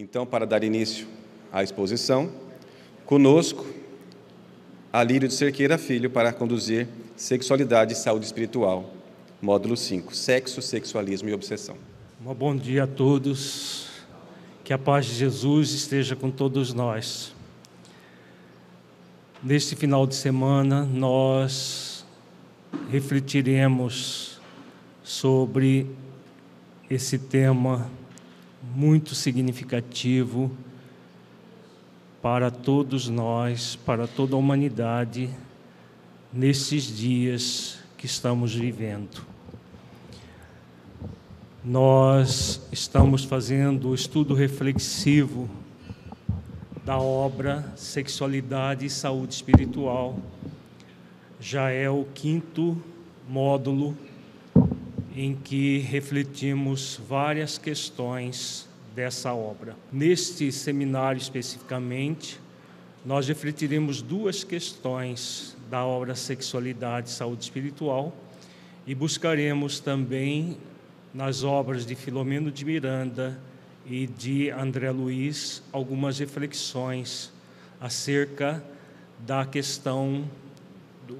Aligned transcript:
Então, 0.00 0.24
para 0.24 0.46
dar 0.46 0.62
início 0.62 1.08
à 1.52 1.60
exposição, 1.60 2.30
conosco, 3.04 3.66
Alírio 4.92 5.26
de 5.26 5.34
Cerqueira 5.34 5.76
Filho, 5.76 6.08
para 6.08 6.32
conduzir 6.32 6.86
Sexualidade 7.16 7.94
e 7.94 7.96
Saúde 7.96 8.24
Espiritual, 8.24 8.94
módulo 9.42 9.76
5, 9.76 10.14
Sexo, 10.14 10.62
Sexualismo 10.62 11.28
e 11.28 11.34
Obsessão. 11.34 11.76
Um 12.24 12.32
bom 12.32 12.54
dia 12.54 12.84
a 12.84 12.86
todos, 12.86 13.88
que 14.62 14.72
a 14.72 14.78
paz 14.78 15.04
de 15.04 15.14
Jesus 15.14 15.72
esteja 15.72 16.14
com 16.14 16.30
todos 16.30 16.72
nós. 16.72 17.34
Neste 19.42 19.74
final 19.74 20.06
de 20.06 20.14
semana, 20.14 20.84
nós 20.84 22.06
refletiremos 22.88 24.40
sobre 25.02 25.90
esse 26.88 27.18
tema 27.18 27.90
muito 28.74 29.14
significativo 29.14 30.50
para 32.20 32.50
todos 32.50 33.08
nós, 33.08 33.76
para 33.76 34.06
toda 34.06 34.34
a 34.34 34.38
humanidade, 34.38 35.30
nesses 36.32 36.84
dias 36.84 37.78
que 37.96 38.06
estamos 38.06 38.54
vivendo. 38.54 39.22
Nós 41.64 42.60
estamos 42.70 43.24
fazendo 43.24 43.90
o 43.90 43.94
estudo 43.94 44.34
reflexivo 44.34 45.48
da 46.84 46.98
obra 46.98 47.72
Sexualidade 47.76 48.86
e 48.86 48.90
Saúde 48.90 49.34
Espiritual. 49.34 50.18
Já 51.40 51.70
é 51.70 51.90
o 51.90 52.06
quinto 52.14 52.80
módulo 53.28 53.96
em 55.14 55.34
que 55.34 55.78
refletimos 55.78 57.00
várias 57.08 57.58
questões 57.58 58.68
dessa 58.94 59.32
obra. 59.32 59.76
Neste 59.92 60.50
seminário 60.52 61.20
especificamente, 61.20 62.38
nós 63.04 63.28
refletiremos 63.28 64.02
duas 64.02 64.44
questões 64.44 65.56
da 65.70 65.84
obra 65.84 66.14
Sexualidade 66.14 67.08
e 67.08 67.12
Saúde 67.12 67.44
Espiritual 67.44 68.14
e 68.86 68.94
buscaremos 68.94 69.80
também 69.80 70.56
nas 71.14 71.42
obras 71.42 71.86
de 71.86 71.94
Filomeno 71.94 72.50
de 72.50 72.64
Miranda 72.64 73.38
e 73.86 74.06
de 74.06 74.50
André 74.50 74.90
Luiz 74.90 75.62
algumas 75.72 76.18
reflexões 76.18 77.32
acerca 77.80 78.62
da 79.26 79.46
questão 79.46 80.28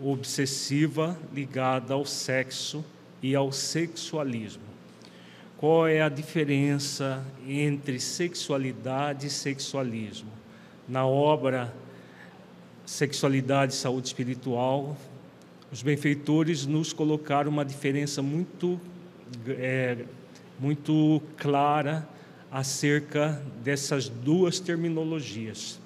obsessiva 0.02 1.18
ligada 1.32 1.94
ao 1.94 2.04
sexo 2.04 2.84
e 3.22 3.34
ao 3.34 3.52
sexualismo. 3.52 4.62
Qual 5.56 5.88
é 5.88 6.00
a 6.00 6.08
diferença 6.08 7.24
entre 7.46 7.98
sexualidade 7.98 9.26
e 9.26 9.30
sexualismo? 9.30 10.30
Na 10.88 11.04
obra 11.04 11.74
Sexualidade 12.86 13.74
e 13.74 13.76
Saúde 13.76 14.06
Espiritual, 14.06 14.96
os 15.70 15.82
benfeitores 15.82 16.64
nos 16.64 16.92
colocaram 16.92 17.50
uma 17.50 17.64
diferença 17.64 18.22
muito, 18.22 18.80
é, 19.46 19.98
muito 20.58 21.20
clara 21.36 22.08
acerca 22.50 23.42
dessas 23.62 24.08
duas 24.08 24.58
terminologias. 24.58 25.78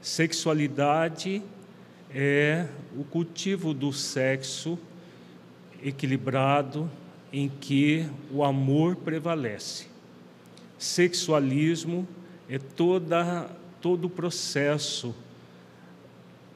Sexualidade 0.00 1.42
é 2.14 2.66
o 2.96 3.04
cultivo 3.04 3.74
do 3.74 3.92
sexo 3.92 4.78
equilibrado 5.84 6.90
em 7.30 7.48
que 7.48 8.06
o 8.32 8.42
amor 8.42 8.96
prevalece. 8.96 9.86
Sexualismo 10.78 12.08
é 12.48 12.58
toda, 12.58 13.50
todo 13.80 14.06
o 14.06 14.10
processo 14.10 15.14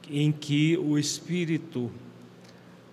em 0.09 0.31
que 0.31 0.75
o 0.77 0.97
espírito 0.97 1.91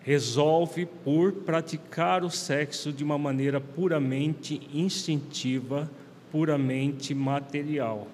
resolve 0.01 0.87
por 0.87 1.33
praticar 1.33 2.23
o 2.23 2.31
sexo 2.31 2.93
de 2.93 3.03
uma 3.03 3.19
maneira 3.19 3.61
puramente 3.61 4.61
instintiva, 4.73 5.91
puramente 6.31 7.15
material. 7.15 8.07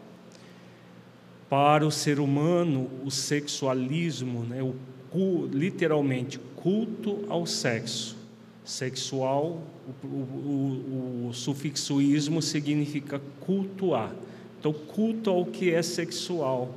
Para 1.51 1.87
o 1.87 1.91
ser 1.91 2.19
humano, 2.19 2.89
o 3.05 3.11
sexualismo, 3.11 4.45
né, 4.45 4.63
o, 4.63 5.49
literalmente 5.53 6.39
culto 6.57 7.25
ao 7.29 7.45
sexo. 7.45 8.22
Sexual, 8.65 9.61
o, 10.05 10.07
o, 10.07 11.29
o 11.29 11.35
sufixoísmo 11.35 12.41
significa 12.41 13.21
cultuar. 13.41 14.15
Então, 14.59 14.73
culto 14.73 15.31
ao 15.31 15.45
que 15.45 15.73
é 15.73 15.83
sexual. 15.83 16.73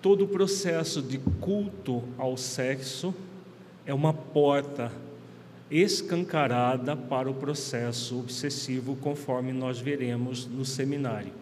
Todo 0.00 0.24
o 0.24 0.28
processo 0.28 1.02
de 1.02 1.18
culto 1.40 2.04
ao 2.16 2.36
sexo 2.36 3.12
é 3.84 3.92
uma 3.92 4.12
porta 4.12 4.92
escancarada 5.70 6.96
para 6.96 7.28
o 7.28 7.34
processo 7.34 8.18
obsessivo, 8.20 8.96
conforme 8.96 9.52
nós 9.52 9.80
veremos 9.80 10.46
no 10.46 10.64
seminário. 10.64 11.32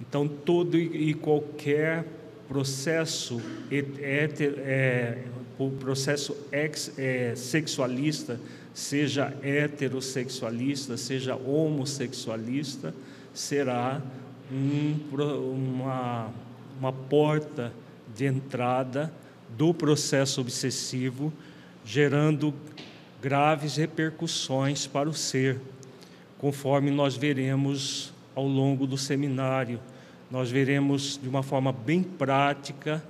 Então, 0.00 0.28
todo 0.28 0.76
e 0.76 1.14
qualquer 1.14 2.04
processo 2.46 3.40
é, 3.70 5.18
o 5.58 5.70
processo 5.70 6.36
ex, 6.52 6.92
é, 6.98 7.34
sexualista, 7.34 8.38
seja 8.74 9.34
heterossexualista, 9.42 10.96
seja 10.96 11.34
homossexualista, 11.34 12.94
será 13.32 14.02
um, 14.52 14.98
uma, 15.12 16.30
uma 16.78 16.92
porta 16.92 17.72
de 18.14 18.26
entrada 18.26 19.12
do 19.56 19.72
processo 19.72 20.40
obsessivo, 20.40 21.32
gerando 21.84 22.52
graves 23.22 23.76
repercussões 23.76 24.86
para 24.86 25.08
o 25.08 25.14
ser, 25.14 25.58
conforme 26.38 26.90
nós 26.90 27.16
veremos 27.16 28.12
ao 28.34 28.46
longo 28.46 28.86
do 28.86 28.98
seminário. 28.98 29.80
Nós 30.30 30.50
veremos 30.50 31.18
de 31.22 31.28
uma 31.28 31.42
forma 31.42 31.72
bem 31.72 32.02
prática 32.02 33.02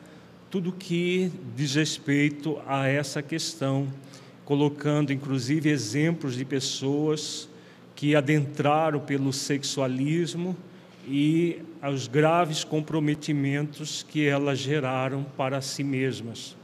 tudo 0.56 0.72
que 0.72 1.30
diz 1.54 1.74
respeito 1.74 2.58
a 2.66 2.88
essa 2.88 3.20
questão, 3.20 3.86
colocando 4.42 5.12
inclusive 5.12 5.68
exemplos 5.68 6.34
de 6.34 6.46
pessoas 6.46 7.46
que 7.94 8.16
adentraram 8.16 8.98
pelo 8.98 9.34
sexualismo 9.34 10.56
e 11.06 11.60
os 11.92 12.08
graves 12.08 12.64
comprometimentos 12.64 14.02
que 14.02 14.26
elas 14.26 14.58
geraram 14.58 15.26
para 15.36 15.60
si 15.60 15.84
mesmas. 15.84 16.56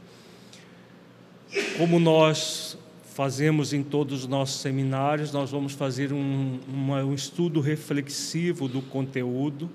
Como 1.77 1.99
nós 1.99 2.75
fazemos 3.13 3.73
em 3.73 3.83
todos 3.83 4.21
os 4.21 4.27
nossos 4.27 4.59
seminários, 4.59 5.31
nós 5.31 5.51
vamos 5.51 5.73
fazer 5.73 6.11
um, 6.11 6.59
uma, 6.67 7.03
um 7.03 7.13
estudo 7.13 7.59
reflexivo 7.59 8.67
do 8.67 8.81
conteúdo 8.81 9.69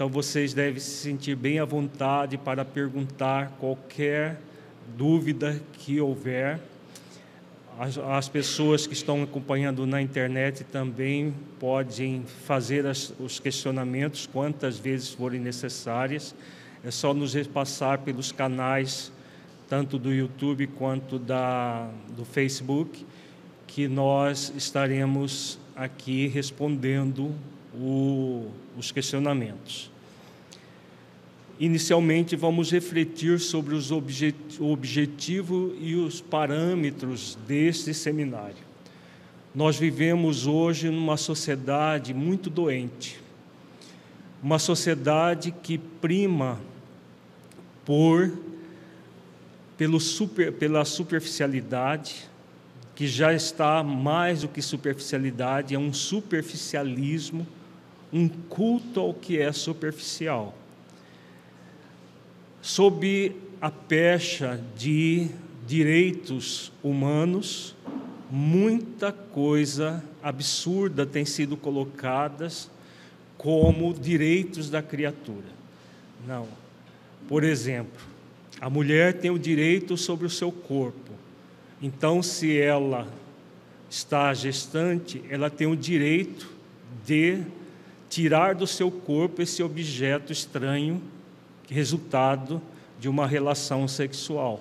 então 0.00 0.08
vocês 0.08 0.54
devem 0.54 0.80
se 0.80 0.92
sentir 0.92 1.36
bem 1.36 1.58
à 1.58 1.64
vontade 1.66 2.38
para 2.38 2.64
perguntar 2.64 3.54
qualquer 3.60 4.40
dúvida 4.96 5.60
que 5.74 6.00
houver. 6.00 6.58
As, 7.78 7.98
as 7.98 8.26
pessoas 8.26 8.86
que 8.86 8.94
estão 8.94 9.22
acompanhando 9.22 9.86
na 9.86 10.00
internet 10.00 10.64
também 10.64 11.34
podem 11.58 12.24
fazer 12.46 12.86
as, 12.86 13.12
os 13.20 13.38
questionamentos 13.38 14.26
quantas 14.26 14.78
vezes 14.78 15.10
forem 15.10 15.38
necessárias. 15.38 16.34
É 16.82 16.90
só 16.90 17.12
nos 17.12 17.34
repassar 17.34 17.98
pelos 17.98 18.32
canais, 18.32 19.12
tanto 19.68 19.98
do 19.98 20.10
YouTube 20.10 20.66
quanto 20.66 21.18
da, 21.18 21.90
do 22.16 22.24
Facebook, 22.24 23.04
que 23.66 23.86
nós 23.86 24.50
estaremos 24.56 25.58
aqui 25.76 26.26
respondendo 26.26 27.34
o, 27.74 28.48
os 28.76 28.90
questionamentos. 28.90 29.90
Inicialmente, 31.58 32.36
vamos 32.36 32.70
refletir 32.70 33.38
sobre 33.38 33.74
os 33.74 33.90
objet, 33.90 34.34
o 34.58 34.72
objetivo 34.72 35.74
e 35.78 35.94
os 35.94 36.20
parâmetros 36.20 37.36
deste 37.46 37.92
seminário. 37.92 38.70
Nós 39.54 39.76
vivemos 39.76 40.46
hoje 40.46 40.88
numa 40.88 41.16
sociedade 41.16 42.14
muito 42.14 42.48
doente, 42.48 43.20
uma 44.42 44.58
sociedade 44.58 45.50
que 45.50 45.76
prima 45.76 46.58
por 47.84 48.32
pelo 49.76 49.98
super, 49.98 50.52
pela 50.52 50.84
superficialidade, 50.84 52.28
que 52.94 53.06
já 53.06 53.32
está 53.32 53.82
mais 53.82 54.42
do 54.42 54.48
que 54.48 54.60
superficialidade, 54.60 55.74
é 55.74 55.78
um 55.78 55.90
superficialismo 55.90 57.46
um 58.12 58.28
culto 58.28 59.00
ao 59.00 59.14
que 59.14 59.38
é 59.38 59.52
superficial. 59.52 60.54
Sob 62.60 63.34
a 63.60 63.70
pecha 63.70 64.60
de 64.76 65.28
direitos 65.66 66.72
humanos, 66.82 67.74
muita 68.30 69.12
coisa 69.12 70.04
absurda 70.22 71.06
tem 71.06 71.24
sido 71.24 71.56
colocada 71.56 72.48
como 73.38 73.94
direitos 73.94 74.68
da 74.68 74.82
criatura. 74.82 75.46
Não. 76.26 76.46
Por 77.28 77.44
exemplo, 77.44 78.00
a 78.60 78.68
mulher 78.68 79.14
tem 79.14 79.30
o 79.30 79.38
direito 79.38 79.96
sobre 79.96 80.26
o 80.26 80.30
seu 80.30 80.52
corpo. 80.52 81.12
Então, 81.80 82.22
se 82.22 82.58
ela 82.58 83.08
está 83.88 84.34
gestante, 84.34 85.22
ela 85.30 85.48
tem 85.48 85.66
o 85.66 85.76
direito 85.76 86.50
de 87.06 87.42
tirar 88.10 88.54
do 88.56 88.66
seu 88.66 88.90
corpo 88.90 89.40
esse 89.40 89.62
objeto 89.62 90.32
estranho, 90.32 91.00
resultado 91.68 92.60
de 92.98 93.08
uma 93.08 93.26
relação 93.26 93.86
sexual. 93.86 94.60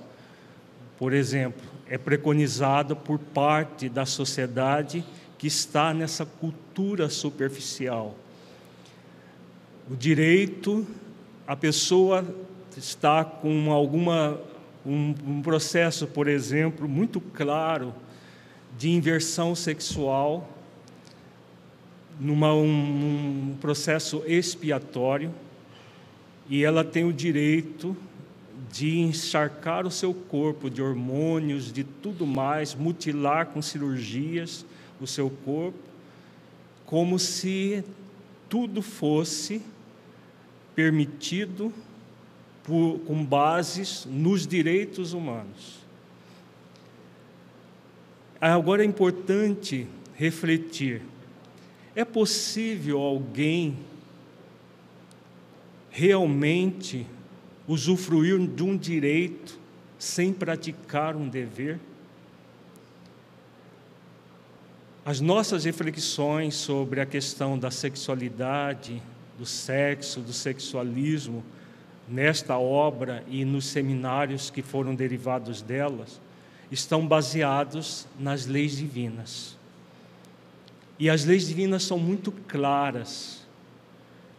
Por 1.00 1.12
exemplo, 1.12 1.68
é 1.90 1.98
preconizado 1.98 2.96
por 2.96 3.18
parte 3.18 3.90
da 3.90 4.06
sociedade 4.06 5.04
que 5.38 5.48
está 5.48 5.94
nessa 5.94 6.26
cultura 6.26 7.10
superficial. 7.10 8.16
O 9.90 9.96
direito, 9.96 10.86
a 11.48 11.56
pessoa 11.56 12.24
está 12.78 13.26
com 13.26 13.72
alguma 13.72 14.40
um, 14.86 15.16
um 15.26 15.42
processo, 15.42 16.06
por 16.06 16.28
exemplo, 16.28 16.88
muito 16.88 17.20
claro 17.20 17.94
de 18.78 18.92
inversão 18.92 19.56
sexual, 19.56 20.48
numa 22.20 22.54
um, 22.54 23.52
um 23.52 23.58
processo 23.62 24.22
expiatório, 24.28 25.34
e 26.50 26.64
ela 26.64 26.84
tem 26.84 27.06
o 27.06 27.14
direito 27.14 27.96
de 28.72 29.00
encharcar 29.00 29.88
o 29.88 29.92
seu 29.92 30.14
corpo 30.14 30.70
de 30.70 30.82
hormônios, 30.82 31.72
de 31.72 31.84
tudo 31.84 32.26
mais, 32.28 32.76
mutilar 32.76 33.48
com 33.48 33.62
cirurgias 33.62 34.66
o 35.00 35.08
seu 35.08 35.30
corpo, 35.30 35.78
como 36.86 37.18
se 37.18 37.84
tudo 38.50 38.82
fosse 38.82 39.62
permitido 40.76 41.74
por, 42.64 43.00
com 43.06 43.24
bases 43.24 44.06
nos 44.10 44.46
direitos 44.46 45.14
humanos. 45.14 45.80
Agora 48.42 48.84
é 48.84 48.86
importante 48.86 49.88
refletir: 50.16 51.02
é 52.00 52.06
possível 52.06 53.02
alguém 53.02 53.78
realmente 55.90 57.06
usufruir 57.68 58.40
de 58.48 58.64
um 58.64 58.78
direito 58.78 59.60
sem 59.98 60.32
praticar 60.32 61.18
um 61.18 61.28
dever? 61.28 61.78
As 65.04 65.20
nossas 65.20 65.66
reflexões 65.66 66.56
sobre 66.56 67.02
a 67.02 67.06
questão 67.06 67.60
da 67.60 67.70
sexualidade, 67.70 69.04
do 69.38 69.46
sexo, 69.46 70.22
do 70.22 70.32
sexualismo, 70.32 71.44
nesta 72.08 72.58
obra 72.58 73.26
e 73.28 73.44
nos 73.44 73.66
seminários 73.66 74.50
que 74.50 74.62
foram 74.62 74.96
derivados 74.96 75.62
delas, 75.62 76.22
estão 76.72 77.06
baseados 77.06 78.08
nas 78.18 78.46
leis 78.46 78.78
divinas. 78.78 79.59
E 81.00 81.10
as 81.10 81.24
leis 81.24 81.48
divinas 81.48 81.84
são 81.84 81.98
muito 81.98 82.32
claras. 82.48 83.48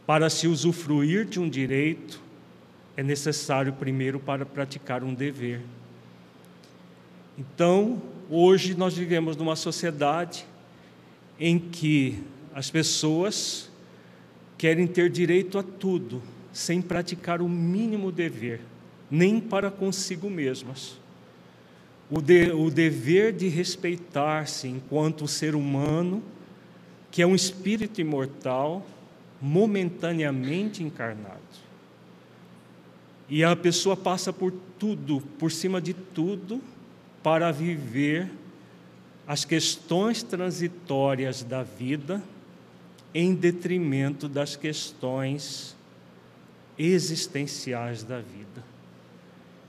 Para 0.07 0.29
se 0.29 0.47
usufruir 0.47 1.25
de 1.25 1.41
um 1.41 1.49
direito, 1.49 2.21
é 2.97 3.03
necessário 3.03 3.73
primeiro 3.73 4.21
para 4.21 4.45
praticar 4.45 5.03
um 5.03 5.15
dever. 5.15 5.63
Então, 7.39 8.03
hoje 8.29 8.75
nós 8.75 8.95
vivemos 8.95 9.37
numa 9.37 9.57
sociedade 9.57 10.45
em 11.39 11.59
que 11.59 12.23
as 12.55 12.71
pessoas 12.71 13.71
querem 14.59 14.87
ter 14.87 15.09
direito 15.09 15.59
a 15.59 15.63
tudo, 15.63 16.23
sem 16.53 16.83
praticar 16.83 17.41
o 17.41 17.49
mínimo 17.49 18.13
dever, 18.13 18.61
nem 19.11 19.41
para 19.41 19.71
consigo 19.71 20.29
mesmas. 20.29 20.99
O, 22.11 22.21
de, 22.21 22.51
o 22.51 22.71
dever 22.71 23.33
de 23.33 23.49
respeitar-se 23.49 24.69
enquanto 24.69 25.27
ser 25.27 25.55
humano, 25.55 26.23
que 27.11 27.23
é 27.23 27.27
um 27.27 27.35
espírito 27.35 28.01
imortal, 28.01 28.87
momentaneamente 29.41 30.83
encarnado. 30.83 31.41
E 33.29 33.45
a 33.45 33.55
pessoa 33.55 33.97
passa 33.97 34.33
por 34.33 34.53
tudo, 34.79 35.21
por 35.39 35.51
cima 35.53 35.81
de 35.81 35.95
tudo, 35.95 36.61
para 37.23 37.51
viver 37.53 38.31
as 39.27 39.45
questões 39.45 40.23
transitórias 40.23 41.43
da 41.43 41.63
vida 41.63 42.23
em 43.15 43.35
detrimento 43.35 44.29
das 44.29 44.57
questões 44.57 45.77
existenciais 46.79 48.03
da 48.03 48.19
vida. 48.19 48.65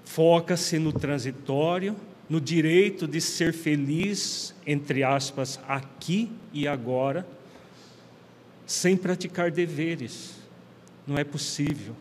Foca-se 0.05 0.79
no 0.79 0.91
transitório, 0.91 1.95
no 2.31 2.39
direito 2.39 3.06
de 3.06 3.19
ser 3.19 3.51
feliz, 3.51 4.56
entre 4.66 5.04
aspas, 5.04 5.60
aqui 5.68 6.31
e 6.54 6.66
agora, 6.66 7.28
sem 8.66 8.95
praticar 8.95 9.51
deveres. 9.51 10.36
Não 11.06 11.18
é 11.18 11.25
possível. 11.25 11.94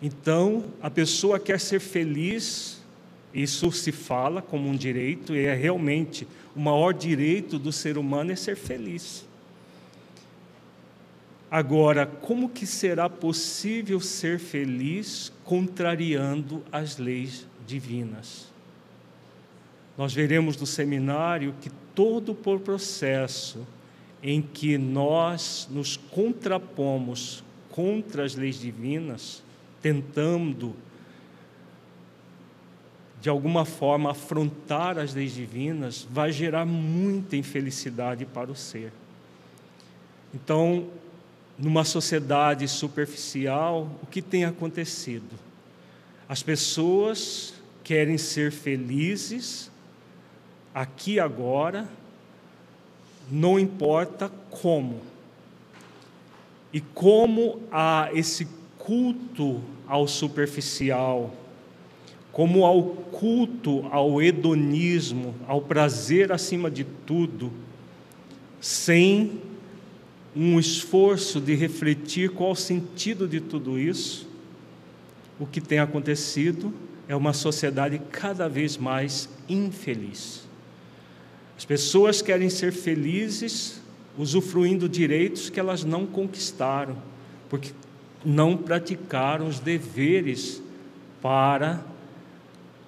Então, 0.00 0.64
a 0.80 0.88
pessoa 0.88 1.38
quer 1.38 1.60
ser 1.60 1.78
feliz, 1.78 2.80
isso 3.34 3.70
se 3.70 3.92
fala 3.92 4.40
como 4.40 4.66
um 4.66 4.74
direito, 4.74 5.36
e 5.36 5.44
é 5.44 5.54
realmente 5.54 6.26
o 6.56 6.60
maior 6.60 6.94
direito 6.94 7.58
do 7.58 7.70
ser 7.70 7.98
humano 7.98 8.32
é 8.32 8.36
ser 8.36 8.56
feliz. 8.56 9.26
Agora, 11.50 12.06
como 12.06 12.48
que 12.48 12.66
será 12.66 13.10
possível 13.10 14.00
ser 14.00 14.38
feliz 14.38 15.30
contrariando 15.44 16.64
as 16.72 16.96
leis 16.96 17.46
divinas? 17.66 18.51
Nós 19.96 20.12
veremos 20.14 20.56
no 20.56 20.66
seminário 20.66 21.54
que 21.60 21.70
todo 21.94 22.32
o 22.32 22.58
processo 22.58 23.66
em 24.22 24.40
que 24.40 24.78
nós 24.78 25.68
nos 25.70 25.96
contrapomos 25.96 27.42
contra 27.70 28.24
as 28.24 28.34
leis 28.34 28.58
divinas, 28.60 29.42
tentando 29.80 30.74
de 33.20 33.28
alguma 33.28 33.64
forma 33.64 34.10
afrontar 34.10 34.98
as 34.98 35.14
leis 35.14 35.34
divinas, 35.34 36.06
vai 36.10 36.32
gerar 36.32 36.64
muita 36.66 37.36
infelicidade 37.36 38.24
para 38.24 38.50
o 38.50 38.56
ser. 38.56 38.92
Então, 40.34 40.88
numa 41.56 41.84
sociedade 41.84 42.66
superficial, 42.66 43.88
o 44.02 44.06
que 44.06 44.20
tem 44.20 44.44
acontecido? 44.44 45.38
As 46.28 46.42
pessoas 46.42 47.54
querem 47.84 48.18
ser 48.18 48.50
felizes 48.50 49.70
aqui 50.74 51.20
agora, 51.20 51.88
não 53.30 53.58
importa 53.58 54.30
como. 54.50 55.00
E 56.72 56.80
como 56.80 57.60
há 57.70 58.08
esse 58.12 58.48
culto 58.78 59.60
ao 59.86 60.08
superficial, 60.08 61.34
como 62.32 62.64
ao 62.64 62.82
culto 62.82 63.86
ao 63.90 64.22
hedonismo, 64.22 65.34
ao 65.46 65.60
prazer 65.60 66.32
acima 66.32 66.70
de 66.70 66.84
tudo, 66.84 67.52
sem 68.60 69.40
um 70.34 70.58
esforço 70.58 71.40
de 71.40 71.54
refletir 71.54 72.30
qual 72.30 72.52
o 72.52 72.56
sentido 72.56 73.28
de 73.28 73.40
tudo 73.40 73.78
isso, 73.78 74.26
o 75.38 75.46
que 75.46 75.60
tem 75.60 75.78
acontecido 75.78 76.72
é 77.06 77.14
uma 77.14 77.34
sociedade 77.34 78.00
cada 78.10 78.48
vez 78.48 78.78
mais 78.78 79.28
infeliz. 79.48 80.41
As 81.56 81.64
pessoas 81.64 82.22
querem 82.22 82.48
ser 82.48 82.72
felizes 82.72 83.80
usufruindo 84.16 84.88
direitos 84.88 85.48
que 85.48 85.58
elas 85.58 85.84
não 85.84 86.06
conquistaram, 86.06 86.96
porque 87.48 87.72
não 88.24 88.56
praticaram 88.56 89.46
os 89.46 89.58
deveres 89.58 90.62
para 91.20 91.82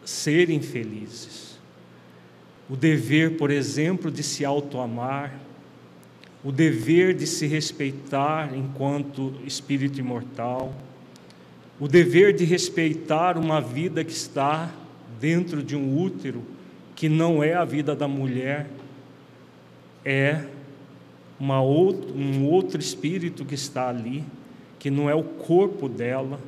serem 0.04 0.60
felizes. 0.60 1.58
O 2.68 2.76
dever, 2.76 3.36
por 3.36 3.50
exemplo, 3.50 4.10
de 4.10 4.22
se 4.22 4.44
autoamar, 4.44 5.38
o 6.42 6.52
dever 6.52 7.14
de 7.14 7.26
se 7.26 7.46
respeitar 7.46 8.54
enquanto 8.54 9.34
espírito 9.46 9.98
imortal, 9.98 10.74
o 11.80 11.88
dever 11.88 12.34
de 12.34 12.44
respeitar 12.44 13.36
uma 13.36 13.60
vida 13.60 14.04
que 14.04 14.12
está 14.12 14.70
dentro 15.20 15.62
de 15.62 15.74
um 15.74 15.98
útero, 15.98 16.42
que 16.94 17.08
não 17.08 17.42
é 17.42 17.54
a 17.54 17.64
vida 17.64 17.94
da 17.94 18.06
mulher, 18.06 18.68
é 20.04 20.44
uma 21.38 21.60
outro, 21.60 22.14
um 22.14 22.46
outro 22.46 22.80
espírito 22.80 23.44
que 23.44 23.54
está 23.54 23.88
ali, 23.88 24.24
que 24.78 24.90
não 24.90 25.08
é 25.08 25.14
o 25.14 25.24
corpo 25.24 25.88
dela 25.88 26.38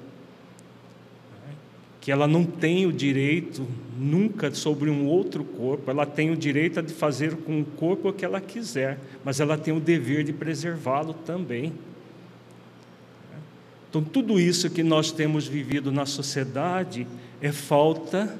que 2.07 2.13
ela 2.13 2.29
não 2.29 2.45
tem 2.45 2.87
o 2.87 2.93
direito 2.93 3.67
nunca 3.99 4.55
sobre 4.55 4.89
um 4.89 5.09
outro 5.09 5.43
corpo, 5.43 5.91
ela 5.91 6.07
tem 6.07 6.31
o 6.31 6.37
direito 6.37 6.81
de 6.81 6.95
fazer 6.95 7.35
com 7.35 7.61
o 7.61 7.65
corpo 7.65 8.11
o 8.11 8.13
que 8.13 8.25
ela 8.25 8.41
quiser, 8.41 9.01
mas 9.25 9.41
ela 9.41 9.59
tem 9.59 9.77
o 9.77 9.81
dever 9.81 10.23
de 10.23 10.33
preservá-lo 10.33 11.13
também. 11.13 11.73
Então, 13.91 14.05
tudo 14.05 14.39
isso 14.39 14.71
que 14.71 14.85
nós 14.85 15.11
temos 15.11 15.49
vivido 15.49 15.91
na 15.91 16.07
sociedade 16.07 17.09
é 17.41 17.51
falta 17.51 18.39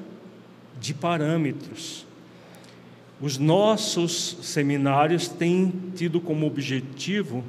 de 0.79 0.93
parâmetros. 0.93 2.05
Os 3.19 3.37
nossos 3.37 4.37
seminários 4.43 5.27
têm 5.27 5.73
tido 5.95 6.21
como 6.21 6.45
objetivo 6.45 7.43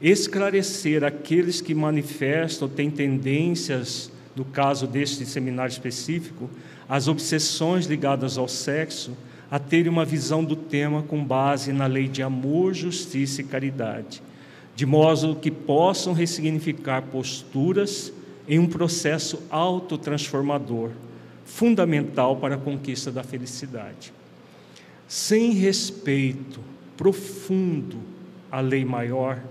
esclarecer 0.00 1.04
aqueles 1.04 1.60
que 1.60 1.74
manifestam, 1.74 2.68
têm 2.68 2.90
tendências, 2.90 4.10
no 4.34 4.44
caso 4.44 4.86
deste 4.86 5.24
seminário 5.24 5.72
específico, 5.72 6.50
as 6.88 7.08
obsessões 7.08 7.86
ligadas 7.86 8.36
ao 8.36 8.48
sexo, 8.48 9.16
a 9.50 9.58
terem 9.58 9.90
uma 9.90 10.04
visão 10.04 10.44
do 10.44 10.56
tema 10.56 11.02
com 11.02 11.24
base 11.24 11.72
na 11.72 11.86
lei 11.86 12.08
de 12.08 12.22
amor, 12.22 12.74
justiça 12.74 13.40
e 13.40 13.44
caridade, 13.44 14.22
de 14.74 14.84
modo 14.84 15.36
que 15.36 15.50
possam 15.50 16.12
ressignificar 16.12 17.02
posturas 17.02 18.12
em 18.48 18.58
um 18.58 18.66
processo 18.66 19.42
autotransformador, 19.50 20.90
fundamental 21.46 22.36
para 22.36 22.56
a 22.56 22.58
conquista 22.58 23.10
da 23.10 23.22
felicidade. 23.22 24.12
Sem 25.08 25.52
respeito 25.52 26.60
profundo 26.96 27.98
à 28.50 28.60
lei 28.60 28.84
maior, 28.84 29.42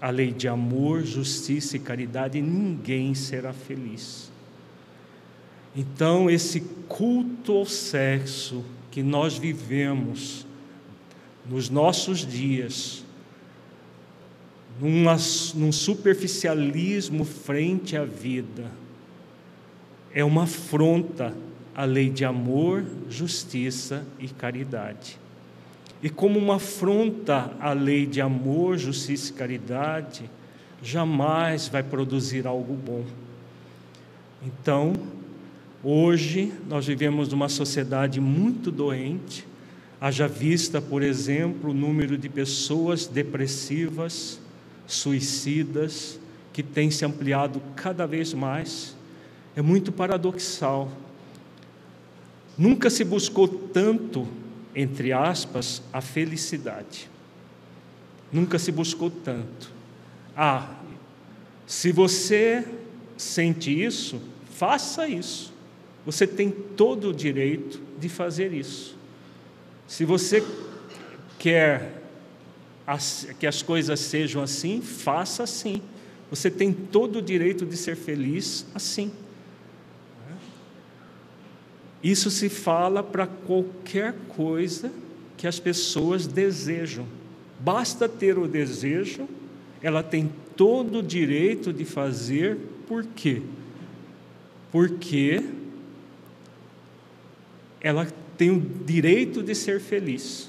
a 0.00 0.08
lei 0.10 0.32
de 0.32 0.46
amor, 0.46 1.02
justiça 1.02 1.76
e 1.76 1.80
caridade, 1.80 2.40
ninguém 2.40 3.14
será 3.14 3.52
feliz. 3.52 4.30
Então, 5.74 6.30
esse 6.30 6.60
culto 6.88 7.52
ao 7.52 7.66
sexo 7.66 8.64
que 8.90 9.02
nós 9.02 9.36
vivemos 9.36 10.46
nos 11.48 11.68
nossos 11.68 12.26
dias, 12.26 13.04
numa, 14.80 15.16
num 15.54 15.72
superficialismo 15.72 17.24
frente 17.24 17.96
à 17.96 18.04
vida, 18.04 18.70
é 20.16 20.24
uma 20.24 20.44
afronta 20.44 21.36
à 21.74 21.84
lei 21.84 22.08
de 22.08 22.24
amor, 22.24 22.82
justiça 23.06 24.02
e 24.18 24.26
caridade. 24.26 25.18
E 26.02 26.08
como 26.08 26.38
uma 26.38 26.56
afronta 26.56 27.52
à 27.60 27.74
lei 27.74 28.06
de 28.06 28.22
amor, 28.22 28.78
justiça 28.78 29.30
e 29.30 29.34
caridade, 29.34 30.30
jamais 30.82 31.68
vai 31.68 31.82
produzir 31.82 32.46
algo 32.46 32.72
bom. 32.72 33.04
Então, 34.42 34.94
hoje 35.84 36.50
nós 36.66 36.86
vivemos 36.86 37.28
numa 37.28 37.50
sociedade 37.50 38.18
muito 38.18 38.70
doente, 38.70 39.46
haja 40.00 40.26
vista, 40.26 40.80
por 40.80 41.02
exemplo, 41.02 41.72
o 41.72 41.74
número 41.74 42.16
de 42.16 42.30
pessoas 42.30 43.06
depressivas, 43.06 44.40
suicidas, 44.86 46.18
que 46.54 46.62
tem 46.62 46.90
se 46.90 47.04
ampliado 47.04 47.60
cada 47.74 48.06
vez 48.06 48.32
mais. 48.32 48.95
É 49.56 49.62
muito 49.62 49.90
paradoxal. 49.90 50.92
Nunca 52.56 52.88
se 52.88 53.02
buscou 53.02 53.48
tanto 53.48 54.28
entre 54.76 55.10
aspas, 55.10 55.82
a 55.90 56.02
felicidade. 56.02 57.08
Nunca 58.30 58.58
se 58.58 58.70
buscou 58.70 59.10
tanto. 59.10 59.72
Ah, 60.36 60.76
se 61.66 61.90
você 61.90 62.62
sente 63.16 63.70
isso, 63.82 64.20
faça 64.50 65.08
isso. 65.08 65.50
Você 66.04 66.26
tem 66.26 66.50
todo 66.50 67.08
o 67.08 67.14
direito 67.14 67.80
de 67.98 68.10
fazer 68.10 68.52
isso. 68.52 68.94
Se 69.88 70.04
você 70.04 70.44
quer 71.38 72.02
que 73.40 73.46
as 73.46 73.62
coisas 73.62 73.98
sejam 73.98 74.42
assim, 74.42 74.82
faça 74.82 75.42
assim. 75.42 75.80
Você 76.28 76.50
tem 76.50 76.70
todo 76.70 77.20
o 77.20 77.22
direito 77.22 77.64
de 77.64 77.78
ser 77.78 77.96
feliz 77.96 78.66
assim. 78.74 79.10
Isso 82.06 82.30
se 82.30 82.48
fala 82.48 83.02
para 83.02 83.26
qualquer 83.26 84.14
coisa 84.28 84.92
que 85.36 85.44
as 85.44 85.58
pessoas 85.58 86.24
desejam. 86.24 87.04
Basta 87.58 88.08
ter 88.08 88.38
o 88.38 88.46
desejo, 88.46 89.26
ela 89.82 90.04
tem 90.04 90.30
todo 90.54 91.00
o 91.00 91.02
direito 91.02 91.72
de 91.72 91.84
fazer, 91.84 92.58
por 92.86 93.04
quê? 93.04 93.42
Porque 94.70 95.42
ela 97.80 98.06
tem 98.38 98.52
o 98.52 98.60
direito 98.60 99.42
de 99.42 99.52
ser 99.56 99.80
feliz. 99.80 100.48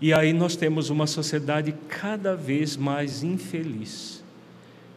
E 0.00 0.12
aí 0.12 0.32
nós 0.32 0.54
temos 0.54 0.90
uma 0.90 1.08
sociedade 1.08 1.74
cada 1.88 2.36
vez 2.36 2.76
mais 2.76 3.24
infeliz, 3.24 4.22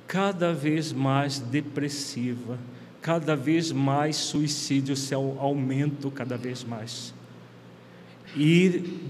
cada 0.05 0.53
vez 0.53 0.93
mais 0.93 1.39
depressiva, 1.39 2.59
cada 3.03 3.35
vez 3.35 3.69
mais 3.69 4.15
suicídios 4.15 4.99
se 5.01 5.13
aumentam 5.13 6.09
cada 6.09 6.37
vez 6.37 6.63
mais. 6.63 7.13
E 8.35 8.69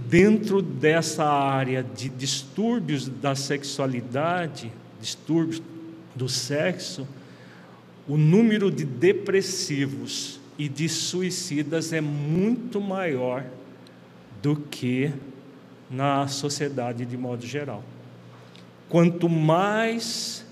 dentro 0.09 0.63
dessa 0.63 1.23
área 1.23 1.83
de 1.83 2.09
distúrbios 2.09 3.07
da 3.07 3.35
sexualidade, 3.35 4.71
distúrbios 4.99 5.61
do 6.15 6.27
sexo, 6.27 7.07
o 8.07 8.17
número 8.17 8.71
de 8.71 8.83
depressivos 8.83 10.39
e 10.57 10.67
de 10.67 10.89
suicidas 10.89 11.93
é 11.93 12.01
muito 12.01 12.81
maior 12.81 13.45
do 14.41 14.55
que 14.55 15.11
na 15.89 16.27
sociedade 16.27 17.05
de 17.05 17.15
modo 17.15 17.45
geral. 17.45 17.83
Quanto 18.89 19.29
mais 19.29 20.42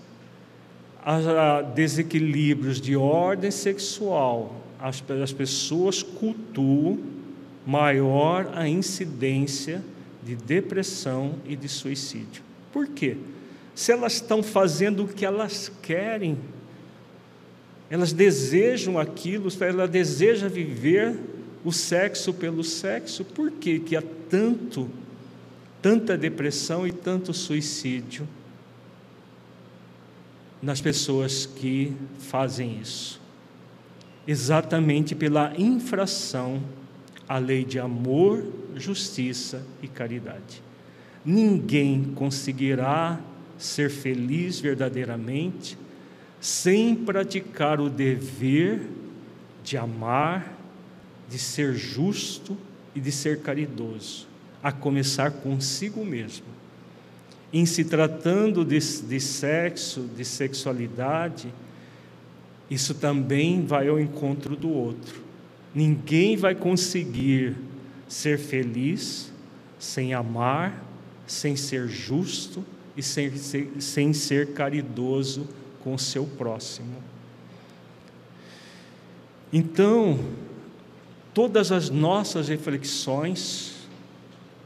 a 1.04 1.62
desequilíbrios 1.62 2.80
de 2.80 2.96
ordem 2.96 3.50
sexual, 3.50 4.62
as, 4.80 5.04
as 5.22 5.34
pessoas 5.34 6.04
cultuam, 6.04 7.00
maior 7.66 8.52
a 8.54 8.68
incidência 8.68 9.84
de 10.24 10.36
depressão 10.36 11.36
e 11.46 11.56
de 11.56 11.68
suicídio. 11.68 12.44
Por 12.72 12.88
quê? 12.88 13.18
Se 13.74 13.92
elas 13.92 14.14
estão 14.14 14.44
fazendo 14.44 15.04
o 15.04 15.08
que 15.08 15.26
elas 15.26 15.72
querem, 15.82 16.38
elas 17.90 18.14
desejam 18.14 18.98
aquilo, 19.00 19.50
elas 19.60 19.90
desejam 19.90 20.50
viver 20.50 21.18
o 21.64 21.72
sexo 21.72 22.34
pelo 22.34 22.64
sexo, 22.64 23.24
por 23.24 23.52
que 23.52 23.80
que 23.80 23.96
há 23.96 24.04
tanto, 24.30 24.90
tanta 25.82 26.18
depressão 26.18 26.88
e 26.88 26.92
tanto 26.92 27.34
suicídio? 27.34 28.28
Nas 30.62 30.80
pessoas 30.80 31.46
que 31.46 31.94
fazem 32.20 32.80
isso. 32.80 33.20
Exatamente 34.28 35.16
pela 35.16 35.54
infração 35.58 36.62
à 37.28 37.38
lei 37.38 37.66
de 37.66 37.80
amor, 37.80 38.46
justiça 38.76 39.66
e 39.82 39.88
caridade. 39.88 40.62
Ninguém 41.26 42.04
conseguirá 42.16 43.20
ser 43.58 43.90
feliz 43.90 44.60
verdadeiramente 44.60 45.78
sem 46.40 46.96
praticar 46.96 47.80
o 47.80 47.90
dever 47.90 48.82
de 49.64 49.78
amar, 49.78 50.58
de 51.30 51.38
ser 51.38 51.76
justo 51.76 52.58
e 52.96 53.00
de 53.00 53.12
ser 53.12 53.42
caridoso, 53.42 54.28
a 54.62 54.72
começar 54.72 55.32
consigo 55.32 56.04
mesmo 56.04 56.61
em 57.54 57.66
se 57.66 57.84
tratando 57.84 58.64
de, 58.64 58.80
de 58.80 59.20
sexo, 59.20 60.10
de 60.16 60.24
sexualidade, 60.24 61.54
isso 62.70 62.94
também 62.94 63.66
vai 63.66 63.90
ao 63.90 64.00
encontro 64.00 64.56
do 64.56 64.70
outro. 64.70 65.22
Ninguém 65.76 66.38
vai 66.38 66.56
conseguir 66.56 67.58
ser 68.08 68.38
feliz 68.40 69.32
sem 69.78 70.14
amar, 70.14 70.82
sem 71.28 71.56
ser 71.56 71.88
justo 71.90 72.64
e 72.96 73.04
sem, 73.04 73.36
sem, 73.36 73.82
sem 73.82 74.14
ser 74.14 74.54
caridoso 74.54 75.48
com 75.84 75.94
o 75.94 76.00
seu 76.00 76.26
próximo. 76.26 76.96
Então, 79.52 80.20
todas 81.34 81.74
as 81.74 81.90
nossas 81.90 82.48
reflexões, 82.48 83.76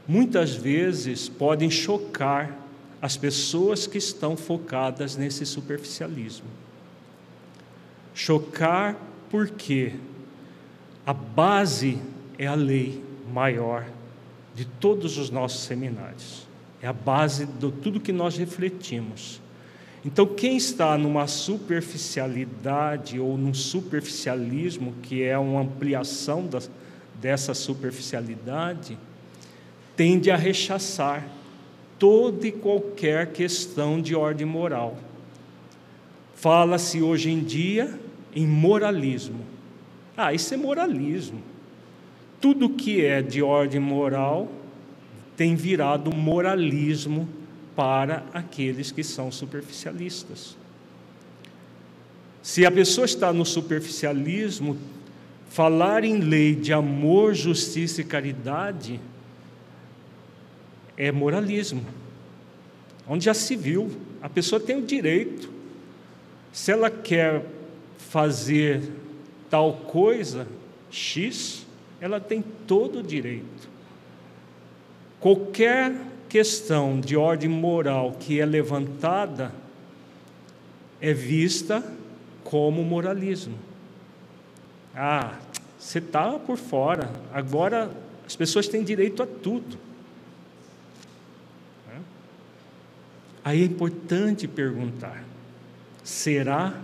muitas 0.06 0.54
vezes, 0.54 1.28
podem 1.28 1.68
chocar 1.70 2.65
as 3.00 3.16
pessoas 3.16 3.86
que 3.86 3.98
estão 3.98 4.36
focadas 4.36 5.16
nesse 5.16 5.44
superficialismo. 5.44 6.46
Chocar 8.14 8.96
porque 9.30 9.92
a 11.04 11.12
base 11.12 11.98
é 12.38 12.46
a 12.46 12.54
lei 12.54 13.02
maior 13.32 13.86
de 14.54 14.64
todos 14.64 15.18
os 15.18 15.30
nossos 15.30 15.64
seminários. 15.64 16.46
É 16.80 16.86
a 16.86 16.92
base 16.92 17.46
de 17.46 17.70
tudo 17.70 18.00
que 18.00 18.12
nós 18.12 18.36
refletimos. 18.36 19.40
Então, 20.04 20.24
quem 20.24 20.56
está 20.56 20.96
numa 20.96 21.26
superficialidade 21.26 23.18
ou 23.18 23.36
num 23.36 23.52
superficialismo, 23.52 24.94
que 25.02 25.22
é 25.22 25.36
uma 25.36 25.60
ampliação 25.62 26.46
da, 26.46 26.60
dessa 27.20 27.52
superficialidade, 27.54 28.96
tende 29.96 30.30
a 30.30 30.36
rechaçar 30.36 31.26
toda 31.98 32.46
e 32.46 32.52
qualquer 32.52 33.32
questão 33.32 34.00
de 34.00 34.14
ordem 34.14 34.46
moral. 34.46 34.96
Fala-se 36.34 37.00
hoje 37.00 37.30
em 37.30 37.40
dia 37.40 37.98
em 38.34 38.46
moralismo. 38.46 39.40
Ah, 40.16 40.32
isso 40.32 40.52
é 40.52 40.56
moralismo. 40.56 41.42
Tudo 42.40 42.70
que 42.70 43.04
é 43.04 43.22
de 43.22 43.42
ordem 43.42 43.80
moral 43.80 44.48
tem 45.36 45.54
virado 45.54 46.14
moralismo 46.14 47.28
para 47.74 48.24
aqueles 48.32 48.90
que 48.90 49.02
são 49.02 49.30
superficialistas. 49.30 50.56
Se 52.42 52.64
a 52.64 52.70
pessoa 52.70 53.04
está 53.04 53.32
no 53.32 53.44
superficialismo, 53.44 54.78
falar 55.48 56.04
em 56.04 56.18
lei 56.18 56.54
de 56.54 56.72
amor, 56.72 57.34
justiça 57.34 58.00
e 58.00 58.04
caridade 58.04 59.00
é 60.96 61.12
moralismo. 61.12 61.84
Onde 63.08 63.24
já 63.26 63.34
se 63.34 63.54
viu, 63.54 63.90
a 64.20 64.28
pessoa 64.28 64.60
tem 64.60 64.76
o 64.78 64.82
direito. 64.82 65.50
Se 66.52 66.72
ela 66.72 66.90
quer 66.90 67.44
fazer 67.98 68.82
tal 69.50 69.72
coisa, 69.74 70.46
X, 70.90 71.66
ela 72.00 72.18
tem 72.18 72.42
todo 72.66 73.00
o 73.00 73.02
direito. 73.02 73.68
Qualquer 75.20 75.94
questão 76.28 77.00
de 77.00 77.16
ordem 77.16 77.48
moral 77.48 78.16
que 78.18 78.40
é 78.40 78.46
levantada 78.46 79.52
é 81.00 81.12
vista 81.12 81.84
como 82.42 82.82
moralismo. 82.82 83.58
Ah, 84.94 85.38
você 85.78 85.98
está 85.98 86.32
por 86.38 86.56
fora, 86.56 87.10
agora 87.32 87.90
as 88.26 88.34
pessoas 88.34 88.66
têm 88.66 88.82
direito 88.82 89.22
a 89.22 89.26
tudo. 89.26 89.85
Aí 93.46 93.62
é 93.62 93.64
importante 93.64 94.48
perguntar: 94.48 95.24
será 96.02 96.82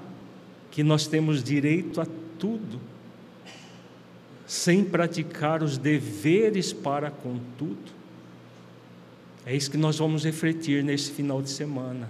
que 0.71 0.85
nós 0.85 1.09
temos 1.09 1.43
direito 1.43 2.01
a 2.01 2.07
tudo, 2.39 2.81
sem 4.47 4.85
praticar 4.85 5.61
os 5.61 5.77
deveres 5.77 6.73
para 6.73 7.11
com 7.11 7.41
tudo? 7.59 7.91
É 9.45 9.57
isso 9.57 9.73
que 9.73 9.77
nós 9.77 9.99
vamos 9.99 10.25
refletir 10.25 10.85
nesse 10.85 11.11
final 11.11 11.43
de 11.43 11.51
semana. 11.51 12.09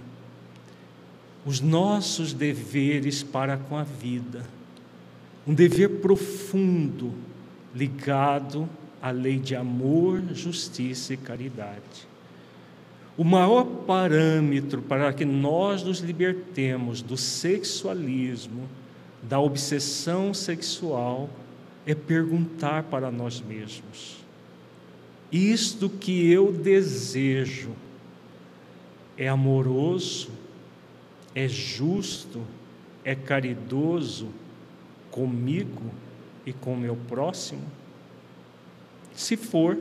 Os 1.43 1.59
nossos 1.59 2.31
deveres 2.31 3.23
para 3.23 3.57
com 3.57 3.75
a 3.75 3.83
vida. 3.83 4.45
Um 5.47 5.53
dever 5.55 5.99
profundo, 5.99 7.11
ligado 7.73 8.69
à 9.01 9.09
lei 9.09 9.39
de 9.39 9.55
amor, 9.55 10.21
justiça 10.31 11.15
e 11.15 11.17
caridade. 11.17 12.12
O 13.15 13.23
maior 13.23 13.63
parâmetro 13.85 14.81
para 14.81 15.13
que 15.13 15.23
nós 15.23 15.83
nos 15.83 15.99
libertemos 15.99 17.01
do 17.01 17.15
sexualismo, 17.15 18.67
da 19.21 19.39
obsessão 19.39 20.33
sexual, 20.33 21.29
é 21.85 21.93
perguntar 21.93 22.83
para 22.83 23.11
nós 23.11 23.39
mesmos: 23.39 24.17
isto 25.31 25.89
que 25.89 26.31
eu 26.31 26.51
desejo 26.51 27.71
é 29.17 29.27
amoroso, 29.27 30.31
é 31.35 31.47
justo, 31.47 32.41
é 33.03 33.13
caridoso 33.13 34.29
comigo 35.11 35.91
e 36.45 36.51
com 36.51 36.75
meu 36.75 36.95
próximo? 36.95 37.61
Se 39.15 39.37
for, 39.37 39.77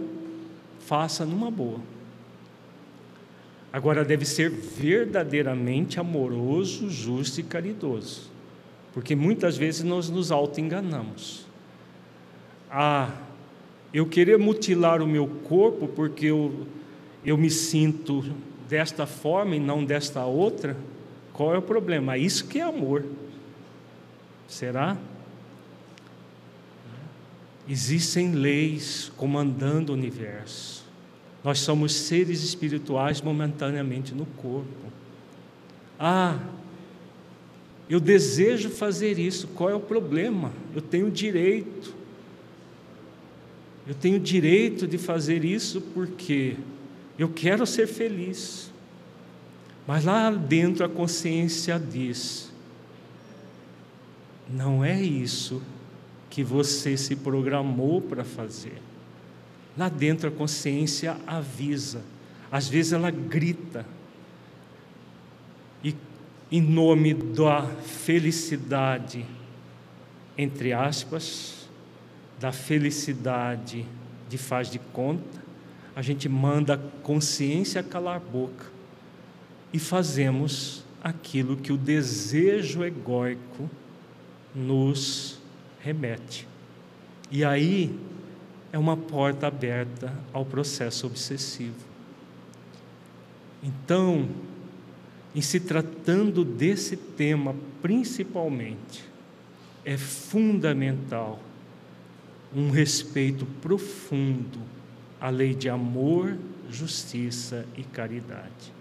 faça 0.81 1.25
numa 1.25 1.51
boa. 1.51 1.81
Agora 3.73 4.05
deve 4.05 4.27
ser 4.27 4.51
verdadeiramente 4.51 5.99
amoroso, 5.99 6.91
justo 6.91 7.41
e 7.41 7.43
caridoso. 7.43 8.31
Porque 8.93 9.17
muitas 9.17 9.57
vezes 9.57 9.83
nós 9.83 10.11
nos 10.11 10.31
auto-enganamos. 10.31 11.47
Ah, 12.71 13.11
eu 13.93 14.07
querer 14.07 14.39
mutilar 14.39 15.01
o 15.01 15.07
meu 15.07 15.27
corpo 15.27 15.89
porque 15.89 16.27
eu, 16.27 16.67
eu 17.25 17.39
me 17.39 17.51
sinto 17.51 18.23
desta 18.69 19.07
forma 19.07 19.57
e 19.57 19.61
não 19.61 19.85
desta 19.85 20.25
outra, 20.25 20.77
qual 21.33 21.55
é 21.55 21.59
o 21.59 21.63
problema? 21.63 22.19
Isso 22.19 22.47
que 22.47 22.59
é 22.59 22.63
amor. 22.63 23.05
Será? 24.47 24.99
Existem 27.67 28.33
leis 28.33 29.11
comandando 29.17 29.93
o 29.93 29.95
universo. 29.95 30.82
Nós 31.45 31.59
somos 31.59 31.93
seres 31.93 32.43
espirituais 32.43 33.21
momentaneamente 33.21 34.15
no 34.15 34.27
corpo. 34.27 34.93
Ah, 35.99 36.39
eu 37.89 38.01
desejo 38.01 38.71
fazer 38.71 39.19
isso, 39.19 39.49
qual 39.49 39.71
é 39.71 39.75
o 39.75 39.81
problema? 39.81 40.53
Eu 40.75 40.81
tenho 40.81 41.11
direito. 41.11 41.95
Eu 43.87 43.95
tenho 43.95 44.19
direito 44.21 44.87
de 44.87 44.97
fazer 44.97 45.45
isso 45.45 45.81
porque 45.81 46.57
eu 47.19 47.29
quero 47.29 47.67
ser 47.67 47.87
feliz. 47.87 48.71
Mas 49.87 50.05
lá 50.05 50.31
dentro 50.31 50.85
a 50.85 50.89
consciência 50.89 51.79
diz: 51.79 52.53
não 54.49 54.85
é 54.85 55.01
isso 55.01 55.61
que 56.31 56.45
você 56.45 56.97
se 56.97 57.17
programou 57.17 58.01
para 58.01 58.25
fazer. 58.25 58.81
Lá 59.77 59.89
dentro 59.89 60.29
a 60.29 60.33
consciência 60.33 61.17
avisa, 61.27 62.03
às 62.51 62.69
vezes 62.69 62.93
ela 62.93 63.11
grita, 63.11 63.87
e 65.83 65.97
em 66.51 66.61
nome 66.61 67.15
da 67.15 67.63
felicidade, 67.63 69.25
entre 70.37 70.73
aspas, 70.73 71.69
da 72.39 72.53
felicidade 72.53 73.87
de 74.29 74.37
faz 74.37 74.69
de 74.69 74.79
conta, 74.79 75.43
a 75.95 76.03
gente 76.03 76.29
manda 76.29 76.75
a 76.75 76.79
consciência 77.03 77.83
calar 77.83 78.17
a 78.17 78.21
boca 78.21 78.67
e 79.73 79.79
fazemos 79.79 80.85
aquilo 81.03 81.57
que 81.57 81.73
o 81.73 81.77
desejo 81.77 82.85
egóico 82.85 83.69
nos 84.55 85.39
remete. 85.81 86.47
E 87.31 87.45
aí 87.45 87.99
é 88.73 88.79
uma 88.79 88.97
porta 88.97 89.47
aberta 89.47 90.13
ao 90.33 90.47
processo 90.47 91.07
obsessivo. 91.07 91.93
Então, 93.63 94.29
em 95.35 95.43
se 95.43 95.61
tratando 95.61 96.43
desse 96.45 96.97
tema 96.97 97.55
principalmente, 97.83 99.05
é 99.85 99.97
fundamental 99.97 101.39
um 102.55 102.71
respeito 102.71 103.45
profundo 103.61 104.61
à 105.21 105.29
lei 105.29 105.55
de 105.55 105.69
amor, 105.69 106.37
justiça 106.71 107.67
e 107.77 107.83
caridade. 107.83 108.73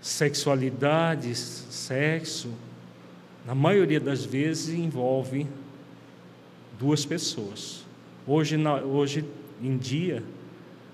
Sexualidade, 0.00 1.34
sexo, 1.34 2.52
na 3.44 3.54
maioria 3.54 4.00
das 4.00 4.24
vezes 4.24 4.74
envolve 4.74 5.46
duas 6.78 7.04
pessoas. 7.04 7.87
Hoje, 8.30 8.58
hoje 8.84 9.24
em 9.62 9.78
dia, 9.78 10.22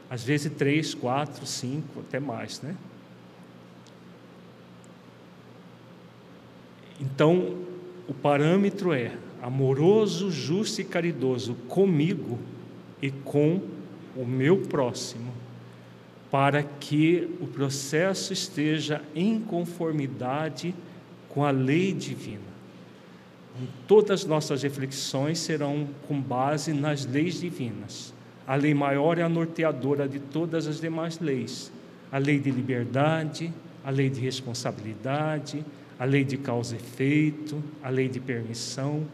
às 0.09 0.23
vezes 0.23 0.53
três, 0.53 0.95
quatro, 0.95 1.45
cinco, 1.45 1.99
até 1.99 2.21
mais, 2.21 2.63
né? 2.63 2.77
Então, 7.01 7.57
o 8.07 8.15
parâmetro 8.15 8.93
é 8.93 9.17
amoroso, 9.43 10.31
justo 10.31 10.81
e 10.81 10.85
caridoso 10.85 11.55
comigo 11.67 12.39
e 13.03 13.11
com 13.11 13.61
o 14.17 14.25
meu 14.25 14.59
próximo, 14.59 15.33
para 16.31 16.63
que 16.63 17.37
o 17.41 17.49
processo 17.49 18.33
esteja 18.33 19.03
em 19.13 19.41
conformidade 19.41 20.73
com 21.29 21.45
a 21.45 21.51
lei 21.51 21.93
divina. 21.93 22.54
Todas 23.87 24.23
as 24.23 24.27
nossas 24.27 24.63
reflexões 24.63 25.39
serão 25.39 25.89
com 26.09 26.21
base 26.21 26.73
nas 26.73 27.07
leis 27.07 27.41
divinas. 27.41 28.13
A 28.47 28.57
lei 28.57 28.75
maior 28.75 29.19
é 29.19 29.23
a 29.23 29.29
norteadora 29.29 30.09
de 30.09 30.19
todas 30.19 30.67
as 30.67 30.81
demais 30.81 31.19
leis. 31.21 31.71
A 32.11 32.19
lei 32.19 32.39
de 32.39 32.51
liberdade, 32.51 33.53
a 33.85 33.91
lei 33.91 34.11
de 34.11 34.21
responsabilidade, 34.21 35.65
a 35.99 36.05
lei 36.05 36.25
de 36.25 36.37
causa 36.37 36.75
e 36.75 36.79
efeito, 36.79 37.63
a 37.83 37.89
lei 37.89 38.09
de 38.09 38.21
permissão 38.21 39.07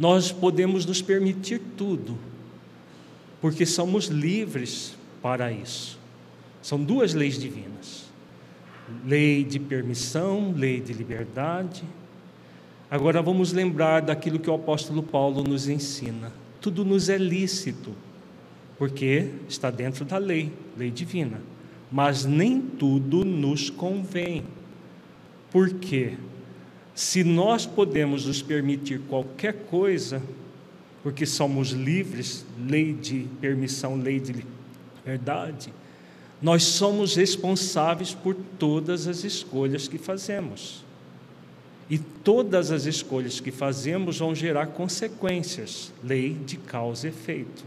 nós 0.00 0.32
podemos 0.32 0.86
nos 0.86 1.02
permitir 1.02 1.60
tudo, 1.76 2.16
porque 3.38 3.66
somos 3.66 4.06
livres 4.06 4.96
para 5.20 5.52
isso. 5.52 5.98
São 6.62 6.82
duas 6.82 7.12
leis 7.12 7.38
divinas: 7.38 8.06
lei 9.04 9.44
de 9.44 9.60
permissão, 9.60 10.54
lei 10.56 10.80
de 10.80 10.94
liberdade. 10.94 11.84
Agora 12.90 13.22
vamos 13.22 13.52
lembrar 13.52 14.02
daquilo 14.02 14.40
que 14.40 14.50
o 14.50 14.54
apóstolo 14.54 15.00
Paulo 15.00 15.44
nos 15.44 15.68
ensina: 15.68 16.32
tudo 16.60 16.84
nos 16.84 17.08
é 17.08 17.16
lícito, 17.16 17.94
porque 18.76 19.30
está 19.48 19.70
dentro 19.70 20.04
da 20.04 20.18
lei, 20.18 20.52
lei 20.76 20.90
divina, 20.90 21.40
mas 21.90 22.24
nem 22.24 22.60
tudo 22.60 23.24
nos 23.24 23.70
convém. 23.70 24.42
Por 25.52 25.74
quê? 25.74 26.14
Se 26.92 27.22
nós 27.22 27.64
podemos 27.64 28.26
nos 28.26 28.42
permitir 28.42 29.00
qualquer 29.08 29.54
coisa, 29.66 30.20
porque 31.02 31.24
somos 31.24 31.70
livres, 31.70 32.44
lei 32.58 32.92
de 32.92 33.26
permissão, 33.40 33.96
lei 33.96 34.18
de 34.18 34.44
liberdade, 35.02 35.72
nós 36.42 36.64
somos 36.64 37.14
responsáveis 37.14 38.12
por 38.14 38.34
todas 38.58 39.06
as 39.06 39.22
escolhas 39.22 39.86
que 39.86 39.96
fazemos. 39.96 40.89
E 41.90 41.98
todas 41.98 42.70
as 42.70 42.86
escolhas 42.86 43.40
que 43.40 43.50
fazemos 43.50 44.18
vão 44.20 44.32
gerar 44.32 44.68
consequências, 44.68 45.92
lei 46.04 46.34
de 46.34 46.56
causa 46.56 47.08
e 47.08 47.10
efeito. 47.10 47.64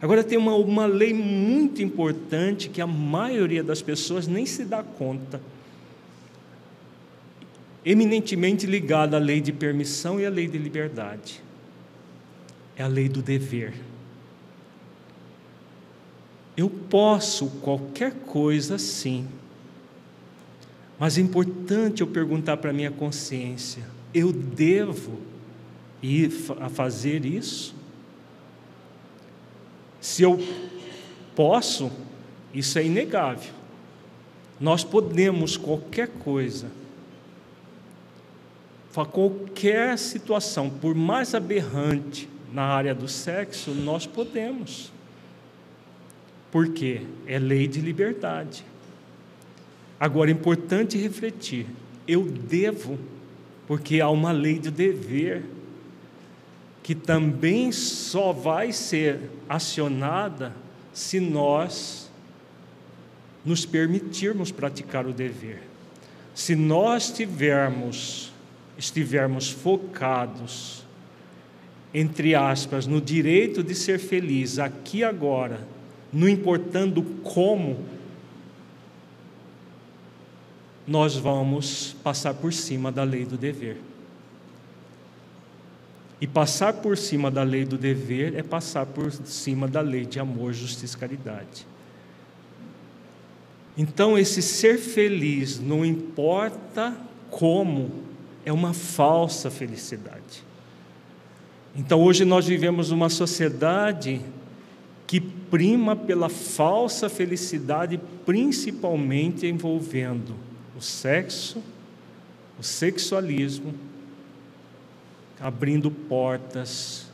Agora, 0.00 0.24
tem 0.24 0.38
uma, 0.38 0.54
uma 0.54 0.86
lei 0.86 1.12
muito 1.12 1.82
importante 1.82 2.70
que 2.70 2.80
a 2.80 2.86
maioria 2.86 3.62
das 3.62 3.82
pessoas 3.82 4.26
nem 4.26 4.46
se 4.46 4.64
dá 4.64 4.82
conta, 4.82 5.38
eminentemente 7.84 8.64
ligada 8.64 9.16
à 9.18 9.20
lei 9.20 9.40
de 9.40 9.52
permissão 9.52 10.18
e 10.18 10.24
à 10.24 10.30
lei 10.30 10.48
de 10.48 10.56
liberdade. 10.56 11.42
É 12.74 12.82
a 12.82 12.88
lei 12.88 13.08
do 13.08 13.20
dever. 13.20 13.74
Eu 16.56 16.68
posso 16.68 17.46
qualquer 17.60 18.12
coisa 18.26 18.78
sim, 18.78 19.28
mas 21.02 21.18
é 21.18 21.20
importante 21.20 22.00
eu 22.00 22.06
perguntar 22.06 22.58
para 22.58 22.70
a 22.70 22.72
minha 22.72 22.92
consciência: 22.92 23.82
eu 24.14 24.32
devo 24.32 25.18
ir 26.00 26.30
a 26.60 26.68
fazer 26.68 27.24
isso? 27.24 27.74
Se 30.00 30.22
eu 30.22 30.38
posso, 31.34 31.90
isso 32.54 32.78
é 32.78 32.84
inegável. 32.84 33.52
Nós 34.60 34.84
podemos 34.84 35.56
qualquer 35.56 36.06
coisa, 36.06 36.68
qualquer 38.94 39.98
situação, 39.98 40.70
por 40.70 40.94
mais 40.94 41.34
aberrante 41.34 42.28
na 42.52 42.62
área 42.62 42.94
do 42.94 43.08
sexo, 43.08 43.72
nós 43.72 44.06
podemos. 44.06 44.92
Porque 46.52 47.00
é 47.26 47.40
lei 47.40 47.66
de 47.66 47.80
liberdade. 47.80 48.64
Agora 50.02 50.30
é 50.30 50.32
importante 50.32 50.98
refletir: 50.98 51.64
eu 52.08 52.24
devo, 52.24 52.98
porque 53.68 54.00
há 54.00 54.10
uma 54.10 54.32
lei 54.32 54.58
de 54.58 54.68
dever, 54.68 55.44
que 56.82 56.92
também 56.92 57.70
só 57.70 58.32
vai 58.32 58.72
ser 58.72 59.30
acionada 59.48 60.52
se 60.92 61.20
nós 61.20 62.10
nos 63.44 63.64
permitirmos 63.64 64.50
praticar 64.50 65.06
o 65.06 65.12
dever. 65.12 65.62
Se 66.34 66.56
nós 66.56 67.12
tivermos, 67.12 68.32
estivermos 68.76 69.50
focados, 69.50 70.84
entre 71.94 72.34
aspas, 72.34 72.88
no 72.88 73.00
direito 73.00 73.62
de 73.62 73.76
ser 73.76 74.00
feliz 74.00 74.58
aqui 74.58 75.04
agora, 75.04 75.64
não 76.12 76.28
importando 76.28 77.04
como, 77.22 77.78
nós 80.86 81.16
vamos 81.16 81.94
passar 82.02 82.34
por 82.34 82.52
cima 82.52 82.90
da 82.90 83.04
lei 83.04 83.24
do 83.24 83.36
dever. 83.36 83.76
E 86.20 86.26
passar 86.26 86.74
por 86.74 86.96
cima 86.96 87.30
da 87.30 87.42
lei 87.42 87.64
do 87.64 87.76
dever 87.76 88.36
é 88.36 88.42
passar 88.42 88.86
por 88.86 89.10
cima 89.10 89.66
da 89.66 89.80
lei 89.80 90.06
de 90.06 90.20
amor, 90.20 90.52
justiça 90.52 90.96
e 90.96 91.00
caridade. 91.00 91.66
Então, 93.76 94.18
esse 94.18 94.42
ser 94.42 94.78
feliz, 94.78 95.58
não 95.58 95.84
importa 95.84 96.94
como, 97.30 97.90
é 98.44 98.52
uma 98.52 98.72
falsa 98.72 99.50
felicidade. 99.50 100.44
Então, 101.74 102.00
hoje 102.02 102.24
nós 102.24 102.46
vivemos 102.46 102.90
uma 102.90 103.08
sociedade 103.08 104.20
que 105.06 105.20
prima 105.20 105.96
pela 105.96 106.28
falsa 106.28 107.08
felicidade, 107.08 107.98
principalmente 108.24 109.46
envolvendo 109.46 110.51
o 110.82 110.84
sexo, 110.84 111.62
o 112.58 112.62
sexualismo, 112.64 113.72
abrindo 115.40 115.92
portas, 115.92 117.06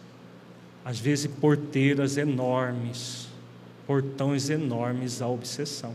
às 0.82 0.98
vezes 0.98 1.26
porteiras 1.26 2.16
enormes, 2.16 3.28
portões 3.86 4.48
enormes 4.48 5.20
à 5.20 5.28
obsessão. 5.28 5.94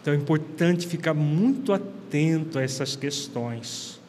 Então 0.00 0.14
é 0.14 0.16
importante 0.16 0.86
ficar 0.86 1.12
muito 1.12 1.72
atento 1.72 2.60
a 2.60 2.62
essas 2.62 2.94
questões, 2.94 4.00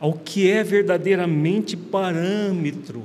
ao 0.00 0.14
que 0.14 0.50
é 0.50 0.64
verdadeiramente 0.64 1.76
parâmetro 1.76 3.04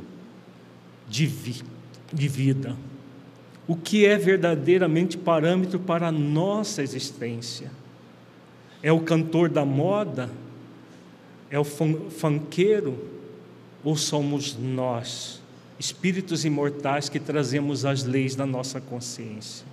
de 1.09 1.27
vida 1.27 1.73
de 2.13 2.27
vida, 2.27 2.75
o 3.67 3.75
que 3.75 4.05
é 4.05 4.17
verdadeiramente 4.17 5.17
parâmetro 5.17 5.79
para 5.79 6.07
a 6.07 6.11
nossa 6.11 6.83
existência. 6.83 7.71
É 8.81 8.91
o 8.91 8.99
cantor 8.99 9.49
da 9.49 9.63
moda? 9.63 10.29
É 11.49 11.57
o 11.57 11.63
fanqueiro? 11.63 12.97
Ou 13.83 13.95
somos 13.95 14.57
nós, 14.57 15.41
espíritos 15.77 16.45
imortais 16.45 17.09
que 17.09 17.19
trazemos 17.19 17.85
as 17.85 18.03
leis 18.03 18.35
da 18.35 18.45
nossa 18.45 18.79
consciência? 18.81 19.65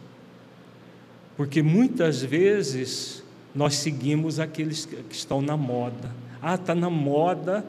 Porque 1.36 1.62
muitas 1.62 2.22
vezes 2.22 3.22
nós 3.54 3.76
seguimos 3.76 4.38
aqueles 4.38 4.84
que 4.84 5.14
estão 5.14 5.40
na 5.40 5.56
moda. 5.56 6.14
Ah, 6.42 6.54
está 6.54 6.74
na 6.74 6.90
moda 6.90 7.64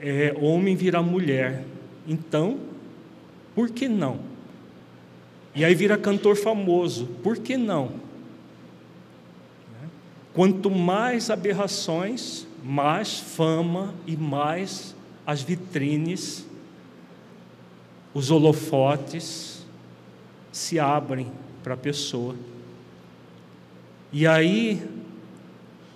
é, 0.00 0.34
homem 0.40 0.74
virar 0.76 1.02
mulher. 1.02 1.64
Então, 2.06 2.58
por 3.54 3.70
que 3.70 3.88
não? 3.88 4.33
E 5.54 5.64
aí 5.64 5.74
vira 5.74 5.96
cantor 5.96 6.36
famoso, 6.36 7.06
por 7.22 7.36
que 7.38 7.56
não? 7.56 7.92
Quanto 10.32 10.68
mais 10.68 11.30
aberrações, 11.30 12.44
mais 12.62 13.20
fama 13.20 13.94
e 14.04 14.16
mais 14.16 14.96
as 15.24 15.42
vitrines, 15.42 16.44
os 18.12 18.30
holofotes 18.30 19.64
se 20.50 20.78
abrem 20.78 21.30
para 21.62 21.74
a 21.74 21.76
pessoa. 21.76 22.34
E 24.12 24.26
aí, 24.26 24.82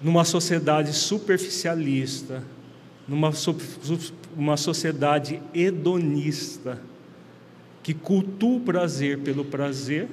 numa 0.01 0.25
sociedade 0.25 0.92
superficialista, 0.92 2.44
numa 3.07 3.33
uma 4.37 4.57
sociedade 4.57 5.42
hedonista, 5.53 6.81
que 7.88 7.94
cultua 7.94 8.59
o 8.59 8.61
prazer 8.61 9.20
pelo 9.20 9.46
prazer, 9.46 10.11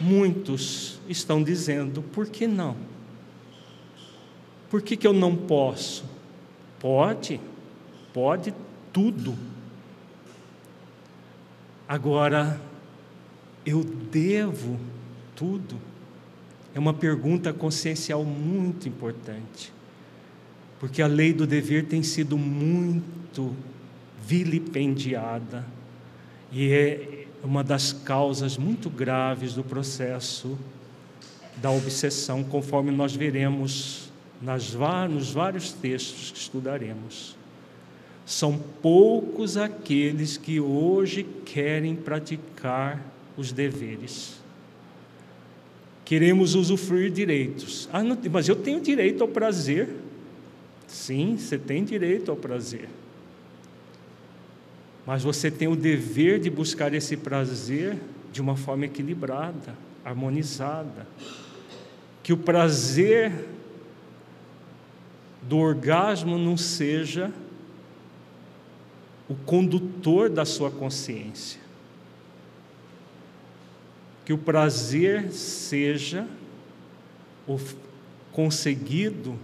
muitos 0.00 0.98
estão 1.08 1.40
dizendo: 1.40 2.02
por 2.02 2.26
que 2.26 2.44
não? 2.44 2.76
Por 4.68 4.82
que, 4.82 4.96
que 4.96 5.06
eu 5.06 5.12
não 5.12 5.36
posso? 5.36 6.04
Pode, 6.80 7.40
pode 8.12 8.52
tudo. 8.92 9.38
Agora, 11.86 12.60
eu 13.64 13.84
devo 13.84 14.80
tudo? 15.36 15.76
É 16.74 16.80
uma 16.80 16.94
pergunta 16.94 17.52
consciencial 17.52 18.24
muito 18.24 18.88
importante, 18.88 19.72
porque 20.80 21.00
a 21.00 21.06
lei 21.06 21.32
do 21.32 21.46
dever 21.46 21.86
tem 21.86 22.02
sido 22.02 22.36
muito 22.36 23.54
vilipendiada 24.26 25.64
e 26.52 26.70
é 26.70 27.26
uma 27.42 27.64
das 27.64 27.92
causas 27.92 28.58
muito 28.58 28.90
graves 28.90 29.54
do 29.54 29.64
processo 29.64 30.58
da 31.56 31.70
obsessão, 31.70 32.44
conforme 32.44 32.90
nós 32.90 33.16
veremos 33.16 34.10
nas, 34.40 34.74
nos 35.10 35.32
vários 35.32 35.72
textos 35.72 36.30
que 36.30 36.38
estudaremos. 36.38 37.36
São 38.26 38.58
poucos 38.80 39.56
aqueles 39.56 40.36
que 40.36 40.60
hoje 40.60 41.26
querem 41.44 41.96
praticar 41.96 43.02
os 43.36 43.50
deveres. 43.50 44.40
Queremos 46.04 46.54
usufruir 46.54 47.10
direitos. 47.10 47.88
Ah, 47.92 48.02
não, 48.02 48.16
mas 48.30 48.48
eu 48.48 48.56
tenho 48.56 48.80
direito 48.80 49.22
ao 49.22 49.28
prazer. 49.28 49.88
Sim, 50.86 51.36
você 51.38 51.56
tem 51.58 51.82
direito 51.82 52.30
ao 52.30 52.36
prazer 52.36 52.88
mas 55.06 55.22
você 55.22 55.50
tem 55.50 55.68
o 55.68 55.76
dever 55.76 56.38
de 56.38 56.48
buscar 56.50 56.94
esse 56.94 57.16
prazer 57.16 57.98
de 58.32 58.40
uma 58.40 58.56
forma 58.56 58.86
equilibrada, 58.86 59.76
harmonizada. 60.04 61.06
Que 62.22 62.32
o 62.32 62.36
prazer 62.36 63.48
do 65.42 65.58
orgasmo 65.58 66.38
não 66.38 66.56
seja 66.56 67.32
o 69.28 69.34
condutor 69.34 70.30
da 70.30 70.44
sua 70.44 70.70
consciência. 70.70 71.60
Que 74.24 74.32
o 74.32 74.38
prazer 74.38 75.32
seja 75.32 76.26
conseguido 78.30 79.38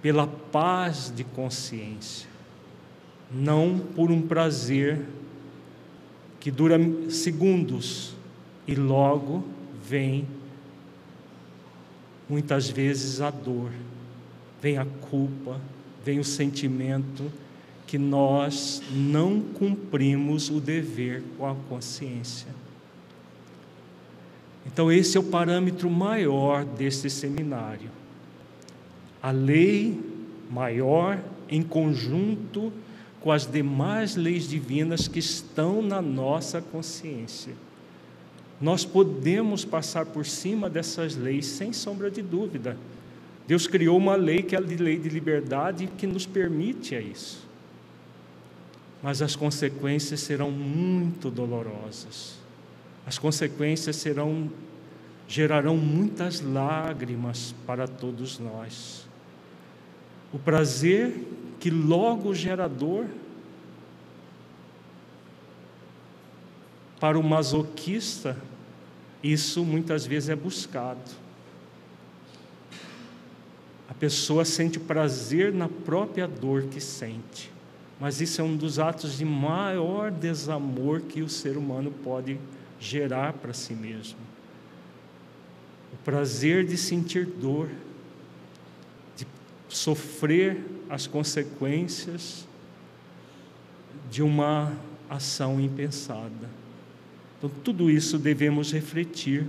pela 0.00 0.26
paz 0.26 1.12
de 1.14 1.24
consciência, 1.24 2.28
não 3.34 3.78
por 3.78 4.10
um 4.10 4.22
prazer 4.22 5.00
que 6.40 6.50
dura 6.50 6.78
segundos 7.08 8.14
e 8.66 8.74
logo 8.74 9.44
vem 9.88 10.26
muitas 12.28 12.68
vezes 12.68 13.20
a 13.20 13.30
dor, 13.30 13.70
vem 14.60 14.78
a 14.78 14.84
culpa, 14.84 15.60
vem 16.04 16.18
o 16.18 16.24
sentimento 16.24 17.30
que 17.86 17.98
nós 17.98 18.82
não 18.90 19.40
cumprimos 19.40 20.48
o 20.48 20.58
dever 20.58 21.22
com 21.36 21.46
a 21.46 21.54
consciência. 21.68 22.48
Então, 24.66 24.90
esse 24.90 25.16
é 25.16 25.20
o 25.20 25.24
parâmetro 25.24 25.90
maior 25.90 26.64
desse 26.64 27.10
seminário. 27.10 27.90
A 29.22 29.30
lei 29.30 30.00
maior 30.50 31.18
em 31.48 31.62
conjunto 31.62 32.72
com 33.22 33.30
as 33.30 33.46
demais 33.46 34.16
leis 34.16 34.48
divinas 34.48 35.06
que 35.06 35.20
estão 35.20 35.80
na 35.80 36.02
nossa 36.02 36.60
consciência. 36.60 37.54
Nós 38.60 38.84
podemos 38.84 39.64
passar 39.64 40.06
por 40.06 40.26
cima 40.26 40.68
dessas 40.68 41.16
leis 41.16 41.46
sem 41.46 41.72
sombra 41.72 42.10
de 42.10 42.20
dúvida. 42.20 42.76
Deus 43.46 43.66
criou 43.66 43.96
uma 43.96 44.16
lei 44.16 44.42
que 44.42 44.54
é 44.54 44.58
a 44.58 44.60
lei 44.60 44.98
de 44.98 45.08
liberdade 45.08 45.88
que 45.98 46.06
nos 46.06 46.26
permite 46.26 46.94
isso. 46.94 47.46
Mas 49.02 49.22
as 49.22 49.34
consequências 49.34 50.20
serão 50.20 50.50
muito 50.50 51.30
dolorosas. 51.30 52.36
As 53.06 53.18
consequências 53.18 53.96
serão 53.96 54.50
gerarão 55.26 55.76
muitas 55.76 56.40
lágrimas 56.40 57.54
para 57.66 57.88
todos 57.88 58.38
nós. 58.38 59.06
O 60.32 60.38
prazer 60.38 61.14
que 61.62 61.70
logo 61.70 62.34
gera 62.34 62.68
dor 62.68 63.06
para 66.98 67.16
o 67.16 67.22
masoquista, 67.22 68.36
isso 69.22 69.64
muitas 69.64 70.04
vezes 70.04 70.28
é 70.28 70.34
buscado. 70.34 71.08
A 73.88 73.94
pessoa 73.94 74.44
sente 74.44 74.80
prazer 74.80 75.52
na 75.52 75.68
própria 75.68 76.26
dor 76.26 76.64
que 76.64 76.80
sente, 76.80 77.48
mas 78.00 78.20
isso 78.20 78.40
é 78.40 78.44
um 78.44 78.56
dos 78.56 78.80
atos 78.80 79.16
de 79.16 79.24
maior 79.24 80.10
desamor 80.10 81.02
que 81.02 81.22
o 81.22 81.28
ser 81.28 81.56
humano 81.56 81.92
pode 82.02 82.40
gerar 82.80 83.34
para 83.34 83.52
si 83.52 83.72
mesmo. 83.72 84.18
O 85.92 85.96
prazer 85.98 86.66
de 86.66 86.76
sentir 86.76 87.24
dor, 87.24 87.68
de 89.16 89.24
sofrer 89.68 90.81
as 90.92 91.06
consequências 91.06 92.46
de 94.10 94.22
uma 94.22 94.76
ação 95.08 95.58
impensada. 95.58 96.50
Então, 97.38 97.50
tudo 97.64 97.90
isso 97.90 98.18
devemos 98.18 98.70
refletir. 98.70 99.46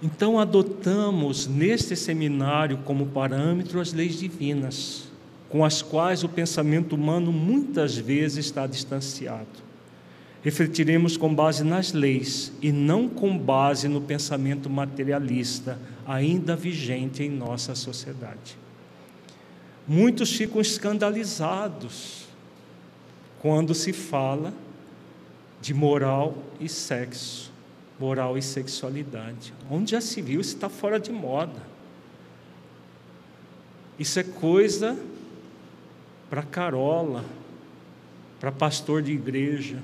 Então, 0.00 0.38
adotamos 0.38 1.48
neste 1.48 1.96
seminário 1.96 2.78
como 2.84 3.06
parâmetro 3.06 3.80
as 3.80 3.92
leis 3.92 4.16
divinas, 4.16 5.08
com 5.48 5.64
as 5.64 5.82
quais 5.82 6.22
o 6.22 6.28
pensamento 6.28 6.94
humano 6.94 7.32
muitas 7.32 7.96
vezes 7.96 8.46
está 8.46 8.64
distanciado 8.64 9.64
refletiremos 10.44 11.16
com 11.16 11.34
base 11.34 11.64
nas 11.64 11.94
leis 11.94 12.52
e 12.60 12.70
não 12.70 13.08
com 13.08 13.36
base 13.36 13.88
no 13.88 14.02
pensamento 14.02 14.68
materialista 14.68 15.78
ainda 16.06 16.54
vigente 16.54 17.22
em 17.22 17.30
nossa 17.30 17.74
sociedade. 17.74 18.58
Muitos 19.86 20.32
ficam 20.32 20.60
escandalizados 20.60 22.24
quando 23.40 23.74
se 23.74 23.92
fala 23.92 24.52
de 25.60 25.74
moral 25.74 26.36
e 26.58 26.68
sexo, 26.68 27.52
moral 27.98 28.38
e 28.38 28.42
sexualidade. 28.42 29.52
Onde 29.70 29.92
já 29.92 30.00
se 30.00 30.22
viu, 30.22 30.40
isso 30.40 30.54
está 30.54 30.68
fora 30.68 30.98
de 30.98 31.12
moda. 31.12 31.62
Isso 33.98 34.18
é 34.18 34.22
coisa 34.22 34.98
para 36.30 36.42
carola, 36.42 37.24
para 38.40 38.50
pastor 38.50 39.02
de 39.02 39.12
igreja 39.12 39.78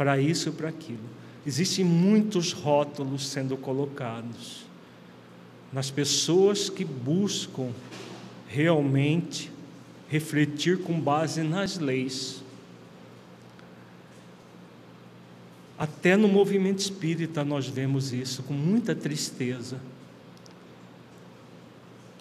para 0.00 0.18
isso 0.18 0.48
e 0.48 0.52
para 0.52 0.70
aquilo. 0.70 1.04
Existem 1.46 1.84
muitos 1.84 2.52
rótulos 2.52 3.28
sendo 3.28 3.54
colocados 3.54 4.64
nas 5.70 5.90
pessoas 5.90 6.70
que 6.70 6.86
buscam 6.86 7.68
realmente 8.50 9.50
refletir 10.08 10.78
com 10.78 11.00
base 11.00 11.42
nas 11.42 11.78
leis. 11.78 12.42
Até 15.78 16.16
no 16.16 16.26
movimento 16.26 16.80
espírita 16.80 17.44
nós 17.44 17.68
vemos 17.68 18.12
isso 18.12 18.42
com 18.42 18.52
muita 18.52 18.94
tristeza. 18.94 19.80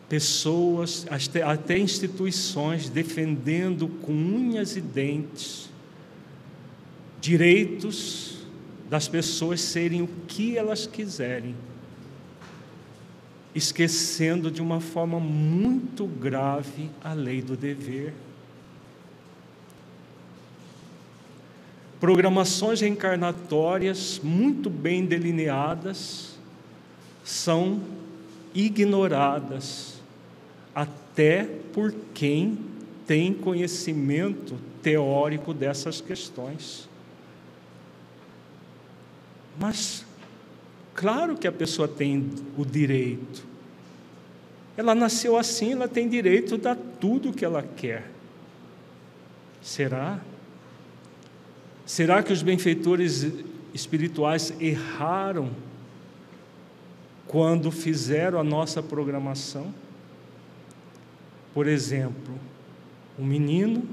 Pessoas, 0.08 1.06
até 1.46 1.78
instituições 1.78 2.89
defendendo 2.89 3.88
com 3.88 4.13
unhas 4.13 4.76
e 4.76 4.82
dentes 4.82 5.70
direitos 7.20 8.38
das 8.88 9.08
pessoas 9.08 9.62
serem 9.62 10.02
o 10.04 10.10
que 10.28 10.58
elas 10.58 10.88
quiserem, 10.88 11.56
esquecendo 13.54 14.52
de 14.52 14.62
uma 14.62 14.80
forma 14.80 15.20
muito 15.20 16.06
grave 16.06 16.90
a 17.04 17.14
lei 17.14 17.42
do 17.42 17.58
dever. 17.58 18.14
Programações 22.00 22.80
reencarnatórias 22.80 24.22
muito 24.24 24.70
bem 24.70 25.06
delineadas 25.06 26.38
são 27.26 27.82
ignoradas 28.54 30.00
até 30.74 31.44
por 31.74 31.94
quem 32.14 32.58
tem 33.06 33.34
conhecimento 33.34 34.56
teórico 34.82 35.54
dessas 35.54 36.00
questões. 36.00 36.88
Mas, 39.60 40.06
claro 41.00 41.38
que 41.38 41.48
a 41.48 41.52
pessoa 41.52 41.88
tem 41.88 42.30
o 42.58 42.66
direito. 42.66 43.48
Ela 44.76 44.94
nasceu 44.94 45.38
assim, 45.38 45.72
ela 45.72 45.88
tem 45.88 46.10
direito 46.10 46.60
a 46.68 46.76
tudo 46.76 47.32
que 47.32 47.46
ela 47.46 47.64
quer. 47.64 48.12
Será? 49.62 50.20
Será 51.86 52.22
que 52.22 52.34
os 52.34 52.44
benfeitores 52.44 53.26
espirituais 53.74 54.54
erraram 54.60 55.52
quando 57.28 57.72
fizeram 57.72 58.38
a 58.38 58.44
nossa 58.44 58.84
programação? 58.84 59.74
Por 61.54 61.66
exemplo, 61.66 62.38
um 63.18 63.26
menino 63.26 63.88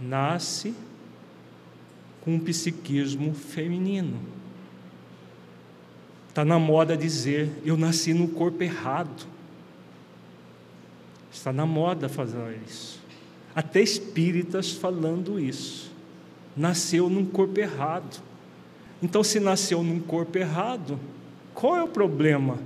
nasce 0.00 0.74
com 2.22 2.36
um 2.36 2.40
psiquismo 2.40 3.34
feminino. 3.34 4.33
Está 6.34 6.44
na 6.44 6.58
moda 6.58 6.96
dizer: 6.96 7.48
eu 7.64 7.76
nasci 7.76 8.12
no 8.12 8.26
corpo 8.26 8.60
errado. 8.60 9.24
Está 11.32 11.52
na 11.52 11.64
moda 11.64 12.08
fazer 12.08 12.58
isso. 12.66 13.00
Até 13.54 13.80
espíritas 13.80 14.72
falando 14.72 15.38
isso. 15.38 15.92
Nasceu 16.56 17.08
num 17.08 17.24
corpo 17.24 17.60
errado. 17.60 18.20
Então, 19.00 19.22
se 19.22 19.38
nasceu 19.38 19.84
num 19.84 20.00
corpo 20.00 20.36
errado, 20.36 20.98
qual 21.54 21.76
é 21.76 21.84
o 21.84 21.88
problema 21.88 22.58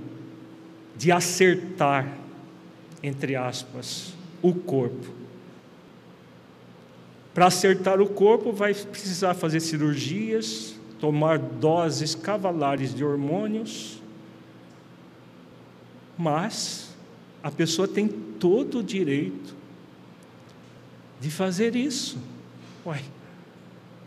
de 0.97 1.11
acertar, 1.11 2.11
entre 3.03 3.35
aspas, 3.35 4.13
o 4.41 4.51
corpo? 4.51 5.13
Para 7.35 7.45
acertar 7.45 8.01
o 8.01 8.09
corpo, 8.09 8.51
vai 8.51 8.73
precisar 8.73 9.35
fazer 9.35 9.59
cirurgias, 9.59 10.78
tomar 10.99 11.39
doses 11.39 12.13
cavalares 12.13 12.93
de 12.93 13.03
hormônios, 13.03 14.01
mas 16.17 16.89
a 17.41 17.49
pessoa 17.49 17.87
tem 17.87 18.07
todo 18.07 18.79
o 18.79 18.83
direito 18.83 19.55
de 21.19 21.31
fazer 21.31 21.75
isso. 21.75 22.17
Uai, 22.85 23.03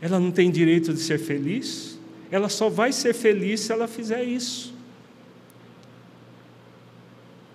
ela 0.01 0.21
não 0.21 0.31
tem 0.31 0.51
direito 0.51 0.93
de 0.93 1.01
ser 1.01 1.19
feliz? 1.19 1.99
Ela 2.31 2.49
só 2.49 2.69
vai 2.69 2.93
ser 2.93 3.15
feliz 3.15 3.61
se 3.61 3.73
ela 3.73 3.89
fizer 3.89 4.25
isso. 4.25 4.75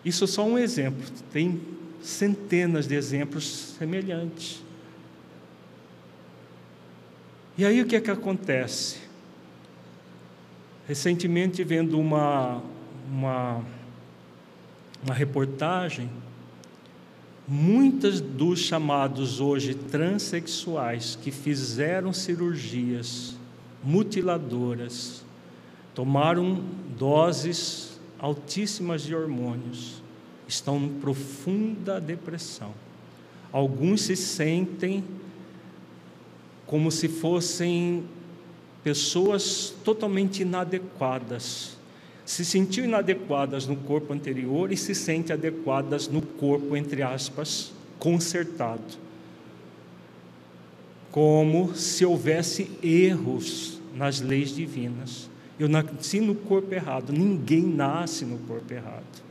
Isso 0.04 0.24
é 0.24 0.28
só 0.28 0.46
um 0.46 0.58
exemplo, 0.58 1.04
tem 1.32 1.60
centenas 2.02 2.88
de 2.88 2.96
exemplos 2.96 3.76
semelhantes. 3.78 4.64
E 7.58 7.66
aí 7.66 7.82
o 7.82 7.86
que 7.86 7.96
é 7.96 8.00
que 8.00 8.12
acontece? 8.12 9.07
Recentemente, 10.88 11.66
vendo 11.66 12.00
uma, 12.00 12.64
uma, 13.12 13.62
uma 15.04 15.14
reportagem, 15.14 16.10
muitos 17.46 18.22
dos 18.22 18.60
chamados 18.60 19.42
hoje 19.42 19.74
transexuais 19.74 21.20
que 21.22 21.30
fizeram 21.30 22.14
cirurgias 22.14 23.36
mutiladoras, 23.84 25.26
tomaram 25.94 26.64
doses 26.98 28.00
altíssimas 28.18 29.02
de 29.02 29.14
hormônios, 29.14 30.02
estão 30.48 30.78
em 30.78 30.88
profunda 30.88 32.00
depressão. 32.00 32.72
Alguns 33.52 34.04
se 34.04 34.16
sentem 34.16 35.04
como 36.66 36.90
se 36.92 37.10
fossem 37.10 38.06
pessoas 38.88 39.74
totalmente 39.84 40.44
inadequadas. 40.44 41.76
Se 42.26 42.46
sentiu 42.46 42.86
inadequadas 42.86 43.68
no 43.68 43.76
corpo 43.76 44.14
anterior 44.14 44.72
e 44.72 44.78
se 44.78 44.96
sentem 44.96 45.34
adequadas 45.34 46.08
no 46.08 46.22
corpo, 46.22 46.74
entre 46.74 47.04
aspas, 47.04 47.74
consertado. 48.00 48.98
Como 51.12 51.76
se 51.76 52.06
houvesse 52.06 52.72
erros 52.82 53.82
nas 53.94 54.22
leis 54.22 54.56
divinas. 54.56 55.30
Eu 55.60 55.68
nasci 55.68 56.22
no 56.22 56.34
corpo 56.34 56.74
errado. 56.74 57.12
Ninguém 57.12 57.64
nasce 57.64 58.24
no 58.24 58.38
corpo 58.38 58.74
errado. 58.74 59.22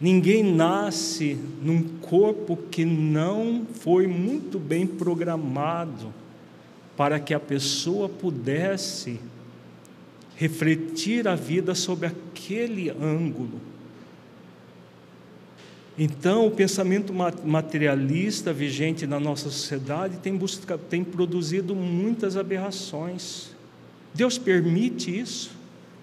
Ninguém 0.00 0.44
nasce 0.44 1.36
num 1.60 1.82
corpo 1.98 2.56
que 2.70 2.84
não 2.84 3.66
foi 3.80 4.06
muito 4.06 4.60
bem 4.60 4.86
programado 4.86 6.22
para 6.96 7.18
que 7.18 7.34
a 7.34 7.40
pessoa 7.40 8.08
pudesse 8.08 9.20
refletir 10.36 11.28
a 11.28 11.34
vida 11.34 11.74
sob 11.74 12.06
aquele 12.06 12.90
ângulo. 12.90 13.60
Então, 15.96 16.46
o 16.46 16.50
pensamento 16.50 17.12
materialista 17.12 18.52
vigente 18.52 19.06
na 19.06 19.20
nossa 19.20 19.48
sociedade 19.48 20.16
tem, 20.16 20.36
busca, 20.36 20.76
tem 20.76 21.04
produzido 21.04 21.74
muitas 21.74 22.36
aberrações. 22.36 23.50
Deus 24.12 24.36
permite 24.36 25.16
isso? 25.16 25.52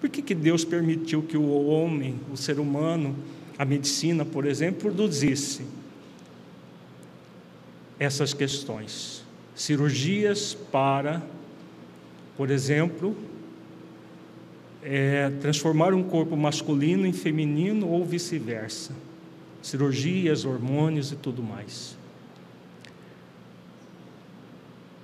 Por 0.00 0.08
que, 0.08 0.22
que 0.22 0.34
Deus 0.34 0.64
permitiu 0.64 1.22
que 1.22 1.36
o 1.36 1.66
homem, 1.66 2.18
o 2.32 2.36
ser 2.36 2.58
humano, 2.58 3.14
a 3.58 3.64
medicina, 3.66 4.24
por 4.24 4.46
exemplo, 4.46 4.80
produzisse 4.80 5.62
essas 7.98 8.32
questões? 8.32 9.21
Cirurgias 9.54 10.54
para, 10.54 11.22
por 12.36 12.50
exemplo, 12.50 13.16
é, 14.82 15.30
transformar 15.40 15.94
um 15.94 16.02
corpo 16.02 16.36
masculino 16.36 17.06
em 17.06 17.12
feminino 17.12 17.88
ou 17.88 18.04
vice-versa. 18.04 18.92
Cirurgias, 19.62 20.44
hormônios 20.44 21.12
e 21.12 21.16
tudo 21.16 21.42
mais. 21.42 21.96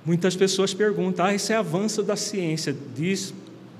Muitas 0.04 0.34
pessoas 0.34 0.74
perguntam: 0.74 1.26
ah, 1.26 1.34
isso 1.34 1.52
é 1.52 1.56
avanço 1.56 2.02
da 2.02 2.16
ciência. 2.16 2.74
Diz, 2.96 3.32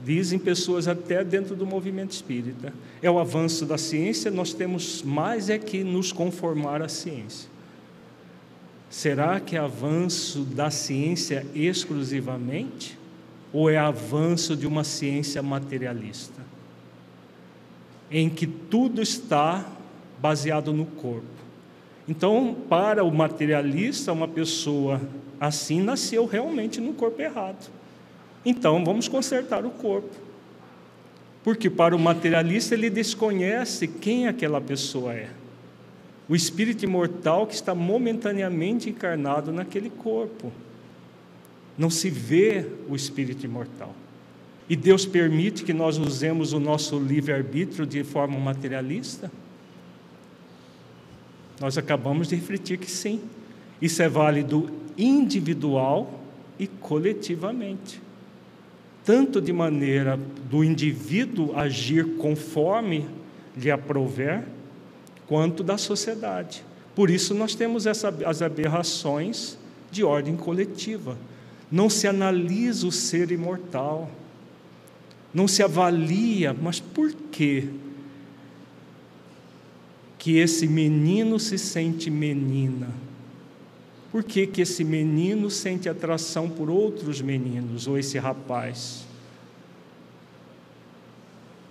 dizem 0.05 0.39
pessoas 0.39 0.87
até 0.87 1.25
dentro 1.25 1.57
do 1.57 1.67
movimento 1.67 2.13
espírita. 2.13 2.73
É 3.03 3.11
o 3.11 3.19
avanço 3.19 3.67
da 3.67 3.79
ciência, 3.79 4.31
nós 4.31 4.53
temos 4.53 5.03
mais 5.03 5.51
é 5.51 5.59
que 5.59 5.83
nos 5.83 6.13
conformar 6.13 6.83
à 6.83 6.89
ciência. 6.89 7.49
Será 8.91 9.39
que 9.39 9.57
é 9.57 9.59
avanço 9.59 10.41
da 10.41 10.71
ciência 10.71 11.47
exclusivamente? 11.55 12.99
Ou 13.53 13.69
é 13.69 13.77
avanço 13.77 14.57
de 14.57 14.67
uma 14.67 14.85
ciência 14.85 15.43
materialista? 15.43 16.43
Em 18.11 18.29
que 18.31 18.47
tudo 18.47 19.03
está 19.03 19.67
baseado 20.21 20.73
no 20.73 20.87
corpo. 20.87 21.27
Então, 22.09 22.57
para 22.69 23.05
o 23.05 23.15
materialista, 23.15 24.13
uma 24.13 24.27
pessoa 24.27 25.01
assim 25.39 25.83
nasceu 25.83 26.25
realmente 26.25 26.81
no 26.81 26.95
corpo 26.95 27.21
errado. 27.21 27.71
Então, 28.45 28.83
vamos 28.85 29.09
consertar 29.09 29.67
o 29.67 29.71
corpo. 29.71 30.15
Porque 31.45 31.69
para 31.69 31.95
o 31.95 31.99
materialista, 31.99 32.75
ele 32.75 32.89
desconhece 32.89 33.87
quem 33.87 34.27
aquela 34.27 34.61
pessoa 34.61 35.13
é 35.13 35.29
o 36.29 36.37
espírito 36.37 36.85
imortal 36.85 37.47
que 37.47 37.55
está 37.55 37.75
momentaneamente 37.75 38.91
encarnado 38.91 39.51
naquele 39.51 39.89
corpo. 39.89 40.53
Não 41.77 41.89
se 41.89 42.11
vê 42.11 42.67
o 42.89 42.95
espírito 42.95 43.47
imortal. 43.47 43.95
E 44.69 44.77
Deus 44.77 45.07
permite 45.07 45.65
que 45.65 45.73
nós 45.73 45.97
usemos 45.97 46.53
o 46.53 46.61
nosso 46.61 46.99
livre-arbítrio 46.99 47.87
de 47.87 48.05
forma 48.05 48.39
materialista? 48.39 49.31
Nós 51.59 51.79
acabamos 51.79 52.29
de 52.29 52.37
refletir 52.37 52.77
que 52.79 52.91
sim. 52.91 53.21
Isso 53.81 54.03
é 54.03 54.09
válido 54.09 54.71
individual 54.99 56.21
e 56.59 56.67
coletivamente. 56.67 58.03
Tanto 59.05 59.41
de 59.41 59.53
maneira 59.53 60.19
do 60.51 60.63
indivíduo 60.63 61.57
agir 61.57 62.17
conforme 62.17 63.07
lhe 63.57 63.71
aprouver, 63.71 64.45
quanto 65.29 65.63
da 65.63 65.77
sociedade. 65.77 66.65
Por 66.95 67.11
isso 67.11 67.35
nós 67.35 67.55
temos 67.55 67.87
essa, 67.87 68.09
as 68.27 68.43
aberrações 68.43 69.59
de 69.91 70.03
ordem 70.03 70.37
coletiva. 70.37 71.17
Não 71.71 71.89
se 71.91 72.09
analisa 72.09 72.87
o 72.87 72.91
ser 72.91 73.31
imortal, 73.31 74.11
não 75.33 75.47
se 75.47 75.63
avalia, 75.63 76.57
mas 76.61 76.81
por 76.81 77.13
que 77.13 77.69
que 80.19 80.39
esse 80.39 80.67
menino 80.67 81.39
se 81.39 81.57
sente 81.57 82.11
menina? 82.11 82.89
Por 84.11 84.25
que, 84.25 84.47
que 84.47 84.63
esse 84.63 84.83
menino 84.83 85.51
sente 85.51 85.89
atração 85.89 86.49
por 86.49 86.69
outros 86.71 87.21
meninos, 87.21 87.87
ou 87.87 87.99
esse 87.99 88.19
rapaz? 88.19 89.05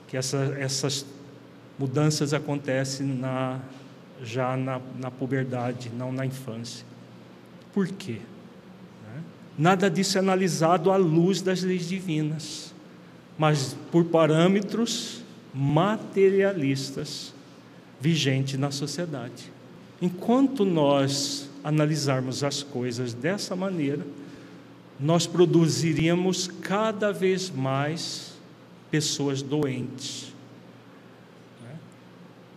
Que 0.07 0.15
essa, 0.15 0.55
essas 0.57 1.05
mudanças 1.77 2.33
acontecem 2.33 3.05
na, 3.05 3.59
já 4.23 4.57
na, 4.57 4.81
na 4.99 5.11
puberdade, 5.11 5.91
não 5.95 6.11
na 6.11 6.25
infância. 6.25 6.85
Por 7.73 7.87
quê? 7.87 8.19
Né? 9.05 9.23
Nada 9.57 9.89
disso 9.89 10.17
é 10.17 10.21
analisado 10.21 10.91
à 10.91 10.97
luz 10.97 11.41
das 11.41 11.61
leis 11.61 11.87
divinas, 11.87 12.73
mas 13.37 13.75
por 13.91 14.05
parâmetros 14.05 15.23
materialistas 15.53 17.33
vigentes 18.01 18.59
na 18.59 18.71
sociedade. 18.71 19.51
Enquanto 20.01 20.65
nós 20.65 21.49
analisarmos 21.63 22.43
as 22.43 22.63
coisas 22.63 23.13
dessa 23.13 23.55
maneira, 23.55 24.05
nós 24.99 25.27
produziríamos 25.27 26.47
cada 26.47 27.11
vez 27.11 27.51
mais 27.51 28.33
pessoas 28.89 29.41
doentes 29.41 30.36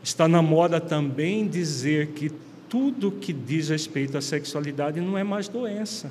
Está 0.02 0.26
na 0.26 0.40
moda 0.40 0.80
também 0.80 1.46
dizer 1.46 2.08
que 2.08 2.30
tudo 2.68 3.10
que 3.10 3.32
diz 3.32 3.68
respeito 3.68 4.16
à 4.16 4.20
sexualidade 4.20 5.00
não 5.00 5.18
é 5.18 5.24
mais 5.24 5.48
doença. 5.48 6.10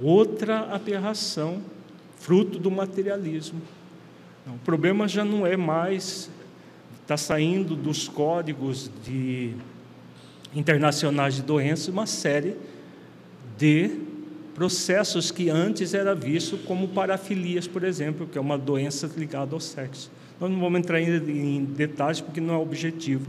Outra 0.00 0.74
aberração, 0.74 1.62
fruto 2.18 2.58
do 2.58 2.70
materialismo. 2.70 3.60
o 4.46 4.58
problema 4.58 5.08
já 5.08 5.24
não 5.24 5.46
é 5.46 5.56
mais, 5.56 6.28
está 7.02 7.16
saindo 7.16 7.74
dos 7.74 8.08
códigos 8.08 8.90
de, 9.04 9.54
internacionais 10.54 11.36
de 11.36 11.42
doenças 11.42 11.88
uma 11.88 12.06
série 12.06 12.56
de 13.56 13.90
processos 14.54 15.30
que 15.30 15.50
antes 15.50 15.94
era 15.94 16.14
visto 16.14 16.58
como 16.58 16.88
parafilias, 16.88 17.68
por 17.68 17.84
exemplo, 17.84 18.26
que 18.26 18.38
é 18.38 18.40
uma 18.40 18.58
doença 18.58 19.10
ligada 19.16 19.54
ao 19.54 19.60
sexo. 19.60 20.10
Nós 20.40 20.50
não 20.50 20.60
vamos 20.60 20.80
entrar 20.80 21.00
em 21.00 21.64
detalhes 21.64 22.20
porque 22.20 22.40
não 22.40 22.54
é 22.54 22.58
objetivo 22.58 23.26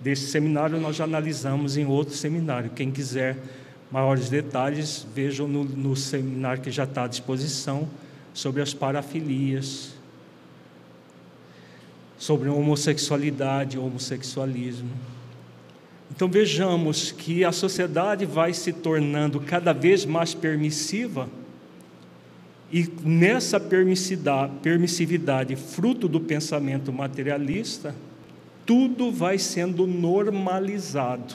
desse 0.00 0.28
seminário, 0.28 0.80
nós 0.80 0.96
já 0.96 1.04
analisamos 1.04 1.76
em 1.76 1.86
outro 1.86 2.14
seminário. 2.14 2.70
Quem 2.70 2.90
quiser 2.90 3.36
maiores 3.90 4.28
detalhes, 4.28 5.06
vejam 5.14 5.48
no, 5.48 5.64
no 5.64 5.96
seminário 5.96 6.62
que 6.62 6.70
já 6.70 6.84
está 6.84 7.04
à 7.04 7.08
disposição 7.08 7.88
sobre 8.34 8.60
as 8.60 8.74
parafilias, 8.74 9.94
sobre 12.18 12.48
homossexualidade 12.48 13.78
homossexualismo. 13.78 14.90
Então 16.10 16.28
vejamos 16.28 17.12
que 17.12 17.44
a 17.44 17.52
sociedade 17.52 18.26
vai 18.26 18.52
se 18.52 18.72
tornando 18.72 19.40
cada 19.40 19.72
vez 19.72 20.04
mais 20.04 20.34
permissiva 20.34 21.28
e 22.70 22.86
nessa 23.02 23.58
permissividade, 23.58 25.56
fruto 25.56 26.06
do 26.06 26.20
pensamento 26.20 26.92
materialista, 26.92 27.94
tudo 28.66 29.10
vai 29.10 29.38
sendo 29.38 29.86
normalizado. 29.86 31.34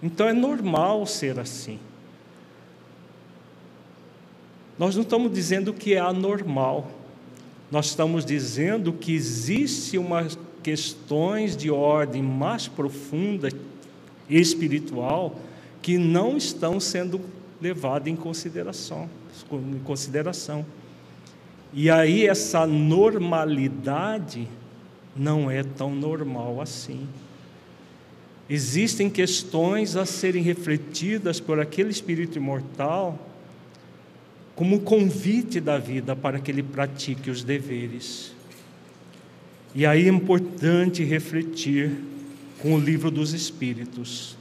Então 0.00 0.28
é 0.28 0.32
normal 0.32 1.04
ser 1.06 1.40
assim. 1.40 1.80
Nós 4.78 4.94
não 4.94 5.02
estamos 5.02 5.32
dizendo 5.32 5.72
que 5.72 5.94
é 5.94 6.00
anormal. 6.00 6.90
nós 7.70 7.86
estamos 7.86 8.24
dizendo 8.24 8.92
que 8.92 9.12
existe 9.12 9.98
umas 9.98 10.38
questões 10.62 11.56
de 11.56 11.70
ordem 11.70 12.22
mais 12.22 12.68
profunda 12.68 13.48
espiritual 14.30 15.36
que 15.82 15.98
não 15.98 16.36
estão 16.36 16.78
sendo 16.78 17.20
levadas 17.60 18.08
em 18.08 18.14
consideração, 18.14 19.08
em 19.52 19.78
consideração. 19.80 20.64
E 21.72 21.90
aí 21.90 22.26
essa 22.26 22.66
normalidade 22.66 24.48
não 25.16 25.50
é 25.50 25.62
tão 25.62 25.94
normal 25.94 26.60
assim. 26.60 27.06
Existem 28.48 29.08
questões 29.08 29.96
a 29.96 30.04
serem 30.04 30.42
refletidas 30.42 31.40
por 31.40 31.58
aquele 31.58 31.90
espírito 31.90 32.36
imortal 32.36 33.18
como 34.54 34.80
convite 34.80 35.60
da 35.60 35.78
vida 35.78 36.14
para 36.14 36.38
que 36.38 36.50
ele 36.50 36.62
pratique 36.62 37.30
os 37.30 37.42
deveres. 37.42 38.32
E 39.74 39.84
aí 39.84 40.06
é 40.06 40.08
importante 40.08 41.02
refletir 41.02 41.90
com 42.60 42.74
o 42.74 42.78
livro 42.78 43.10
dos 43.10 43.32
Espíritos. 43.32 44.36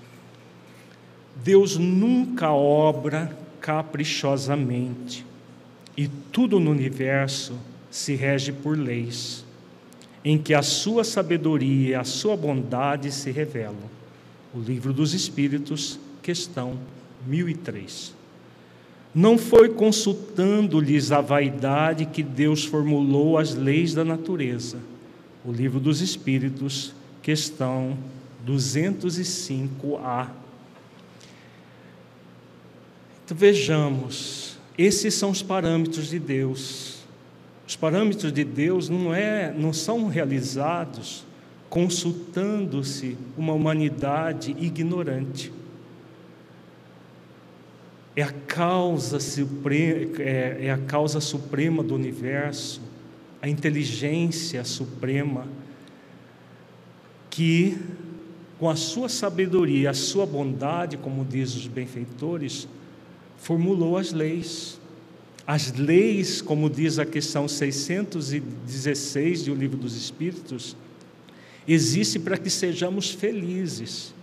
Deus 1.43 1.78
nunca 1.78 2.51
obra 2.51 3.36
caprichosamente 3.64 5.26
e 5.95 6.09
tudo 6.34 6.59
no 6.59 6.70
universo 6.70 7.53
se 7.89 8.14
rege 8.14 8.51
por 8.51 8.78
leis, 8.78 9.45
em 10.26 10.38
que 10.38 10.53
a 10.53 10.61
sua 10.61 11.05
sabedoria 11.05 11.89
e 11.91 11.95
a 11.95 12.03
sua 12.03 12.36
bondade 12.36 13.09
se 13.09 13.32
revelam. 13.32 13.89
O 14.53 14.59
livro 14.59 14.91
dos 14.91 15.14
Espíritos, 15.14 15.97
questão 16.22 16.78
1003. 17.26 18.14
Não 19.16 19.38
foi 19.38 19.70
consultando-lhes 19.70 21.14
a 21.14 21.22
vaidade 21.22 22.05
que 22.05 22.22
Deus 22.22 22.66
formulou 22.66 23.38
as 23.38 23.55
leis 23.55 23.93
da 23.93 24.03
natureza. 24.03 24.78
O 25.45 25.53
livro 25.53 25.80
dos 25.80 26.01
Espíritos, 26.01 26.93
questão 27.22 27.97
205A. 28.45 30.43
Então, 33.24 33.38
vejamos, 33.38 34.58
esses 34.78 35.14
são 35.14 35.30
os 35.30 35.42
parâmetros 35.42 36.10
de 36.10 36.20
Deus. 36.20 37.00
Os 37.68 37.76
parâmetros 37.76 38.32
de 38.32 38.44
Deus 38.44 38.90
não, 38.90 39.14
é, 39.14 39.54
não 39.54 39.72
são 39.72 40.08
realizados 40.08 41.26
consultando-se 41.70 43.18
uma 43.36 43.54
humanidade 43.54 44.56
ignorante 44.60 45.52
é 48.16 48.22
a 48.22 48.32
causa 48.32 49.20
suprema, 49.20 50.22
é, 50.22 50.68
é 50.68 50.72
a 50.72 50.78
causa 50.78 51.20
suprema 51.20 51.82
do 51.84 51.96
universo, 51.96 52.82
a 53.42 53.50
inteligência 53.50 54.64
suprema, 54.64 55.48
que 57.30 57.78
com 58.60 58.70
a 58.70 58.76
sua 58.76 59.10
sabedoria, 59.10 59.90
a 59.90 59.94
sua 59.94 60.26
bondade, 60.26 60.96
como 60.96 61.26
diz 61.26 61.56
os 61.56 61.68
benfeitores, 61.68 62.68
formulou 63.44 63.98
as 63.98 64.12
leis. 64.14 64.80
As 65.46 65.74
leis, 65.74 66.41
como 66.41 66.70
diz 66.70 66.98
a 66.98 67.06
questão 67.06 67.46
616 67.48 69.44
do 69.44 69.54
Livro 69.54 69.78
dos 69.78 69.98
Espíritos, 69.98 70.78
existem 71.68 72.22
para 72.22 72.38
que 72.38 72.50
sejamos 72.50 73.12
felizes. 73.12 74.14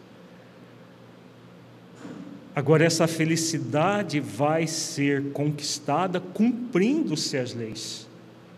Agora, 2.57 2.83
essa 2.85 3.07
felicidade 3.07 4.19
vai 4.21 4.67
ser 4.67 5.31
conquistada 5.33 6.19
cumprindo-se 6.19 7.37
as 7.37 7.53
leis 7.53 8.09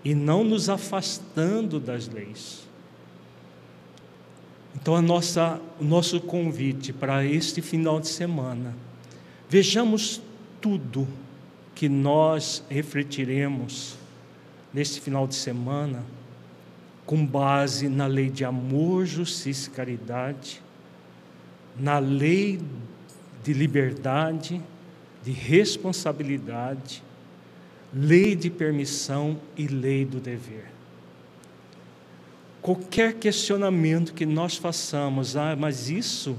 e 0.05 0.15
não 0.15 0.45
nos 0.45 0.69
afastando 0.69 1.81
das 1.81 2.07
leis. 2.07 2.61
Então, 4.77 4.95
a 4.95 5.03
nossa, 5.03 5.61
o 5.81 5.85
nosso 5.85 6.21
convite 6.21 6.93
para 6.93 7.25
este 7.25 7.61
final 7.61 7.99
de 8.01 8.07
semana, 8.07 8.75
vejamos 9.49 10.23
tudo 10.63 11.07
que 11.75 11.89
nós 11.89 12.65
refletiremos 12.71 13.97
neste 14.73 15.01
final 15.01 15.27
de 15.27 15.35
semana 15.35 16.03
com 17.05 17.27
base 17.27 17.89
na 17.89 18.07
lei 18.07 18.31
de 18.31 18.45
amor, 18.45 19.05
justiça 19.05 19.69
e 19.69 19.73
caridade, 19.73 20.63
na 21.79 21.99
lei 21.99 22.61
de 23.43 23.53
liberdade, 23.53 24.63
de 25.23 25.33
responsabilidade, 25.33 27.03
lei 27.93 28.37
de 28.37 28.49
permissão 28.49 29.39
e 29.57 29.67
lei 29.67 30.05
do 30.05 30.21
dever. 30.21 30.67
Qualquer 32.61 33.15
questionamento 33.15 34.15
que 34.15 34.25
nós 34.25 34.57
façamos, 34.57 35.37
ah, 35.37 35.57
mas 35.59 35.91
isso 35.91 36.37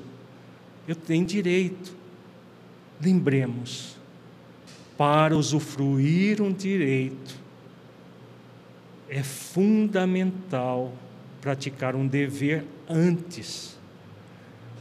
eu 0.87 0.95
tenho 0.95 1.25
direito. 1.25 1.95
Lembremos, 3.01 3.92
para 4.97 5.35
usufruir 5.35 6.41
um 6.41 6.51
direito, 6.51 7.35
é 9.09 9.23
fundamental 9.23 10.93
praticar 11.41 11.95
um 11.95 12.07
dever 12.07 12.63
antes 12.87 13.73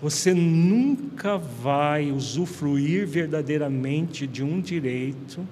você 0.02 0.34
nunca 0.34 1.38
vai 1.38 2.10
usufruir 2.10 3.06
verdadeiramente 3.06 4.26
de 4.26 4.42
um 4.42 4.60
direito 4.60 5.46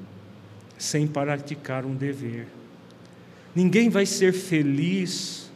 sem 0.76 1.06
praticar 1.06 1.86
um 1.86 1.94
dever. 1.94 2.48
Ninguém 3.54 3.88
vai 3.88 4.04
ser 4.04 4.32
feliz 4.32 5.48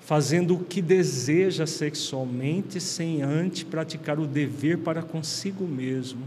fazendo 0.00 0.56
o 0.56 0.64
que 0.64 0.82
deseja 0.82 1.64
sexualmente 1.64 2.80
sem 2.80 3.22
antes 3.22 3.62
praticar 3.62 4.18
o 4.18 4.26
dever 4.26 4.78
para 4.78 5.00
consigo 5.00 5.64
mesmo, 5.64 6.22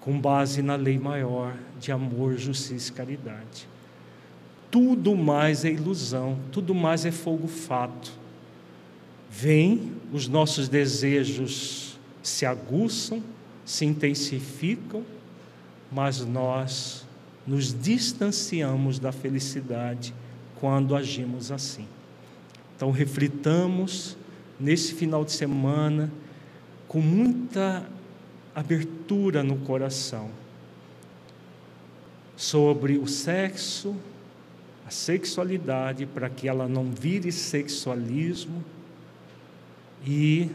com 0.00 0.18
base 0.18 0.62
na 0.62 0.76
lei 0.76 0.98
maior 0.98 1.54
de 1.78 1.92
amor, 1.92 2.36
justiça 2.36 2.90
e 2.90 2.94
caridade. 2.94 3.68
Tudo 4.70 5.14
mais 5.16 5.64
é 5.64 5.70
ilusão, 5.70 6.38
tudo 6.50 6.74
mais 6.74 7.04
é 7.04 7.10
fogo 7.10 7.46
fato 7.46 8.20
vem, 9.30 9.92
os 10.12 10.26
nossos 10.26 10.68
desejos 10.68 11.98
se 12.22 12.44
aguçam, 12.44 13.22
se 13.64 13.84
intensificam, 13.84 15.04
mas 15.92 16.24
nós 16.24 17.06
nos 17.46 17.72
distanciamos 17.72 18.98
da 18.98 19.12
felicidade 19.12 20.12
quando 20.58 20.96
agimos 20.96 21.52
assim. 21.52 21.86
Então, 22.76 22.90
reflitamos 22.90 24.16
nesse 24.58 24.94
final 24.94 25.24
de 25.24 25.32
semana 25.32 26.10
com 26.88 27.00
muita 27.00 27.86
abertura 28.54 29.42
no 29.42 29.56
coração 29.58 30.30
sobre 32.36 32.96
o 32.96 33.06
sexo, 33.06 33.94
a 34.86 34.90
sexualidade, 34.90 36.06
para 36.06 36.28
que 36.30 36.48
ela 36.48 36.66
não 36.66 36.90
vire 36.90 37.30
sexualismo 37.30 38.64
e 40.06 40.50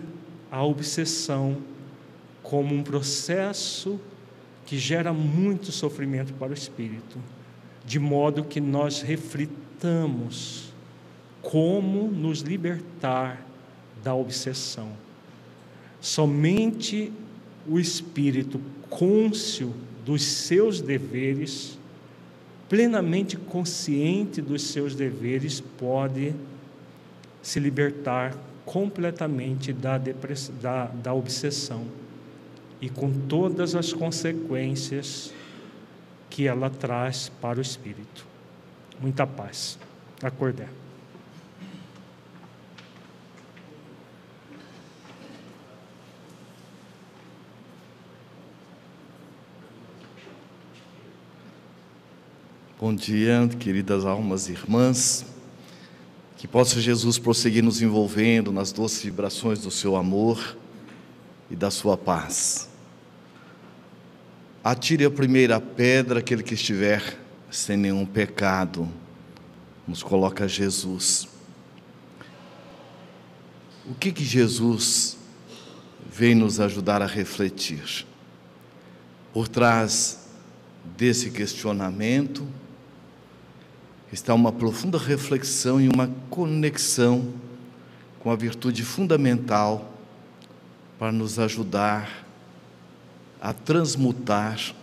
a 0.52 0.64
obsessão 0.64 1.58
como 2.41 2.74
um 2.74 2.84
processo 2.84 4.00
que 4.66 4.78
gera 4.78 5.14
muito 5.14 5.72
sofrimento 5.72 6.34
para 6.34 6.50
o 6.50 6.54
espírito, 6.54 7.20
de 7.86 8.00
modo 8.00 8.43
que 8.43 8.60
nós 8.60 9.02
reflitamos 9.02 10.74
como 11.41 12.08
nos 12.08 12.39
libertar 12.39 13.46
da 14.04 14.16
obsessão. 14.16 14.89
Somente 16.02 17.12
o 17.68 17.80
espírito 17.80 18.59
cônscio 18.89 19.74
dos 20.05 20.24
seus 20.24 20.82
deveres, 20.82 21.78
plenamente 22.70 23.36
consciente 23.38 24.41
dos 24.41 24.63
seus 24.63 24.95
deveres, 24.95 25.59
pode 25.59 26.34
se 27.41 27.59
libertar 27.59 28.36
completamente 28.66 29.72
da, 29.72 29.99
da, 30.61 30.86
da 30.88 31.13
obsessão 31.13 31.86
e 32.82 32.89
com 32.89 33.11
todas 33.11 33.76
as 33.76 33.93
consequências 33.93 35.34
que 36.30 36.47
ela 36.47 36.70
traz 36.70 37.32
para 37.41 37.59
o 37.59 37.61
espírito. 37.61 38.26
Muita 38.99 39.26
paz. 39.26 39.78
Acordar. 40.22 40.85
Bom 52.88 52.94
dia, 52.94 53.50
queridas 53.60 54.06
almas 54.06 54.48
irmãs. 54.48 55.26
Que 56.38 56.48
possa 56.48 56.80
Jesus 56.80 57.18
prosseguir 57.18 57.64
nos 57.64 57.82
envolvendo 57.82 58.52
nas 58.52 58.72
doces 58.72 59.02
vibrações 59.02 59.58
do 59.58 59.72
seu 59.72 59.96
amor 59.96 60.56
e 61.50 61.56
da 61.56 61.72
sua 61.72 61.98
paz. 61.98 62.70
Atire 64.64 65.04
a 65.04 65.10
primeira 65.10 65.60
pedra 65.60 66.20
aquele 66.20 66.44
que 66.44 66.54
estiver 66.54 67.18
sem 67.50 67.76
nenhum 67.76 68.06
pecado. 68.06 68.88
nos 69.88 70.04
coloca 70.04 70.48
Jesus. 70.48 71.28
O 73.90 73.96
que 73.96 74.12
que 74.12 74.24
Jesus 74.24 75.18
vem 76.08 76.36
nos 76.36 76.60
ajudar 76.60 77.02
a 77.02 77.08
refletir? 77.08 78.06
Por 79.34 79.48
trás 79.48 80.28
desse 80.96 81.32
questionamento 81.32 82.48
está 84.16 84.34
uma 84.34 84.51
profunda 84.51 84.97
reflexão 84.97 85.80
e 85.80 85.89
uma 85.89 86.09
conexão 86.30 87.34
com 88.22 88.32
a 88.32 88.36
virtude 88.36 88.82
fundamental 88.82 89.93
para 90.97 91.11
nos 91.11 91.38
ajudar 91.38 92.26
a 93.41 93.51
transmutar 93.51 94.74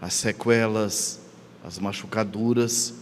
as 0.00 0.14
sequelas, 0.14 1.20
as 1.62 1.78
machucaduras 1.78 2.94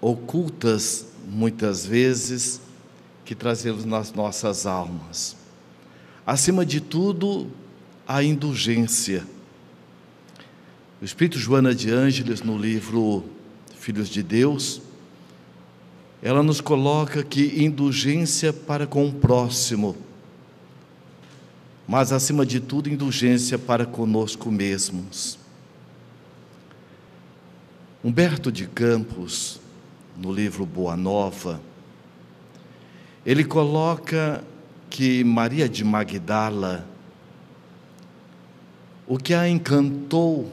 ocultas 0.00 1.06
muitas 1.28 1.86
vezes 1.86 2.60
que 3.24 3.36
trazemos 3.36 3.84
nas 3.84 4.12
nossas 4.12 4.66
almas. 4.66 5.36
Acima 6.26 6.66
de 6.66 6.80
tudo, 6.80 7.48
a 8.08 8.24
indulgência. 8.24 9.24
O 11.00 11.04
Espírito 11.04 11.38
Joana 11.38 11.72
de 11.72 11.92
Ângeles, 11.92 12.42
no 12.42 12.58
livro 12.58 13.24
Filhos 13.82 14.08
de 14.08 14.22
Deus, 14.22 14.80
ela 16.22 16.40
nos 16.40 16.60
coloca 16.60 17.24
que 17.24 17.64
indulgência 17.64 18.52
para 18.52 18.86
com 18.86 19.08
o 19.08 19.12
próximo, 19.12 19.96
mas 21.88 22.12
acima 22.12 22.46
de 22.46 22.60
tudo, 22.60 22.88
indulgência 22.88 23.58
para 23.58 23.84
conosco 23.84 24.52
mesmos. 24.52 25.36
Humberto 28.04 28.52
de 28.52 28.68
Campos, 28.68 29.60
no 30.16 30.32
livro 30.32 30.64
Boa 30.64 30.96
Nova, 30.96 31.60
ele 33.26 33.44
coloca 33.44 34.44
que 34.88 35.24
Maria 35.24 35.68
de 35.68 35.82
Magdala, 35.82 36.86
o 39.08 39.18
que 39.18 39.34
a 39.34 39.48
encantou, 39.48 40.52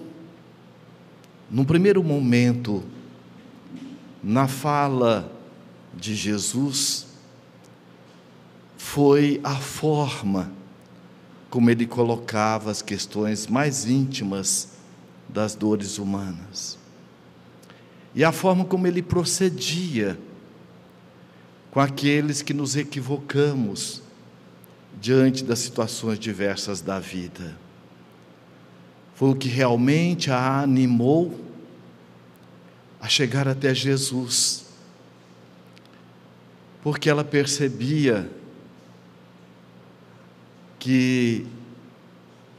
no 1.47 1.63
primeiro 1.63 2.03
momento, 2.03 2.83
na 4.23 4.47
fala 4.47 5.31
de 5.93 6.15
Jesus, 6.15 7.07
foi 8.77 9.39
a 9.43 9.55
forma 9.55 10.51
como 11.49 11.69
ele 11.69 11.85
colocava 11.85 12.69
as 12.69 12.81
questões 12.81 13.47
mais 13.47 13.85
íntimas 13.85 14.69
das 15.27 15.55
dores 15.55 15.97
humanas. 15.97 16.77
E 18.13 18.23
a 18.23 18.31
forma 18.31 18.65
como 18.65 18.87
ele 18.87 19.01
procedia 19.01 20.19
com 21.71 21.79
aqueles 21.79 22.41
que 22.41 22.53
nos 22.53 22.75
equivocamos 22.75 24.01
diante 24.99 25.43
das 25.43 25.59
situações 25.59 26.19
diversas 26.19 26.81
da 26.81 26.99
vida. 26.99 27.57
Foi 29.15 29.29
o 29.29 29.35
que 29.35 29.47
realmente 29.47 30.31
a 30.31 30.61
animou 30.61 31.48
a 32.99 33.07
chegar 33.07 33.47
até 33.47 33.73
Jesus, 33.73 34.65
porque 36.81 37.09
ela 37.09 37.23
percebia 37.23 38.29
que, 40.77 41.45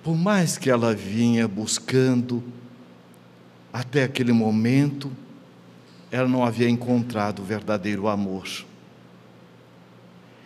por 0.02 0.16
mais 0.16 0.58
que 0.58 0.70
ela 0.70 0.94
vinha 0.94 1.48
buscando, 1.48 2.42
até 3.72 4.04
aquele 4.04 4.32
momento, 4.32 5.10
ela 6.10 6.28
não 6.28 6.44
havia 6.44 6.68
encontrado 6.68 7.40
o 7.40 7.44
verdadeiro 7.44 8.08
amor. 8.08 8.46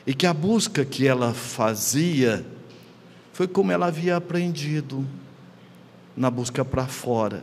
E 0.07 0.13
que 0.13 0.27
a 0.27 0.35
busca 0.35 0.85
que 0.85 1.07
ela 1.07 1.33
fazia 1.33 2.45
foi 3.33 3.49
como 3.49 3.73
ela 3.73 3.87
havia 3.87 4.17
aprendido 4.17 5.07
na 6.17 6.31
busca 6.31 6.65
para 6.65 6.87
fora. 6.87 7.43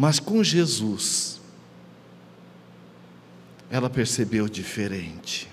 Mas 0.00 0.20
com 0.20 0.44
Jesus, 0.44 1.40
ela 3.68 3.90
percebeu 3.90 4.48
diferente. 4.48 5.50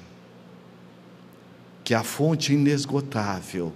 Que 1.84 1.96
a 1.96 2.04
fonte 2.04 2.54
inesgotável 2.54 3.74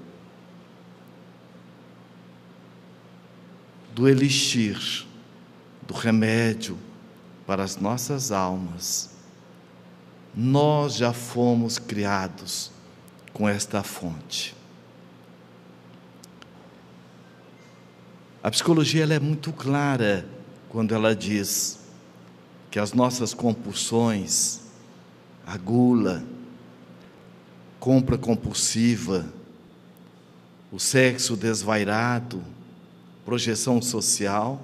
do 3.95 4.07
elixir 4.07 5.07
do 5.87 5.95
remédio 5.95 6.77
para 7.47 7.63
as 7.63 7.75
nossas 7.77 8.31
almas, 8.31 9.09
nós 10.35 10.97
já 10.97 11.11
fomos 11.11 11.79
criados 11.79 12.71
com 13.33 13.49
esta 13.49 13.81
fonte. 13.81 14.55
A 18.43 18.51
psicologia 18.51 19.01
ela 19.01 19.15
é 19.15 19.19
muito 19.19 19.51
clara 19.51 20.37
quando 20.69 20.93
ela 20.93 21.15
diz 21.15 21.79
que 22.69 22.79
as 22.79 22.93
nossas 22.93 23.33
compulsões, 23.33 24.59
a 25.45 25.57
gula, 25.57 26.23
compra 27.79 28.17
compulsiva, 28.17 29.25
o 30.71 30.79
sexo 30.79 31.35
desvairado, 31.35 32.43
projeção 33.25 33.81
social, 33.81 34.61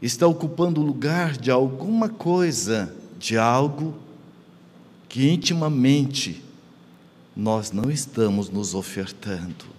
está 0.00 0.26
ocupando 0.26 0.80
o 0.80 0.84
lugar 0.84 1.36
de 1.36 1.50
alguma 1.50 2.08
coisa, 2.08 2.94
de 3.18 3.36
algo 3.36 3.94
que 5.08 5.28
intimamente 5.28 6.42
nós 7.36 7.70
não 7.70 7.90
estamos 7.90 8.48
nos 8.48 8.74
ofertando. 8.74 9.77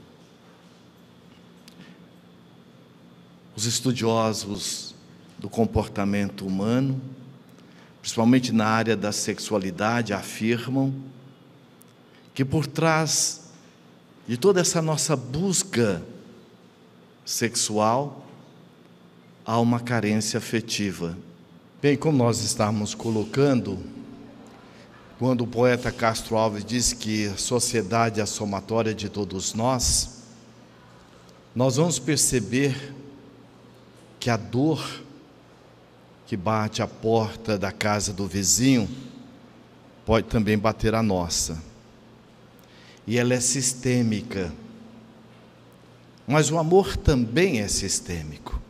Os 3.60 3.66
estudiosos 3.66 4.96
do 5.38 5.50
comportamento 5.50 6.48
humano, 6.48 7.02
principalmente 8.00 8.54
na 8.54 8.66
área 8.66 8.96
da 8.96 9.12
sexualidade, 9.12 10.14
afirmam 10.14 10.96
que 12.34 12.46
por 12.46 12.66
trás 12.66 13.50
de 14.26 14.38
toda 14.38 14.62
essa 14.62 14.82
nossa 14.82 15.14
busca 15.14 16.02
sexual, 17.26 18.26
há 19.46 19.60
uma 19.60 19.82
carência 19.82 20.38
afetiva. 20.38 21.18
Bem, 21.82 21.98
como 21.98 22.18
nós 22.18 22.42
estamos 22.42 22.96
colocando, 22.96 23.78
quando 25.18 25.42
o 25.42 25.48
poeta 25.48 25.92
Castro 25.92 26.38
Alves 26.38 26.64
diz 26.64 26.94
que 26.94 27.28
a 27.28 27.36
sociedade 27.36 28.22
é 28.22 28.24
a 28.24 28.26
somatória 28.26 28.94
de 28.94 29.10
todos 29.10 29.54
nós, 29.54 30.22
nós 31.54 31.76
vamos 31.76 32.00
perceber 32.00 32.98
que 34.20 34.30
a 34.30 34.38
dor 34.38 35.04
que 36.26 36.38
bate 36.38 36.82
à 36.82 36.88
porta 36.88 37.58
da 37.58 37.72
casa 37.72 38.14
do 38.14 38.28
vizinho 38.28 38.88
pode 40.06 40.28
também 40.28 40.58
bater 40.58 40.94
a 40.94 41.02
nossa. 41.02 41.62
E 43.08 43.18
ela 43.18 43.34
é 43.34 43.40
sistêmica. 43.40 44.54
Mas 46.28 46.52
o 46.52 46.60
amor 46.60 46.96
também 46.96 47.60
é 47.60 47.68
sistêmico. 47.68 48.62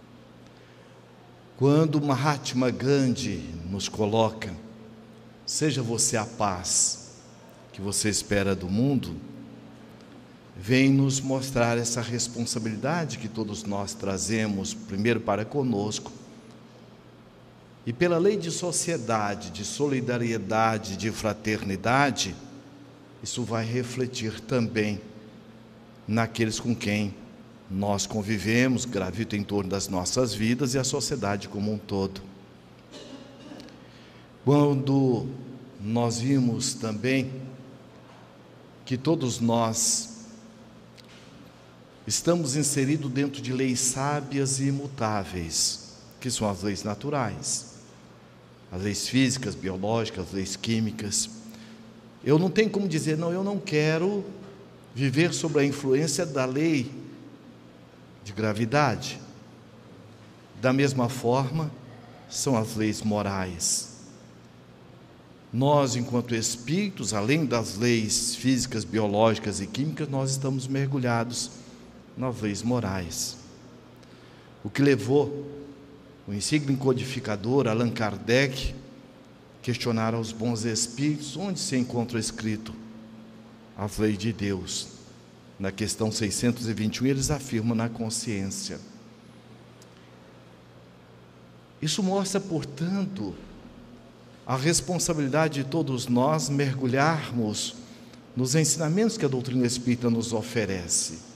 Quando 1.57 2.01
Mahatma 2.01 2.69
Gandhi 2.69 3.43
nos 3.69 3.89
coloca, 3.89 4.55
seja 5.45 5.81
você 5.81 6.15
a 6.15 6.25
paz 6.25 7.09
que 7.73 7.81
você 7.81 8.07
espera 8.07 8.55
do 8.55 8.69
mundo, 8.69 9.15
vem 10.61 10.89
nos 10.89 11.21
mostrar 11.21 11.77
essa 11.77 12.01
responsabilidade 12.01 13.17
que 13.17 13.29
todos 13.29 13.63
nós 13.63 13.93
trazemos, 13.93 14.73
primeiro 14.73 15.21
para 15.21 15.45
conosco, 15.45 16.11
e 17.85 17.93
pela 17.93 18.17
lei 18.17 18.35
de 18.35 18.51
sociedade, 18.51 19.51
de 19.51 19.63
solidariedade, 19.63 20.97
de 20.97 21.11
fraternidade, 21.11 22.35
isso 23.23 23.41
vai 23.43 23.63
refletir 23.63 24.41
também 24.41 24.99
naqueles 26.05 26.59
com 26.59 26.75
quem 26.75 27.15
nós 27.71 28.05
convivemos, 28.05 28.83
gravita 28.83 29.37
em 29.37 29.43
torno 29.43 29.69
das 29.69 29.87
nossas 29.87 30.33
vidas 30.33 30.73
e 30.73 30.77
a 30.77 30.83
sociedade 30.83 31.47
como 31.47 31.71
um 31.71 31.77
todo. 31.77 32.21
Quando 34.43 35.25
nós 35.79 36.19
vimos 36.19 36.73
também 36.73 37.31
que 38.85 38.97
todos 38.97 39.39
nós 39.39 40.18
estamos 42.09 42.55
inseridos 42.55 43.11
dentro 43.11 43.39
de 43.39 43.53
leis 43.53 43.79
sábias 43.79 44.59
e 44.59 44.63
imutáveis, 44.63 45.93
que 46.19 46.31
são 46.31 46.49
as 46.49 46.63
leis 46.63 46.83
naturais, 46.83 47.75
as 48.71 48.81
leis 48.81 49.07
físicas, 49.07 49.53
biológicas, 49.53 50.25
as 50.25 50.33
leis 50.33 50.55
químicas. 50.55 51.29
Eu 52.23 52.39
não 52.39 52.49
tenho 52.49 52.71
como 52.71 52.87
dizer, 52.87 53.15
não, 53.15 53.31
eu 53.31 53.43
não 53.43 53.59
quero 53.59 54.25
viver 54.95 55.35
sob 55.35 55.59
a 55.59 55.63
influência 55.63 56.25
da 56.25 56.45
lei 56.45 56.91
de 58.23 58.33
gravidade. 58.33 59.19
Da 60.59 60.73
mesma 60.73 61.09
forma, 61.09 61.71
são 62.27 62.57
as 62.57 62.75
leis 62.75 63.03
morais. 63.03 63.89
Nós, 65.53 65.95
enquanto 65.95 66.33
espíritos, 66.33 67.13
além 67.13 67.45
das 67.45 67.77
leis 67.77 68.35
físicas, 68.35 68.83
biológicas 68.83 69.61
e 69.61 69.67
químicas, 69.67 70.09
nós 70.09 70.31
estamos 70.31 70.67
mergulhados 70.67 71.68
nas 72.19 72.41
leis 72.41 72.61
morais. 72.61 73.37
O 74.61 74.69
que 74.69 74.81
levou 74.81 75.47
o 76.27 76.33
insigne 76.33 76.75
codificador 76.75 77.67
Allan 77.67 77.89
Kardec 77.89 78.75
a 79.59 79.63
questionar 79.63 80.13
aos 80.13 80.33
bons 80.33 80.65
espíritos 80.65 81.37
onde 81.37 81.59
se 81.59 81.77
encontra 81.77 82.19
escrito 82.19 82.75
as 83.77 83.97
leis 83.97 84.17
de 84.17 84.33
Deus. 84.33 84.89
Na 85.57 85.71
questão 85.71 86.11
621, 86.11 87.07
eles 87.07 87.31
afirmam 87.31 87.75
na 87.75 87.87
consciência. 87.87 88.79
Isso 91.81 92.03
mostra, 92.03 92.39
portanto, 92.39 93.33
a 94.45 94.57
responsabilidade 94.57 95.63
de 95.63 95.69
todos 95.69 96.07
nós 96.07 96.49
mergulharmos 96.49 97.75
nos 98.35 98.55
ensinamentos 98.55 99.17
que 99.17 99.25
a 99.25 99.29
doutrina 99.29 99.65
espírita 99.65 100.09
nos 100.09 100.33
oferece. 100.33 101.28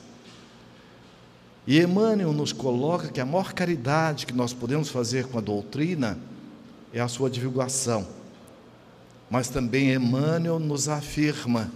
E 1.65 1.79
Emmanuel 1.79 2.33
nos 2.33 2.51
coloca 2.51 3.07
que 3.07 3.21
a 3.21 3.25
maior 3.25 3.53
caridade 3.53 4.25
que 4.25 4.33
nós 4.33 4.53
podemos 4.53 4.89
fazer 4.89 5.27
com 5.27 5.37
a 5.37 5.41
doutrina 5.41 6.17
é 6.93 6.99
a 6.99 7.07
sua 7.07 7.29
divulgação. 7.29 8.05
Mas 9.29 9.49
também 9.49 9.93
Emmanuel 9.93 10.59
nos 10.59 10.89
afirma, 10.89 11.71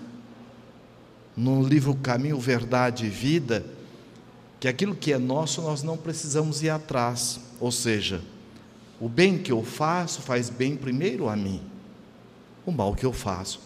no 1.35 1.63
livro 1.63 1.95
Caminho, 1.95 2.39
Verdade 2.39 3.05
e 3.05 3.09
Vida, 3.09 3.65
que 4.59 4.67
aquilo 4.67 4.95
que 4.95 5.13
é 5.13 5.17
nosso 5.17 5.61
nós 5.61 5.83
não 5.83 5.95
precisamos 5.95 6.61
ir 6.63 6.69
atrás, 6.69 7.39
ou 7.59 7.71
seja, 7.71 8.21
o 8.99 9.07
bem 9.07 9.37
que 9.37 9.51
eu 9.51 9.63
faço 9.63 10.21
faz 10.21 10.49
bem 10.49 10.75
primeiro 10.75 11.29
a 11.29 11.35
mim. 11.35 11.61
O 12.65 12.71
mal 12.71 12.95
que 12.95 13.05
eu 13.05 13.13
faço 13.13 13.61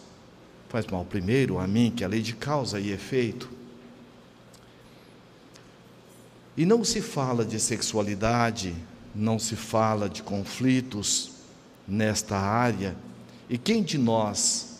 faz 0.70 0.86
mal 0.88 1.04
primeiro 1.04 1.58
a 1.58 1.68
mim, 1.68 1.92
que 1.96 2.04
é 2.04 2.06
a 2.06 2.10
lei 2.10 2.22
de 2.22 2.34
causa 2.34 2.80
e 2.80 2.92
efeito. 2.92 3.50
E 6.62 6.66
não 6.66 6.84
se 6.84 7.02
fala 7.02 7.44
de 7.44 7.60
sexualidade, 7.60 8.76
não 9.16 9.40
se 9.40 9.56
fala 9.56 10.08
de 10.08 10.22
conflitos 10.22 11.32
nesta 11.88 12.38
área. 12.38 12.96
E 13.50 13.58
quem 13.58 13.82
de 13.82 13.98
nós 13.98 14.78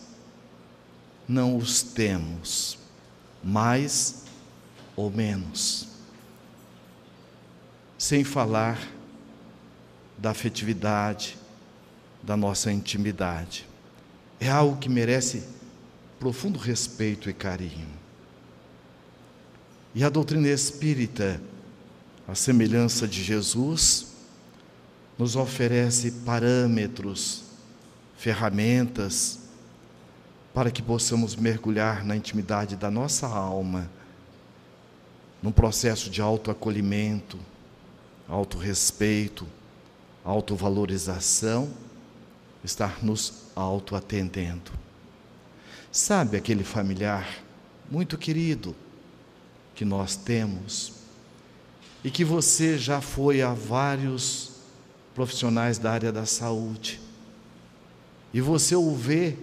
não 1.26 1.56
os 1.56 1.82
temos, 1.82 2.78
mais 3.42 4.22
ou 4.94 5.10
menos? 5.10 5.88
Sem 7.98 8.22
falar 8.22 8.78
da 10.16 10.30
afetividade, 10.30 11.36
da 12.22 12.36
nossa 12.36 12.70
intimidade. 12.70 13.66
É 14.38 14.48
algo 14.48 14.76
que 14.76 14.88
merece 14.88 15.42
profundo 16.20 16.60
respeito 16.60 17.28
e 17.28 17.32
carinho. 17.32 17.88
E 19.92 20.04
a 20.04 20.08
doutrina 20.08 20.46
espírita, 20.46 21.40
a 22.32 22.34
semelhança 22.34 23.06
de 23.06 23.22
Jesus, 23.22 24.06
nos 25.18 25.36
oferece 25.36 26.10
parâmetros, 26.24 27.42
ferramentas 28.16 29.40
para 30.54 30.70
que 30.70 30.80
possamos 30.80 31.36
mergulhar 31.36 32.02
na 32.02 32.16
intimidade 32.16 32.74
da 32.74 32.90
nossa 32.90 33.26
alma, 33.26 33.86
num 35.42 35.52
processo 35.52 36.08
de 36.08 36.22
autoacolhimento, 36.22 37.38
autorrespeito, 38.26 39.46
autovalorização, 40.24 41.68
estar 42.64 43.04
nos 43.04 43.42
autoatendendo. 43.54 44.72
Sabe 45.90 46.38
aquele 46.38 46.64
familiar 46.64 47.42
muito 47.90 48.16
querido 48.16 48.74
que 49.74 49.84
nós 49.84 50.16
temos 50.16 51.01
e 52.04 52.10
que 52.10 52.24
você 52.24 52.76
já 52.76 53.00
foi 53.00 53.42
a 53.42 53.52
vários 53.54 54.52
profissionais 55.14 55.78
da 55.78 55.92
área 55.92 56.10
da 56.10 56.26
saúde 56.26 57.00
e 58.32 58.40
você 58.40 58.74
o 58.74 58.94
vê 58.94 59.36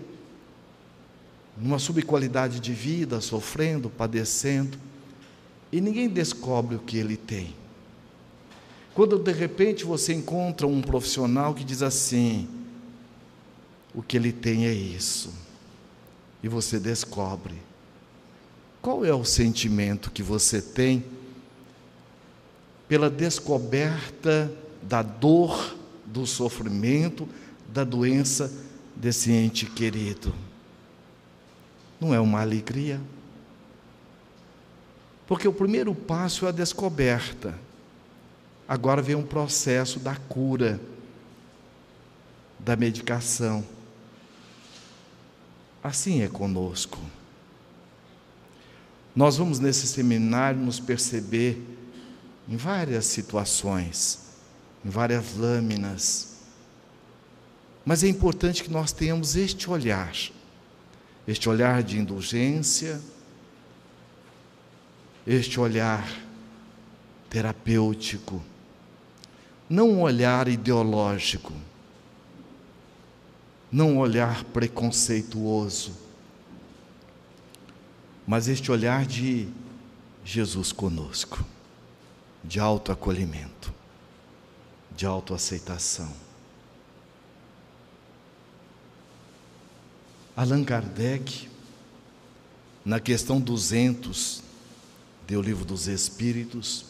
numa 1.55 1.77
subqualidade 1.77 2.59
de 2.59 2.73
vida, 2.73 3.21
sofrendo, 3.21 3.89
padecendo, 3.89 4.77
e 5.71 5.79
ninguém 5.79 6.09
descobre 6.09 6.75
o 6.75 6.79
que 6.79 6.97
ele 6.97 7.15
tem. 7.15 7.55
Quando 8.95 9.19
de 9.19 9.31
repente 9.31 9.83
você 9.85 10.13
encontra 10.13 10.65
um 10.65 10.81
profissional 10.81 11.53
que 11.53 11.63
diz 11.63 11.83
assim: 11.83 12.47
o 13.93 14.01
que 14.01 14.17
ele 14.17 14.31
tem 14.31 14.65
é 14.65 14.73
isso, 14.73 15.31
e 16.41 16.47
você 16.47 16.79
descobre. 16.79 17.55
Qual 18.81 19.05
é 19.05 19.13
o 19.13 19.25
sentimento 19.25 20.09
que 20.09 20.23
você 20.23 20.61
tem 20.61 21.03
pela 22.89 23.09
descoberta 23.09 24.51
da 24.81 25.03
dor, 25.03 25.75
do 26.03 26.25
sofrimento, 26.25 27.29
da 27.71 27.83
doença 27.83 28.51
desse 28.95 29.31
ente 29.31 29.67
querido? 29.67 30.33
Não 32.01 32.13
é 32.13 32.19
uma 32.19 32.41
alegria? 32.41 32.99
Porque 35.27 35.47
o 35.47 35.53
primeiro 35.53 35.93
passo 35.93 36.47
é 36.47 36.49
a 36.49 36.51
descoberta. 36.51 37.53
Agora 38.67 39.03
vem 39.03 39.15
um 39.15 39.23
processo 39.23 39.99
da 39.99 40.15
cura, 40.15 40.81
da 42.57 42.75
medicação. 42.75 43.63
Assim 45.83 46.23
é 46.23 46.27
conosco. 46.27 46.97
Nós 49.15 49.37
vamos 49.37 49.59
nesse 49.59 49.85
seminário 49.85 50.59
nos 50.59 50.79
perceber 50.79 51.61
em 52.49 52.57
várias 52.57 53.05
situações, 53.05 54.19
em 54.83 54.89
várias 54.89 55.35
lâminas. 55.37 56.37
Mas 57.85 58.03
é 58.03 58.07
importante 58.07 58.63
que 58.63 58.71
nós 58.71 58.91
tenhamos 58.91 59.35
este 59.35 59.69
olhar, 59.69 60.13
este 61.27 61.47
olhar 61.47 61.83
de 61.83 61.97
indulgência, 61.97 62.99
este 65.25 65.59
olhar 65.59 66.09
terapêutico 67.29 68.43
não 69.69 69.91
um 69.91 70.01
olhar 70.01 70.47
ideológico, 70.47 71.53
não 73.71 73.91
um 73.91 73.97
olhar 73.99 74.43
preconceituoso, 74.45 75.91
mas 78.25 78.47
este 78.47 78.71
olhar 78.71 79.05
de 79.05 79.47
Jesus 80.25 80.71
conosco, 80.71 81.45
de 82.43 82.59
autoacolhimento, 82.59 83.73
de 84.95 85.05
autoaceitação. 85.05 86.11
Allan 90.35 90.63
Kardec, 90.63 91.49
na 92.85 92.99
questão 92.99 93.41
200 93.41 94.41
do 95.27 95.41
Livro 95.41 95.65
dos 95.65 95.87
Espíritos, 95.87 96.85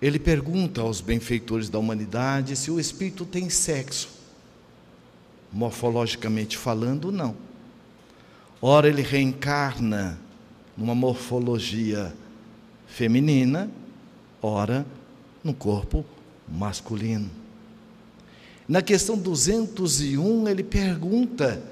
ele 0.00 0.18
pergunta 0.18 0.80
aos 0.80 1.00
benfeitores 1.00 1.68
da 1.68 1.78
humanidade 1.78 2.56
se 2.56 2.70
o 2.70 2.78
espírito 2.78 3.24
tem 3.24 3.48
sexo. 3.50 4.08
Morfologicamente 5.52 6.56
falando, 6.56 7.10
não. 7.10 7.36
Ora, 8.60 8.88
ele 8.88 9.02
reencarna 9.02 10.18
numa 10.76 10.94
morfologia 10.94 12.14
feminina, 12.86 13.70
ora, 14.44 14.86
no 15.42 15.54
corpo 15.54 16.04
masculino. 16.46 17.30
Na 18.68 18.82
questão 18.82 19.16
201, 19.16 20.48
ele 20.48 20.62
pergunta 20.62 21.62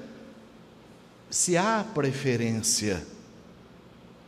se 1.29 1.57
há 1.57 1.85
preferência 1.95 3.07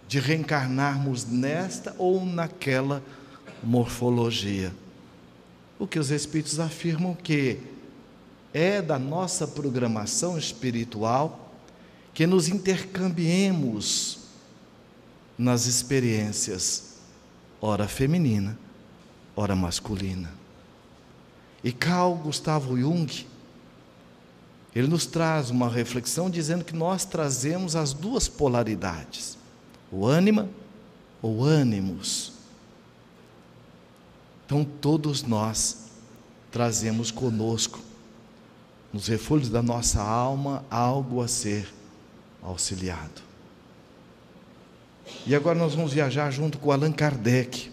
de 0.07 0.19
reencarnarmos 0.19 1.25
nesta 1.25 1.95
ou 1.99 2.25
naquela 2.25 3.03
morfologia. 3.63 4.73
O 5.79 5.87
que 5.87 5.99
os 5.99 6.11
Espíritos 6.11 6.61
afirmam 6.61 7.15
que 7.15 7.59
é 8.53 8.81
da 8.81 8.99
nossa 8.99 9.49
programação 9.49 10.39
espiritual 10.39 11.53
que 12.13 12.27
nos 12.27 12.49
intercambiemos 12.49 14.21
nas 15.37 15.67
experiências, 15.67 16.94
ora 17.67 17.89
feminina, 17.89 18.59
ora 19.35 19.57
masculina. 19.57 20.31
E 21.63 21.73
Carl 21.73 22.15
Gustavo 22.15 22.79
Jung, 22.79 23.27
ele 24.77 24.87
nos 24.87 25.07
traz 25.07 25.49
uma 25.49 25.67
reflexão 25.67 26.29
dizendo 26.29 26.63
que 26.63 26.75
nós 26.75 27.07
trazemos 27.07 27.75
as 27.75 27.95
duas 27.95 28.29
polaridades, 28.29 29.39
o 29.91 30.07
ânima 30.07 30.47
ou 31.23 31.43
ânimos. 31.43 32.35
Então, 34.45 34.63
todos 34.63 35.23
nós 35.23 35.87
trazemos 36.53 37.11
conosco, 37.11 37.81
nos 38.93 39.09
refúgios 39.09 39.49
da 39.49 39.63
nossa 39.63 40.03
alma, 40.03 40.63
algo 40.71 41.23
a 41.23 41.29
ser 41.29 41.73
auxiliado. 42.43 43.23
E 45.27 45.35
agora 45.35 45.59
nós 45.59 45.75
vamos 45.75 45.93
viajar 45.93 46.31
junto 46.31 46.59
com 46.59 46.71
Allan 46.71 46.93
Kardec, 46.93 47.71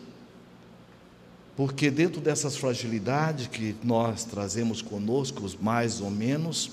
porque 1.55 1.91
dentro 1.91 2.21
dessas 2.21 2.55
fragilidades 2.55 3.47
que 3.47 3.75
nós 3.83 4.23
trazemos 4.23 4.81
conosco, 4.81 5.43
mais 5.59 5.99
ou 5.99 6.09
menos, 6.09 6.71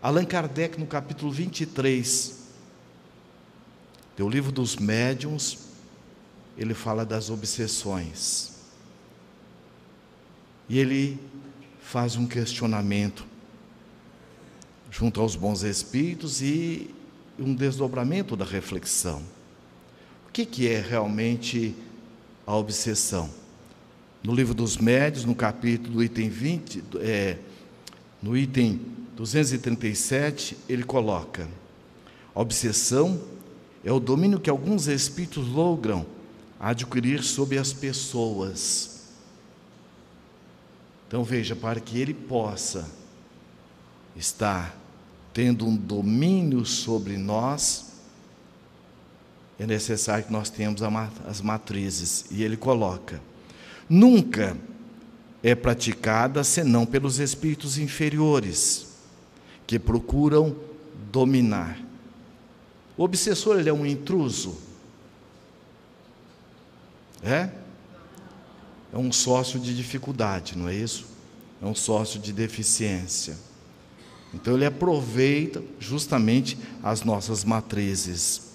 Allan 0.00 0.24
Kardec, 0.24 0.78
no 0.78 0.86
capítulo 0.86 1.32
23, 1.32 2.38
do 4.16 4.28
livro 4.28 4.52
dos 4.52 4.76
médiuns, 4.76 5.58
ele 6.56 6.74
fala 6.74 7.04
das 7.04 7.30
obsessões. 7.30 8.52
E 10.68 10.78
ele 10.78 11.18
faz 11.80 12.16
um 12.16 12.26
questionamento 12.26 13.26
junto 14.90 15.20
aos 15.20 15.34
bons 15.36 15.62
espíritos 15.62 16.40
e 16.40 16.94
um 17.38 17.54
desdobramento 17.54 18.36
da 18.36 18.44
reflexão. 18.44 19.22
O 20.30 20.32
que, 20.32 20.46
que 20.46 20.68
é 20.68 20.80
realmente 20.80 21.76
a 22.46 22.56
obsessão? 22.56 23.28
No 24.22 24.34
livro 24.34 24.54
dos 24.54 24.78
médios, 24.78 25.26
no 25.26 25.34
capítulo 25.34 26.02
item 26.02 26.30
20, 26.30 26.84
é, 27.00 27.36
no 28.22 28.34
item 28.34 28.80
237, 29.16 30.56
ele 30.66 30.84
coloca: 30.84 31.46
a 32.34 32.40
obsessão 32.40 33.20
é 33.84 33.92
o 33.92 34.00
domínio 34.00 34.40
que 34.40 34.48
alguns 34.48 34.86
espíritos 34.86 35.46
logram 35.48 36.06
adquirir 36.58 37.22
sobre 37.22 37.58
as 37.58 37.72
pessoas 37.72 39.00
então 41.10 41.24
veja, 41.24 41.56
para 41.56 41.80
que 41.80 41.98
ele 41.98 42.14
possa 42.14 42.88
estar 44.14 44.78
tendo 45.34 45.66
um 45.66 45.74
domínio 45.76 46.64
sobre 46.64 47.16
nós, 47.16 47.89
é 49.60 49.66
necessário 49.66 50.24
que 50.24 50.32
nós 50.32 50.48
tenhamos 50.48 50.80
as 51.26 51.40
matrizes. 51.40 52.24
E 52.30 52.42
ele 52.42 52.56
coloca: 52.56 53.20
nunca 53.88 54.56
é 55.42 55.54
praticada 55.54 56.42
senão 56.42 56.86
pelos 56.86 57.18
espíritos 57.18 57.78
inferiores, 57.78 58.86
que 59.66 59.78
procuram 59.78 60.56
dominar. 61.12 61.78
O 62.96 63.04
obsessor 63.04 63.58
ele 63.58 63.68
é 63.68 63.72
um 63.72 63.86
intruso? 63.86 64.58
É? 67.22 67.50
é 68.92 68.98
um 68.98 69.12
sócio 69.12 69.60
de 69.60 69.74
dificuldade, 69.74 70.56
não 70.56 70.68
é 70.68 70.74
isso? 70.74 71.06
É 71.62 71.66
um 71.66 71.74
sócio 71.74 72.18
de 72.18 72.32
deficiência. 72.32 73.36
Então 74.32 74.54
ele 74.54 74.64
aproveita 74.64 75.62
justamente 75.78 76.56
as 76.82 77.02
nossas 77.02 77.44
matrizes. 77.44 78.49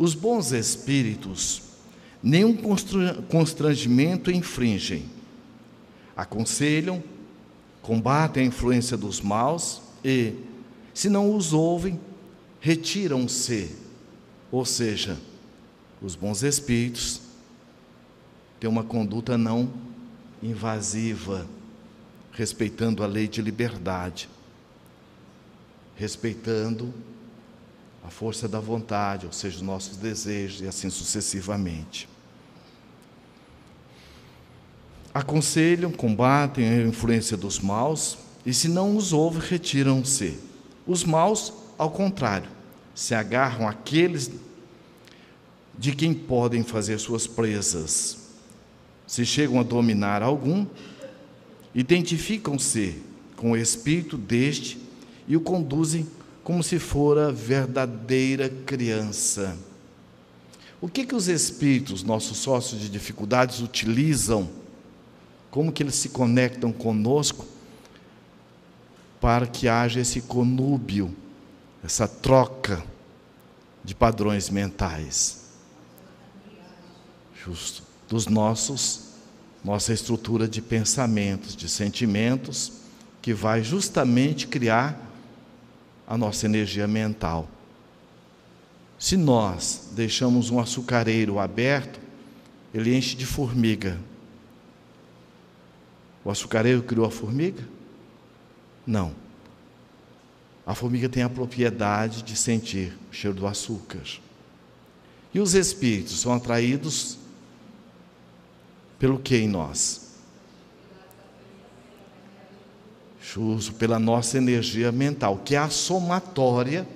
Os 0.00 0.14
bons 0.14 0.50
espíritos 0.52 1.60
nenhum 2.22 2.56
constrangimento 3.28 4.30
infringem. 4.30 5.04
Aconselham, 6.16 7.04
combatem 7.82 8.44
a 8.44 8.46
influência 8.46 8.96
dos 8.96 9.20
maus 9.20 9.82
e, 10.02 10.32
se 10.94 11.10
não 11.10 11.36
os 11.36 11.52
ouvem, 11.52 12.00
retiram-se. 12.62 13.76
Ou 14.50 14.64
seja, 14.64 15.18
os 16.00 16.14
bons 16.14 16.42
espíritos 16.42 17.20
ter 18.58 18.68
uma 18.68 18.82
conduta 18.82 19.36
não 19.36 19.70
invasiva, 20.42 21.46
respeitando 22.32 23.04
a 23.04 23.06
lei 23.06 23.28
de 23.28 23.42
liberdade, 23.42 24.30
respeitando 25.94 26.90
força 28.10 28.48
da 28.48 28.60
vontade, 28.60 29.26
ou 29.26 29.32
seja, 29.32 29.56
os 29.56 29.62
nossos 29.62 29.96
desejos, 29.96 30.60
e 30.60 30.66
assim 30.66 30.90
sucessivamente. 30.90 32.08
Aconselham, 35.14 35.90
combatem 35.90 36.68
a 36.68 36.82
influência 36.82 37.36
dos 37.36 37.58
maus, 37.58 38.18
e 38.44 38.52
se 38.52 38.68
não 38.68 38.96
os 38.96 39.12
ouvem, 39.12 39.42
retiram-se. 39.42 40.38
Os 40.86 41.04
maus, 41.04 41.52
ao 41.78 41.90
contrário, 41.90 42.48
se 42.94 43.14
agarram 43.14 43.66
àqueles 43.66 44.30
de 45.78 45.92
quem 45.92 46.12
podem 46.12 46.62
fazer 46.62 46.98
suas 46.98 47.26
presas, 47.26 48.18
se 49.06 49.24
chegam 49.24 49.58
a 49.58 49.62
dominar 49.62 50.22
algum, 50.22 50.66
identificam-se 51.74 53.02
com 53.34 53.52
o 53.52 53.56
espírito 53.56 54.18
deste 54.18 54.78
e 55.26 55.36
o 55.36 55.40
conduzem 55.40 56.06
como 56.50 56.64
se 56.64 56.80
fora 56.80 57.30
verdadeira 57.30 58.48
criança. 58.66 59.56
O 60.80 60.88
que 60.88 61.06
que 61.06 61.14
os 61.14 61.28
espíritos, 61.28 62.02
nossos 62.02 62.38
sócios 62.38 62.80
de 62.80 62.88
dificuldades, 62.88 63.60
utilizam? 63.60 64.50
Como 65.48 65.70
que 65.70 65.80
eles 65.80 65.94
se 65.94 66.08
conectam 66.08 66.72
conosco 66.72 67.46
para 69.20 69.46
que 69.46 69.68
haja 69.68 70.00
esse 70.00 70.22
conúbio, 70.22 71.14
essa 71.84 72.08
troca 72.08 72.82
de 73.84 73.94
padrões 73.94 74.50
mentais? 74.50 75.44
Justo 77.32 77.84
dos 78.08 78.26
nossos 78.26 79.04
nossa 79.62 79.92
estrutura 79.92 80.48
de 80.48 80.60
pensamentos, 80.60 81.54
de 81.54 81.68
sentimentos, 81.68 82.72
que 83.22 83.32
vai 83.32 83.62
justamente 83.62 84.48
criar 84.48 85.09
a 86.10 86.18
nossa 86.18 86.44
energia 86.44 86.88
mental. 86.88 87.48
Se 88.98 89.16
nós 89.16 89.90
deixamos 89.92 90.50
um 90.50 90.58
açucareiro 90.58 91.38
aberto, 91.38 92.00
ele 92.74 92.96
enche 92.96 93.14
de 93.14 93.24
formiga. 93.24 93.96
O 96.24 96.30
açucareiro 96.30 96.82
criou 96.82 97.06
a 97.06 97.12
formiga? 97.12 97.62
Não. 98.84 99.14
A 100.66 100.74
formiga 100.74 101.08
tem 101.08 101.22
a 101.22 101.30
propriedade 101.30 102.24
de 102.24 102.36
sentir 102.36 102.92
o 103.08 103.14
cheiro 103.14 103.36
do 103.36 103.46
açúcar. 103.46 104.02
E 105.32 105.38
os 105.38 105.54
espíritos 105.54 106.20
são 106.20 106.34
atraídos 106.34 107.18
pelo 108.98 109.20
que 109.20 109.36
em 109.36 109.48
nós? 109.48 110.09
Justo, 113.32 113.74
pela 113.74 113.98
nossa 113.98 114.38
energia 114.38 114.90
mental, 114.90 115.38
que 115.44 115.54
é 115.54 115.58
a 115.58 115.70
somatória 115.70 116.86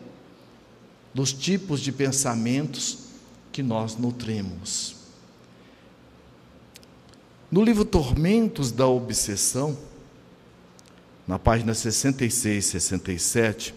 dos 1.13 1.33
tipos 1.33 1.81
de 1.81 1.93
pensamentos 1.93 2.99
que 3.53 3.63
nós 3.63 3.97
nutrimos. 3.97 4.97
No 7.49 7.63
livro 7.63 7.85
Tormentos 7.85 8.73
da 8.73 8.85
Obsessão, 8.85 9.79
na 11.25 11.39
página 11.39 11.73
66 11.73 12.65
e 12.65 12.69
67, 12.69 13.75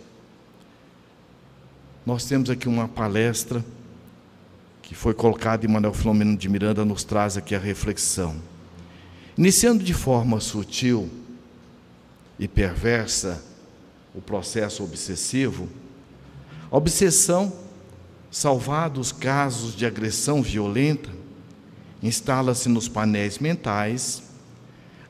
nós 2.03 2.25
temos 2.25 2.49
aqui 2.49 2.67
uma 2.67 2.87
palestra 2.87 3.63
que 4.81 4.95
foi 4.95 5.13
colocado 5.13 5.63
em 5.63 5.67
Manuel 5.67 5.93
Filomeno 5.93 6.35
de 6.35 6.49
Miranda, 6.49 6.83
nos 6.83 7.03
traz 7.03 7.37
aqui 7.37 7.53
a 7.53 7.59
reflexão. 7.59 8.35
Iniciando 9.37 9.83
de 9.83 9.93
forma 9.93 10.39
sutil 10.39 11.07
e 12.39 12.47
perversa 12.47 13.43
o 14.13 14.21
processo 14.21 14.83
obsessivo, 14.83 15.67
a 16.71 16.77
obsessão, 16.77 17.53
salvados 18.29 19.11
casos 19.11 19.75
de 19.75 19.85
agressão 19.85 20.41
violenta, 20.41 21.09
instala-se 22.01 22.69
nos 22.69 22.87
painéis 22.87 23.39
mentais, 23.39 24.23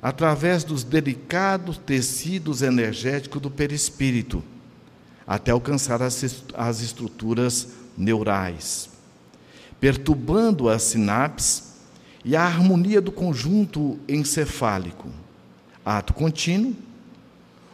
através 0.02 0.64
dos 0.64 0.84
delicados 0.84 1.78
tecidos 1.78 2.62
energéticos 2.62 3.42
do 3.42 3.50
perispírito, 3.50 4.44
até 5.26 5.52
alcançar 5.52 6.02
as, 6.02 6.44
as 6.54 6.82
estruturas 6.82 7.70
neurais 7.98 8.98
perturbando 9.80 10.70
a 10.70 10.80
sinapse 10.80 11.64
e 12.26 12.36
a 12.36 12.44
harmonia 12.44 13.00
do 13.00 13.12
conjunto 13.12 13.98
encefálico. 14.08 15.08
Ato 15.86 16.14
contínuo, 16.14 16.76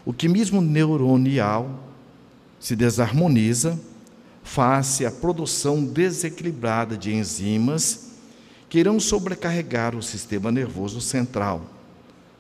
o 0.05 0.13
quimismo 0.13 0.61
neuronial 0.61 1.79
se 2.59 2.75
desarmoniza 2.75 3.79
face 4.43 5.05
à 5.05 5.11
produção 5.11 5.83
desequilibrada 5.83 6.97
de 6.97 7.13
enzimas 7.13 8.11
que 8.69 8.79
irão 8.79 8.99
sobrecarregar 8.99 9.95
o 9.95 10.03
sistema 10.03 10.51
nervoso 10.51 10.99
central, 10.99 11.65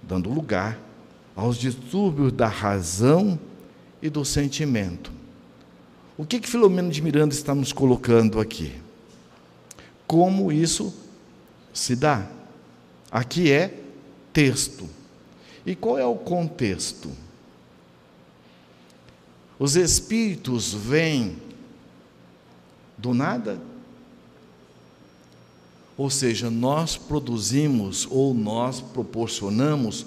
dando 0.01 0.29
lugar 0.29 0.79
aos 1.35 1.57
distúrbios 1.57 2.31
da 2.31 2.47
razão 2.47 3.39
e 4.01 4.09
do 4.09 4.25
sentimento. 4.25 5.11
O 6.17 6.25
que 6.25 6.39
que 6.39 6.49
Filomeno 6.49 6.91
de 6.91 7.01
Miranda 7.01 7.33
está 7.33 7.55
nos 7.55 7.71
colocando 7.71 8.39
aqui? 8.39 8.83
como 10.13 10.51
isso 10.51 10.93
se 11.73 11.95
dá. 11.95 12.27
Aqui 13.09 13.51
é 13.51 13.73
texto. 14.31 14.87
E 15.65 15.75
qual 15.75 15.97
é 15.97 16.05
o 16.05 16.13
contexto? 16.13 17.09
Os 19.63 19.77
espíritos 19.77 20.73
vêm 20.73 21.37
do 22.97 23.13
nada? 23.13 23.61
Ou 25.95 26.09
seja, 26.09 26.49
nós 26.49 26.97
produzimos 26.97 28.05
ou 28.11 28.33
nós 28.33 28.81
proporcionamos 28.81 30.05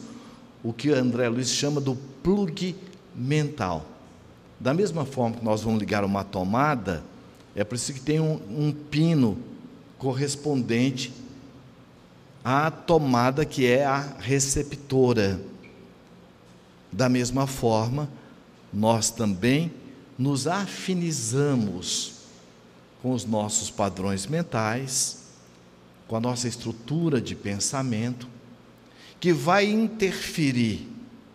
o 0.62 0.74
que 0.74 0.90
André 0.90 1.30
Luiz 1.30 1.48
chama 1.48 1.80
do 1.80 1.96
plug 2.22 2.76
mental. 3.14 3.86
Da 4.60 4.74
mesma 4.74 5.06
forma 5.06 5.36
que 5.36 5.44
nós 5.46 5.62
vamos 5.62 5.80
ligar 5.80 6.04
uma 6.04 6.22
tomada, 6.22 7.02
é 7.54 7.64
preciso 7.64 7.94
que 7.94 8.04
tenha 8.04 8.22
um, 8.22 8.38
um 8.50 8.70
pino 8.70 9.38
correspondente 9.96 11.10
à 12.44 12.70
tomada 12.70 13.42
que 13.46 13.64
é 13.64 13.86
a 13.86 14.16
receptora. 14.18 15.40
Da 16.92 17.08
mesma 17.08 17.46
forma, 17.46 18.06
nós 18.76 19.10
também 19.10 19.72
nos 20.18 20.46
afinizamos 20.46 22.12
com 23.00 23.12
os 23.12 23.24
nossos 23.24 23.70
padrões 23.70 24.26
mentais, 24.26 25.22
com 26.06 26.14
a 26.14 26.20
nossa 26.20 26.46
estrutura 26.46 27.18
de 27.18 27.34
pensamento, 27.34 28.28
que 29.18 29.32
vai 29.32 29.64
interferir 29.64 30.86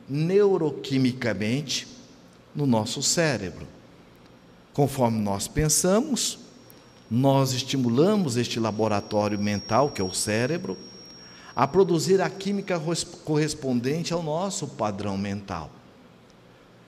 neuroquimicamente 0.07 1.87
no 2.53 2.67
nosso 2.67 3.01
cérebro. 3.01 3.67
Conforme 4.71 5.19
nós 5.19 5.47
pensamos, 5.47 6.37
nós 7.09 7.53
estimulamos 7.53 8.37
este 8.37 8.59
laboratório 8.59 9.39
mental, 9.39 9.89
que 9.89 9.99
é 9.99 10.05
o 10.05 10.13
cérebro, 10.13 10.77
a 11.55 11.65
produzir 11.65 12.21
a 12.21 12.29
química 12.29 12.79
correspondente 13.25 14.13
ao 14.13 14.21
nosso 14.21 14.67
padrão 14.67 15.17
mental. 15.17 15.80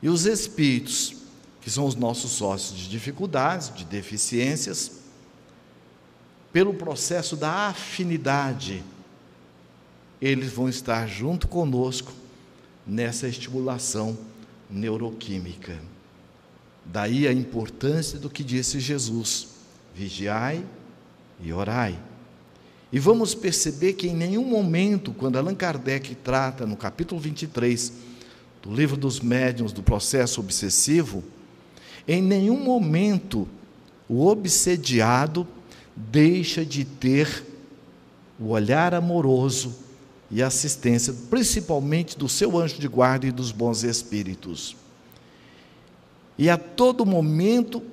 E 0.04 0.10
os 0.10 0.26
espíritos, 0.26 1.16
que 1.62 1.72
são 1.72 1.86
os 1.86 1.96
nossos 1.96 2.32
sócios 2.32 2.78
de 2.78 2.90
dificuldades, 2.90 3.74
de 3.74 3.86
deficiências, 3.86 5.00
pelo 6.52 6.74
processo 6.74 7.38
da 7.38 7.70
afinidade, 7.70 8.84
eles 10.22 10.52
vão 10.52 10.68
estar 10.68 11.08
junto 11.08 11.48
conosco 11.48 12.12
nessa 12.86 13.30
estimulação 13.30 14.18
neuroquímica. 14.70 15.80
Daí 16.86 17.26
a 17.26 17.32
importância 17.32 18.20
do 18.20 18.30
que 18.30 18.44
disse 18.44 18.82
Jesus: 18.82 19.48
vigiai 19.96 20.66
e 21.40 21.54
orai. 21.54 21.98
E 22.92 23.00
vamos 23.00 23.34
perceber 23.34 23.94
que 23.94 24.08
em 24.08 24.16
nenhum 24.16 24.44
momento, 24.44 25.14
quando 25.14 25.38
Allan 25.38 25.56
Kardec 25.56 26.14
trata 26.16 26.66
no 26.66 26.76
capítulo 26.76 27.22
23 27.22 27.94
do 28.64 28.74
livro 28.74 28.96
dos 28.96 29.20
médiuns 29.20 29.74
do 29.74 29.84
processo 29.84 30.40
obsessivo, 30.40 31.22
em 32.08 32.22
nenhum 32.22 32.58
momento 32.58 33.48
o 34.08 34.26
obsediado 34.26 35.46
deixa 35.96 36.66
de 36.66 36.86
ter 36.86 37.46
o 38.40 38.50
olhar 38.50 38.94
amoroso 38.94 39.76
e 40.32 40.42
assistência, 40.42 41.14
principalmente 41.30 42.18
do 42.18 42.28
seu 42.28 42.58
anjo 42.58 42.80
de 42.80 42.88
guarda 42.88 43.28
e 43.28 43.32
dos 43.32 43.52
bons 43.52 43.84
espíritos. 43.84 44.76
E 46.38 46.50
a 46.50 46.58
todo 46.58 47.06
momento 47.06 47.84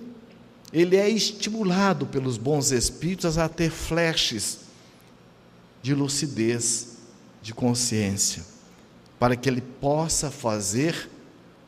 ele 0.73 0.97
é 0.97 1.09
estimulado 1.09 2.07
pelos 2.07 2.39
bons 2.39 2.71
espíritos 2.71 3.37
a 3.37 3.49
ter 3.49 3.71
flashes 3.71 4.61
de 5.83 5.95
lucidez, 5.95 6.97
de 7.43 7.53
consciência, 7.53 8.45
para 9.21 9.37
que 9.37 9.51
ele 9.51 9.61
possa 9.61 10.31
fazer 10.31 11.11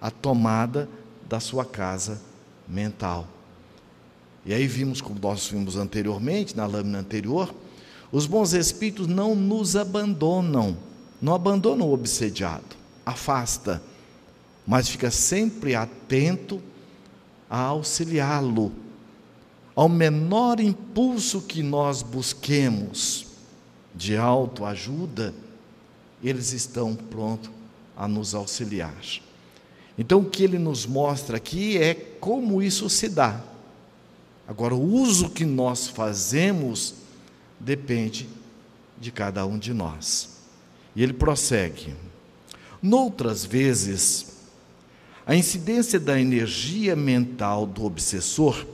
a 0.00 0.10
tomada 0.10 0.88
da 1.28 1.38
sua 1.38 1.66
casa 1.66 2.18
mental. 2.66 3.28
E 4.46 4.54
aí 4.54 4.66
vimos, 4.66 5.02
como 5.02 5.20
nós 5.20 5.46
vimos 5.46 5.76
anteriormente, 5.76 6.56
na 6.56 6.66
lâmina 6.66 6.98
anterior, 6.98 7.54
os 8.10 8.26
bons 8.26 8.54
espíritos 8.54 9.06
não 9.06 9.34
nos 9.34 9.76
abandonam, 9.76 10.76
não 11.20 11.34
abandonam 11.34 11.86
o 11.88 11.92
obsediado, 11.92 12.64
afasta, 13.04 13.82
mas 14.66 14.88
fica 14.88 15.10
sempre 15.10 15.74
atento 15.74 16.60
a 17.50 17.58
auxiliá-lo. 17.58 18.72
Ao 19.76 19.88
menor 19.90 20.58
impulso 20.58 21.42
que 21.42 21.62
nós 21.62 22.02
busquemos 22.02 23.26
de 23.94 24.16
autoajuda, 24.16 25.34
eles 26.22 26.52
estão 26.52 26.94
prontos 26.94 27.50
a 27.96 28.06
nos 28.06 28.34
auxiliar. 28.34 28.94
Então, 29.98 30.20
o 30.20 30.30
que 30.30 30.42
ele 30.42 30.58
nos 30.58 30.86
mostra 30.86 31.36
aqui 31.36 31.76
é 31.76 31.94
como 31.94 32.62
isso 32.62 32.88
se 32.88 33.08
dá. 33.08 33.42
Agora, 34.46 34.74
o 34.74 34.82
uso 34.82 35.30
que 35.30 35.44
nós 35.44 35.88
fazemos 35.88 36.94
depende 37.60 38.28
de 39.00 39.10
cada 39.10 39.44
um 39.44 39.58
de 39.58 39.74
nós. 39.74 40.38
E 40.96 41.02
ele 41.02 41.12
prossegue. 41.12 41.94
Noutras 42.82 43.44
vezes, 43.44 44.32
a 45.26 45.34
incidência 45.34 46.00
da 46.00 46.20
energia 46.20 46.96
mental 46.96 47.66
do 47.66 47.84
obsessor 47.84 48.66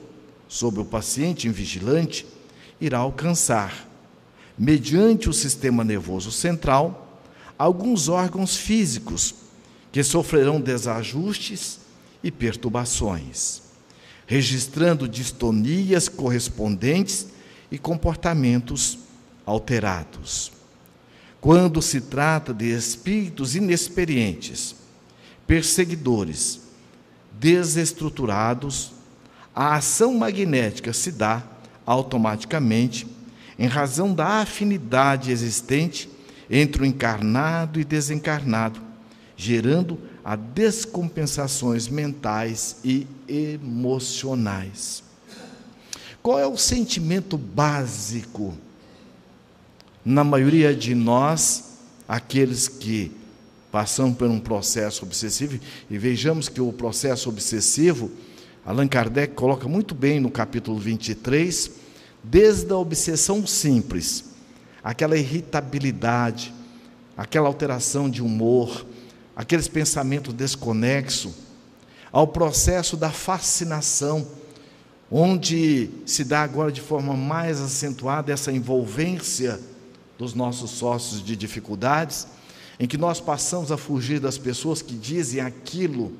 sobre 0.47 0.81
o 0.81 0.85
paciente 0.85 1.47
invigilante 1.47 2.25
irá 2.81 2.99
alcançar, 2.99 3.87
mediante 4.57 5.29
o 5.29 5.33
sistema 5.33 5.83
nervoso 5.83 6.31
central, 6.31 7.08
alguns 7.59 8.07
órgãos 8.07 8.55
físicos 8.55 9.35
que 9.91 10.01
sofrerão 10.01 10.61
desajustes 10.61 11.79
e 12.23 12.31
perturbações, 12.31 13.61
registrando 14.25 15.09
distonias 15.09 16.07
correspondentes 16.07 17.27
e 17.69 17.77
comportamentos 17.77 18.99
alterados. 19.45 20.53
Quando 21.41 21.81
se 21.81 21.99
trata 21.99 22.53
de 22.53 22.65
espíritos 22.65 23.55
inexperientes, 23.55 24.75
perseguidores, 25.45 26.61
desestruturados, 27.33 28.93
a 29.53 29.75
ação 29.75 30.13
magnética 30.13 30.93
se 30.93 31.11
dá 31.11 31.43
automaticamente 31.85 33.05
em 33.57 33.67
razão 33.67 34.13
da 34.13 34.41
afinidade 34.41 35.31
existente 35.31 36.09
entre 36.49 36.81
o 36.81 36.85
encarnado 36.85 37.79
e 37.79 37.83
desencarnado, 37.83 38.81
gerando 39.37 39.97
a 40.23 40.35
descompensações 40.35 41.87
mentais 41.87 42.77
e 42.83 43.07
emocionais. 43.27 45.03
Qual 46.21 46.39
é 46.39 46.47
o 46.47 46.57
sentimento 46.57 47.37
básico 47.37 48.53
na 50.03 50.23
maioria 50.23 50.75
de 50.75 50.95
nós, 50.95 51.77
aqueles 52.07 52.67
que 52.67 53.11
passam 53.71 54.13
por 54.13 54.27
um 54.27 54.39
processo 54.39 55.05
obsessivo, 55.05 55.59
e 55.89 55.97
vejamos 55.97 56.49
que 56.49 56.59
o 56.59 56.73
processo 56.73 57.29
obsessivo, 57.29 58.11
Allan 58.65 58.87
Kardec 58.87 59.33
coloca 59.35 59.67
muito 59.67 59.93
bem 59.93 60.19
no 60.19 60.29
capítulo 60.29 60.79
23, 60.79 61.71
desde 62.23 62.71
a 62.71 62.77
obsessão 62.77 63.45
simples, 63.45 64.25
aquela 64.83 65.17
irritabilidade, 65.17 66.53
aquela 67.17 67.47
alteração 67.47 68.09
de 68.09 68.21
humor, 68.21 68.85
aqueles 69.35 69.67
pensamentos 69.67 70.33
desconexos, 70.33 71.33
ao 72.11 72.27
processo 72.27 72.97
da 72.97 73.11
fascinação, 73.11 74.27
onde 75.11 75.89
se 76.05 76.23
dá 76.23 76.41
agora 76.41 76.71
de 76.71 76.81
forma 76.81 77.13
mais 77.13 77.59
acentuada 77.59 78.31
essa 78.31 78.51
envolvência 78.51 79.59
dos 80.17 80.33
nossos 80.33 80.71
sócios 80.71 81.23
de 81.23 81.35
dificuldades, 81.35 82.27
em 82.79 82.87
que 82.87 82.97
nós 82.97 83.19
passamos 83.19 83.71
a 83.71 83.77
fugir 83.77 84.19
das 84.19 84.37
pessoas 84.37 84.81
que 84.81 84.93
dizem 84.93 85.41
aquilo 85.41 86.13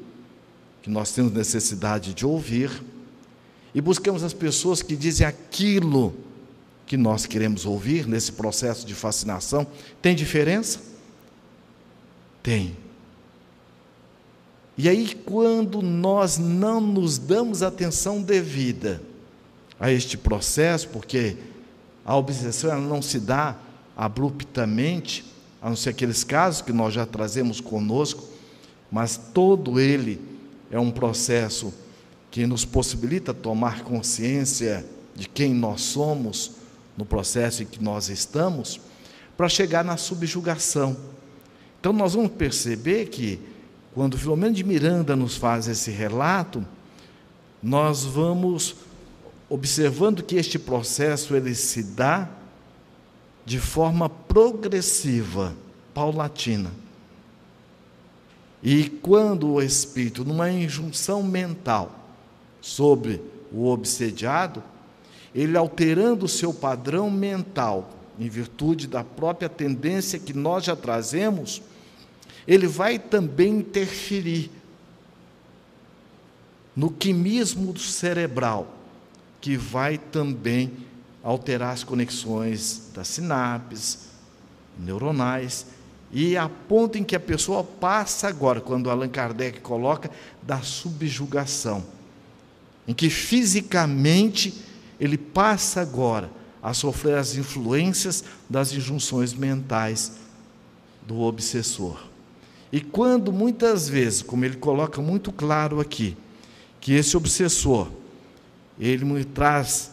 que 0.81 0.89
nós 0.89 1.11
temos 1.11 1.33
necessidade 1.33 2.13
de 2.13 2.25
ouvir 2.25 2.71
e 3.73 3.81
buscamos 3.81 4.23
as 4.23 4.33
pessoas 4.33 4.81
que 4.81 4.95
dizem 4.95 5.25
aquilo 5.25 6.13
que 6.89 6.97
nós 6.97 7.27
queremos 7.27 7.67
ouvir 7.67 8.07
nesse 8.07 8.31
processo 8.31 8.83
de 8.83 8.95
fascinação. 8.95 9.67
Tem 10.01 10.15
diferença? 10.15 10.79
Tem. 12.41 12.75
E 14.75 14.89
aí, 14.89 15.13
quando 15.23 15.83
nós 15.83 16.39
não 16.39 16.81
nos 16.81 17.19
damos 17.19 17.61
atenção 17.61 18.23
devida 18.23 18.99
a 19.79 19.91
este 19.91 20.17
processo, 20.17 20.87
porque 20.87 21.37
a 22.03 22.17
obsessão 22.17 22.81
não 22.81 23.03
se 23.03 23.19
dá 23.19 23.55
abruptamente, 23.95 25.23
a 25.61 25.69
não 25.69 25.75
ser 25.75 25.91
aqueles 25.91 26.23
casos 26.23 26.63
que 26.63 26.73
nós 26.73 26.91
já 26.91 27.05
trazemos 27.05 27.61
conosco, 27.61 28.27
mas 28.91 29.15
todo 29.15 29.79
ele 29.79 30.19
é 30.71 30.79
um 30.79 30.89
processo 30.89 31.71
que 32.31 32.47
nos 32.47 32.65
possibilita 32.65 33.31
tomar 33.31 33.83
consciência 33.83 34.83
de 35.15 35.29
quem 35.29 35.53
nós 35.53 35.81
somos 35.81 36.57
no 36.99 37.05
processo 37.05 37.63
em 37.63 37.65
que 37.65 37.81
nós 37.81 38.09
estamos, 38.09 38.81
para 39.37 39.47
chegar 39.47 39.85
na 39.85 39.95
subjugação 39.95 40.97
Então 41.79 41.93
nós 41.93 42.13
vamos 42.13 42.31
perceber 42.33 43.05
que 43.05 43.39
quando 43.93 44.17
Filomeno 44.17 44.53
de 44.53 44.65
Miranda 44.65 45.15
nos 45.15 45.37
faz 45.37 45.69
esse 45.69 45.91
relato, 45.91 46.65
nós 47.63 48.03
vamos 48.03 48.75
observando 49.47 50.21
que 50.21 50.35
este 50.35 50.59
processo 50.59 51.37
ele 51.37 51.55
se 51.55 51.81
dá 51.83 52.27
de 53.45 53.59
forma 53.59 54.09
progressiva, 54.09 55.55
paulatina. 55.93 56.69
E 58.61 58.89
quando 58.89 59.53
o 59.53 59.61
espírito, 59.61 60.25
numa 60.25 60.51
injunção 60.51 61.23
mental 61.23 61.97
sobre 62.59 63.21
o 63.53 63.67
obsediado, 63.67 64.61
ele 65.33 65.57
alterando 65.57 66.25
o 66.25 66.29
seu 66.29 66.53
padrão 66.53 67.09
mental, 67.09 67.91
em 68.19 68.27
virtude 68.27 68.87
da 68.87 69.03
própria 69.03 69.47
tendência 69.47 70.19
que 70.19 70.33
nós 70.33 70.65
já 70.65 70.75
trazemos, 70.75 71.61
ele 72.47 72.67
vai 72.67 72.97
também 72.97 73.59
interferir 73.59 74.51
no 76.75 76.89
quimismo 76.89 77.77
cerebral, 77.77 78.75
que 79.39 79.55
vai 79.55 79.97
também 79.97 80.71
alterar 81.23 81.73
as 81.73 81.83
conexões 81.83 82.89
das 82.93 83.07
sinapses 83.07 84.09
neuronais 84.77 85.65
e 86.11 86.35
a 86.35 86.49
ponto 86.49 86.97
em 86.97 87.03
que 87.03 87.15
a 87.15 87.19
pessoa 87.19 87.63
passa 87.63 88.27
agora, 88.27 88.59
quando 88.59 88.89
Allan 88.89 89.09
Kardec 89.09 89.61
coloca, 89.61 90.09
da 90.41 90.61
subjugação, 90.61 91.85
em 92.87 92.93
que 92.93 93.09
fisicamente 93.09 94.68
ele 94.99 95.17
passa 95.17 95.81
agora 95.81 96.29
a 96.61 96.73
sofrer 96.73 97.17
as 97.17 97.35
influências 97.35 98.23
das 98.49 98.73
injunções 98.73 99.33
mentais 99.33 100.13
do 101.07 101.19
obsessor. 101.21 101.97
E 102.71 102.81
quando 102.81 103.31
muitas 103.31 103.87
vezes, 103.87 104.21
como 104.21 104.45
ele 104.45 104.57
coloca 104.57 105.01
muito 105.01 105.31
claro 105.31 105.79
aqui, 105.79 106.15
que 106.79 106.93
esse 106.93 107.17
obsessor, 107.17 107.89
ele 108.79 109.05
me 109.05 109.23
traz 109.23 109.91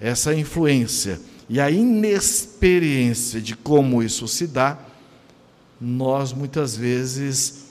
essa 0.00 0.34
influência 0.34 1.20
e 1.48 1.60
a 1.60 1.70
inexperiência 1.70 3.40
de 3.40 3.54
como 3.56 4.02
isso 4.02 4.26
se 4.26 4.46
dá, 4.46 4.78
nós 5.80 6.32
muitas 6.32 6.76
vezes 6.76 7.66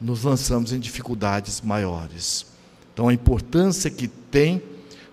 nos 0.00 0.24
lançamos 0.24 0.72
em 0.72 0.78
dificuldades 0.78 1.60
maiores. 1.60 2.46
Então, 2.92 3.08
a 3.08 3.14
importância 3.14 3.90
que 3.90 4.08
tem 4.08 4.62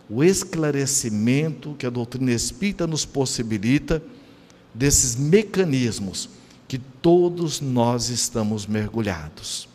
o 0.10 0.24
esclarecimento 0.24 1.76
que 1.78 1.86
a 1.86 1.89
doutrina 1.89 2.32
espírita 2.32 2.86
nos 2.86 3.06
possibilita 3.06 4.01
desses 4.74 5.16
mecanismos 5.16 6.30
que 6.68 6.78
todos 6.78 7.62
nós 7.62 8.10
estamos 8.10 8.66
mergulhados. 8.68 9.68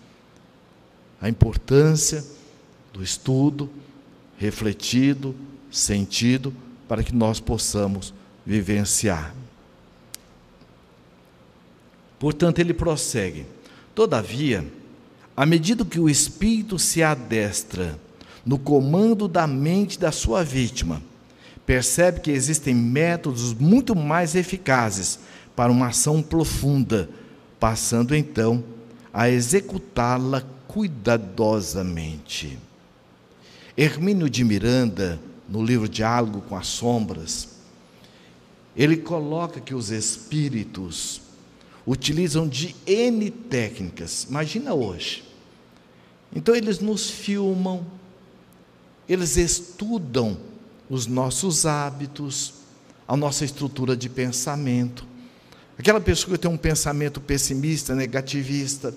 A 1.20 1.28
importância 1.28 2.24
do 2.92 3.02
estudo 3.02 3.70
refletido, 4.38 5.34
sentido, 5.70 6.52
para 6.88 7.02
que 7.02 7.14
nós 7.14 7.40
possamos 7.40 8.14
vivenciar. 8.44 9.34
Portanto, 12.18 12.58
ele 12.58 12.74
prossegue. 12.74 13.46
Todavia, 13.94 14.66
à 15.36 15.46
medida 15.46 15.84
que 15.84 16.00
o 16.00 16.08
espírito 16.08 16.78
se 16.78 17.02
adestra 17.02 17.98
no 18.50 18.58
comando 18.58 19.28
da 19.28 19.46
mente 19.46 19.96
da 19.96 20.10
sua 20.10 20.42
vítima, 20.42 21.00
percebe 21.64 22.18
que 22.18 22.32
existem 22.32 22.74
métodos 22.74 23.54
muito 23.54 23.94
mais 23.94 24.34
eficazes 24.34 25.20
para 25.54 25.70
uma 25.70 25.86
ação 25.86 26.20
profunda, 26.20 27.08
passando 27.60 28.12
então 28.12 28.64
a 29.14 29.30
executá-la 29.30 30.42
cuidadosamente. 30.66 32.58
Hermínio 33.76 34.28
de 34.28 34.42
Miranda, 34.42 35.20
no 35.48 35.64
livro 35.64 35.88
Diálogo 35.88 36.40
com 36.40 36.56
as 36.56 36.66
Sombras, 36.66 37.50
ele 38.76 38.96
coloca 38.96 39.60
que 39.60 39.76
os 39.76 39.92
espíritos 39.92 41.20
utilizam 41.86 42.48
de 42.48 42.74
N 42.84 43.30
técnicas. 43.30 44.26
Imagina 44.28 44.74
hoje. 44.74 45.22
Então 46.34 46.52
eles 46.52 46.80
nos 46.80 47.08
filmam, 47.08 47.86
eles 49.12 49.36
estudam 49.36 50.38
os 50.88 51.08
nossos 51.08 51.66
hábitos, 51.66 52.54
a 53.08 53.16
nossa 53.16 53.44
estrutura 53.44 53.96
de 53.96 54.08
pensamento. 54.08 55.04
Aquela 55.76 56.00
pessoa 56.00 56.36
que 56.36 56.40
tem 56.40 56.48
um 56.48 56.56
pensamento 56.56 57.20
pessimista, 57.20 57.92
negativista. 57.92 58.94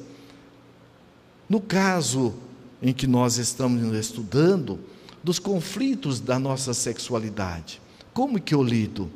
No 1.50 1.60
caso 1.60 2.36
em 2.80 2.94
que 2.94 3.08
nós 3.08 3.38
estamos 3.38 3.82
estudando, 3.96 4.80
dos 5.24 5.40
conflitos 5.40 6.20
da 6.20 6.38
nossa 6.38 6.76
sexualidade. 6.76 7.82
Como 8.14 8.40
que 8.40 8.54
eu 8.54 8.62
lido? 8.62 9.10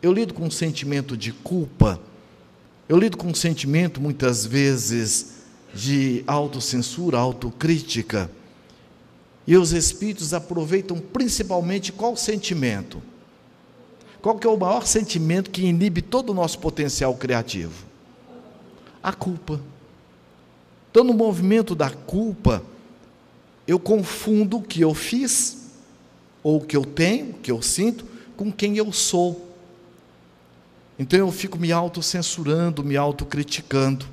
Eu 0.00 0.12
lido 0.12 0.34
com 0.34 0.44
um 0.44 0.50
sentimento 0.52 1.16
de 1.16 1.32
culpa, 1.32 1.98
eu 2.88 2.96
lido 2.96 3.16
com 3.16 3.26
um 3.26 3.34
sentimento, 3.34 4.00
muitas 4.00 4.46
vezes, 4.46 5.38
de 5.74 6.22
autocensura, 6.28 7.18
autocrítica. 7.18 8.30
E 9.48 9.56
os 9.56 9.72
espíritos 9.72 10.34
aproveitam 10.34 10.98
principalmente 10.98 11.90
qual 11.90 12.14
sentimento? 12.14 13.00
Qual 14.20 14.38
que 14.38 14.46
é 14.46 14.50
o 14.50 14.58
maior 14.58 14.86
sentimento 14.86 15.50
que 15.50 15.64
inibe 15.64 16.02
todo 16.02 16.28
o 16.28 16.34
nosso 16.34 16.58
potencial 16.58 17.14
criativo? 17.16 17.86
A 19.02 19.10
culpa. 19.10 19.58
Então, 20.90 21.02
no 21.02 21.14
movimento 21.14 21.74
da 21.74 21.88
culpa, 21.88 22.62
eu 23.66 23.78
confundo 23.78 24.58
o 24.58 24.62
que 24.62 24.82
eu 24.82 24.92
fiz, 24.92 25.70
ou 26.42 26.58
o 26.58 26.60
que 26.60 26.76
eu 26.76 26.84
tenho, 26.84 27.30
o 27.30 27.34
que 27.38 27.50
eu 27.50 27.62
sinto, 27.62 28.04
com 28.36 28.52
quem 28.52 28.76
eu 28.76 28.92
sou. 28.92 29.48
Então 30.98 31.18
eu 31.18 31.32
fico 31.32 31.58
me 31.58 31.72
autocensurando, 31.72 32.84
me 32.84 32.98
autocriticando. 32.98 34.04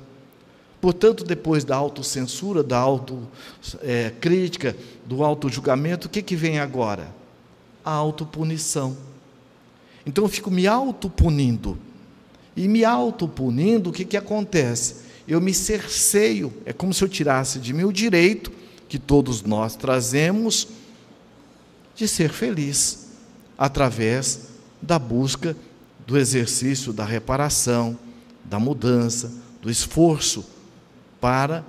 Portanto, 0.80 1.24
depois 1.24 1.64
da 1.64 1.74
autocensura, 1.74 2.62
da 2.62 2.78
autocrítica, 2.78 4.68
é, 4.68 4.74
do 5.06 5.24
autojulgamento, 5.24 6.06
o 6.06 6.10
que, 6.10 6.22
que 6.22 6.36
vem 6.36 6.58
agora? 6.58 7.14
A 7.84 7.92
autopunição. 7.92 8.96
Então 10.04 10.24
eu 10.24 10.28
fico 10.28 10.50
me 10.50 10.66
autopunindo. 10.66 11.78
E 12.56 12.68
me 12.68 12.84
autopunindo, 12.84 13.90
o 13.90 13.92
que, 13.92 14.04
que 14.04 14.16
acontece? 14.16 15.06
Eu 15.26 15.40
me 15.40 15.52
cerceio, 15.52 16.52
é 16.64 16.72
como 16.72 16.94
se 16.94 17.02
eu 17.02 17.08
tirasse 17.08 17.58
de 17.58 17.72
mim 17.72 17.84
o 17.84 17.92
direito 17.92 18.52
que 18.88 18.98
todos 18.98 19.42
nós 19.42 19.74
trazemos 19.74 20.68
de 21.94 22.06
ser 22.06 22.30
feliz 22.30 23.08
através 23.58 24.50
da 24.80 24.98
busca 24.98 25.56
do 26.06 26.16
exercício 26.16 26.92
da 26.92 27.04
reparação, 27.04 27.98
da 28.44 28.60
mudança, 28.60 29.32
do 29.60 29.68
esforço 29.68 30.55
para 31.20 31.64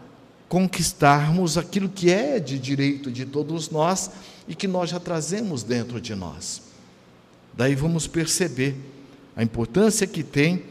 conquistarmos 0.49 1.57
aquilo 1.57 1.89
que 1.89 2.11
é 2.11 2.39
de 2.39 2.57
direito 2.57 3.11
de 3.11 3.25
todos 3.25 3.69
nós 3.69 4.11
e 4.47 4.55
que 4.55 4.67
nós 4.67 4.89
já 4.89 4.99
trazemos 4.99 5.63
dentro 5.63 5.99
de 5.99 6.15
nós. 6.15 6.61
Daí 7.53 7.75
vamos 7.75 8.07
perceber 8.07 8.75
a 9.35 9.43
importância 9.43 10.07
que 10.07 10.23
tem 10.23 10.63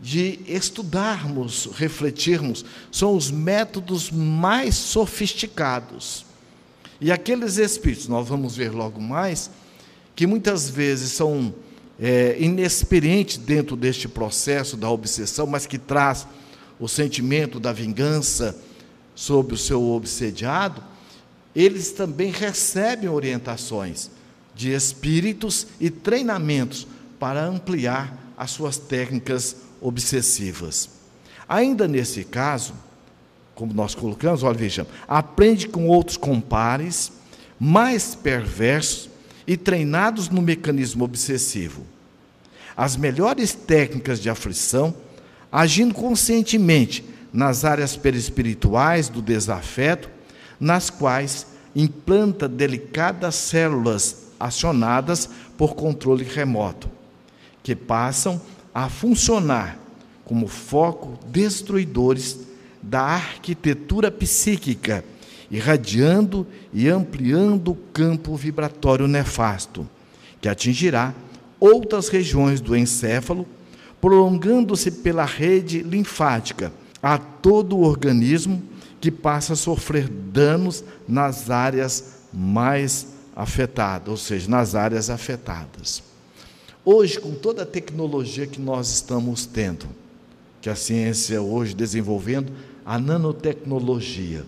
de 0.00 0.40
estudarmos, 0.48 1.70
refletirmos, 1.74 2.64
são 2.90 3.14
os 3.14 3.30
métodos 3.30 4.10
mais 4.10 4.74
sofisticados. 4.74 6.26
E 7.00 7.12
aqueles 7.12 7.56
espíritos, 7.56 8.08
nós 8.08 8.26
vamos 8.26 8.56
ver 8.56 8.72
logo 8.72 9.00
mais, 9.00 9.48
que 10.16 10.26
muitas 10.26 10.68
vezes 10.68 11.12
são 11.12 11.54
é, 12.00 12.36
inexperiente 12.38 13.38
dentro 13.38 13.76
deste 13.76 14.08
processo 14.08 14.76
da 14.76 14.90
obsessão, 14.90 15.46
mas 15.46 15.66
que 15.66 15.78
traz 15.78 16.26
o 16.82 16.88
sentimento 16.88 17.60
da 17.60 17.72
vingança 17.72 18.58
sobre 19.14 19.54
o 19.54 19.56
seu 19.56 19.80
obsediado, 19.90 20.82
eles 21.54 21.92
também 21.92 22.32
recebem 22.32 23.08
orientações 23.08 24.10
de 24.52 24.72
espíritos 24.72 25.68
e 25.78 25.90
treinamentos 25.90 26.88
para 27.20 27.44
ampliar 27.46 28.34
as 28.36 28.50
suas 28.50 28.78
técnicas 28.78 29.58
obsessivas. 29.80 30.90
Ainda 31.48 31.86
nesse 31.86 32.24
caso, 32.24 32.74
como 33.54 33.72
nós 33.72 33.94
colocamos, 33.94 34.42
olha, 34.42 34.58
vejam, 34.58 34.84
aprende 35.06 35.68
com 35.68 35.86
outros 35.86 36.16
compares, 36.16 37.12
mais 37.60 38.16
perversos, 38.16 39.08
e 39.46 39.56
treinados 39.56 40.28
no 40.28 40.42
mecanismo 40.42 41.04
obsessivo. 41.04 41.86
As 42.76 42.96
melhores 42.96 43.54
técnicas 43.54 44.20
de 44.20 44.28
aflição, 44.28 44.92
agindo 45.52 45.92
conscientemente 45.92 47.04
nas 47.30 47.62
áreas 47.64 47.94
perispirituais 47.94 49.10
do 49.10 49.20
desafeto, 49.20 50.08
nas 50.58 50.88
quais 50.88 51.46
implanta 51.76 52.48
delicadas 52.48 53.34
células 53.34 54.28
acionadas 54.40 55.28
por 55.56 55.74
controle 55.74 56.24
remoto, 56.24 56.90
que 57.62 57.76
passam 57.76 58.40
a 58.74 58.88
funcionar 58.88 59.78
como 60.24 60.48
foco 60.48 61.18
destruidores 61.26 62.40
da 62.82 63.02
arquitetura 63.02 64.10
psíquica, 64.10 65.04
irradiando 65.50 66.46
e 66.72 66.88
ampliando 66.88 67.72
o 67.72 67.76
campo 67.92 68.34
vibratório 68.34 69.06
nefasto, 69.06 69.86
que 70.40 70.48
atingirá 70.48 71.14
outras 71.60 72.08
regiões 72.08 72.60
do 72.60 72.76
encéfalo, 72.76 73.46
prolongando-se 74.02 74.90
pela 74.90 75.24
rede 75.24 75.80
linfática 75.80 76.72
a 77.00 77.16
todo 77.16 77.76
o 77.76 77.82
organismo 77.82 78.60
que 79.00 79.12
passa 79.12 79.52
a 79.52 79.56
sofrer 79.56 80.08
danos 80.08 80.82
nas 81.06 81.48
áreas 81.50 82.16
mais 82.32 83.06
afetadas, 83.34 84.08
ou 84.08 84.16
seja, 84.16 84.50
nas 84.50 84.74
áreas 84.74 85.08
afetadas. 85.08 86.02
Hoje, 86.84 87.20
com 87.20 87.32
toda 87.36 87.62
a 87.62 87.66
tecnologia 87.66 88.44
que 88.44 88.60
nós 88.60 88.90
estamos 88.90 89.46
tendo, 89.46 89.86
que 90.60 90.68
a 90.68 90.74
ciência 90.74 91.40
hoje 91.40 91.72
desenvolvendo, 91.72 92.52
a 92.84 92.98
nanotecnologia. 92.98 94.44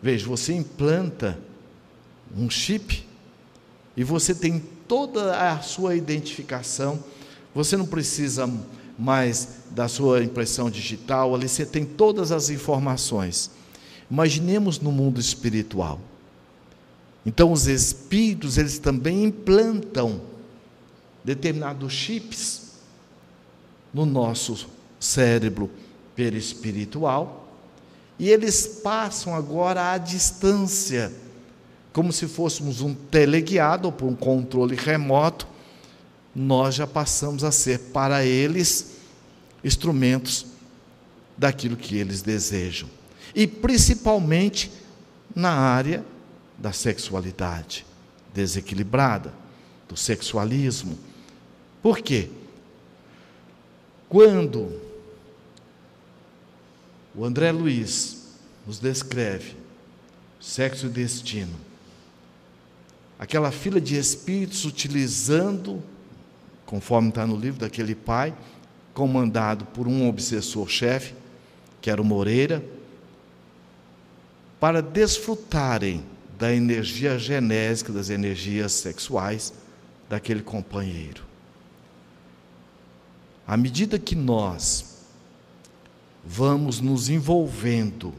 Veja, 0.00 0.28
você 0.28 0.52
implanta 0.52 1.36
um 2.36 2.48
chip 2.48 3.04
e 3.96 4.04
você 4.04 4.32
tem 4.32 4.62
toda 4.86 5.50
a 5.50 5.60
sua 5.60 5.96
identificação, 5.96 7.02
você 7.56 7.74
não 7.74 7.86
precisa 7.86 8.46
mais 8.98 9.48
da 9.70 9.88
sua 9.88 10.22
impressão 10.22 10.70
digital, 10.70 11.34
ali 11.34 11.48
você 11.48 11.64
tem 11.64 11.86
todas 11.86 12.30
as 12.30 12.50
informações. 12.50 13.50
Imaginemos 14.10 14.78
no 14.78 14.92
mundo 14.92 15.18
espiritual. 15.18 15.98
Então 17.24 17.50
os 17.50 17.66
espíritos, 17.66 18.58
eles 18.58 18.78
também 18.78 19.24
implantam 19.24 20.20
determinados 21.24 21.94
chips 21.94 22.72
no 23.92 24.04
nosso 24.04 24.68
cérebro 25.00 25.70
perispiritual 26.14 27.48
e 28.18 28.28
eles 28.28 28.66
passam 28.84 29.34
agora 29.34 29.92
à 29.92 29.98
distância, 29.98 31.10
como 31.90 32.12
se 32.12 32.28
fôssemos 32.28 32.82
um 32.82 32.92
teleguiado 32.92 33.88
ou 33.88 33.92
por 33.92 34.06
um 34.06 34.14
controle 34.14 34.76
remoto, 34.76 35.55
nós 36.38 36.74
já 36.74 36.86
passamos 36.86 37.42
a 37.42 37.50
ser 37.50 37.78
para 37.78 38.22
eles 38.22 38.96
instrumentos 39.64 40.44
daquilo 41.34 41.78
que 41.78 41.96
eles 41.96 42.20
desejam 42.20 42.90
e 43.34 43.46
principalmente 43.46 44.70
na 45.34 45.50
área 45.50 46.04
da 46.58 46.72
sexualidade 46.72 47.86
desequilibrada, 48.34 49.32
do 49.88 49.96
sexualismo. 49.96 50.98
Por 51.82 52.00
quê? 52.00 52.28
Quando 54.06 54.78
o 57.14 57.24
André 57.24 57.50
Luiz 57.50 58.24
nos 58.66 58.78
descreve 58.78 59.56
sexo 60.38 60.86
e 60.86 60.90
destino, 60.90 61.56
aquela 63.18 63.50
fila 63.50 63.80
de 63.80 63.96
espíritos 63.96 64.66
utilizando, 64.66 65.82
conforme 66.66 67.08
está 67.08 67.26
no 67.26 67.36
livro 67.36 67.60
daquele 67.60 67.94
pai, 67.94 68.34
comandado 68.92 69.64
por 69.66 69.86
um 69.86 70.08
obsessor-chefe, 70.08 71.14
que 71.80 71.88
era 71.88 72.02
o 72.02 72.04
Moreira, 72.04 72.62
para 74.58 74.82
desfrutarem 74.82 76.04
da 76.38 76.52
energia 76.52 77.18
genésica, 77.18 77.92
das 77.92 78.10
energias 78.10 78.72
sexuais 78.72 79.54
daquele 80.08 80.42
companheiro. 80.42 81.24
À 83.46 83.56
medida 83.56 83.98
que 83.98 84.16
nós 84.16 84.96
vamos 86.24 86.80
nos 86.80 87.08
envolvendo 87.08 88.12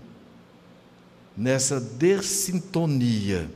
nessa 1.35 1.79
dessintonia, 1.79 3.49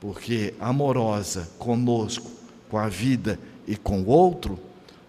porque 0.00 0.54
amorosa 0.58 1.48
conosco, 1.58 2.30
com 2.70 2.78
a 2.78 2.88
vida 2.88 3.38
e 3.68 3.76
com 3.76 4.00
o 4.00 4.06
outro, 4.06 4.58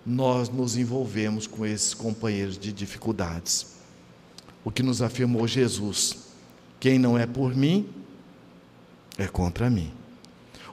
nós 0.05 0.49
nos 0.49 0.75
envolvemos 0.75 1.47
com 1.47 1.65
esses 1.65 1.93
companheiros 1.93 2.57
de 2.57 2.73
dificuldades. 2.73 3.67
O 4.65 4.69
que 4.69 4.83
nos 4.83 5.01
afirmou 5.01 5.47
Jesus 5.47 6.27
quem 6.77 6.99
não 6.99 7.17
é 7.17 7.25
por 7.25 7.55
mim, 7.55 7.89
é 9.17 9.27
contra 9.27 9.69
mim. 9.69 9.91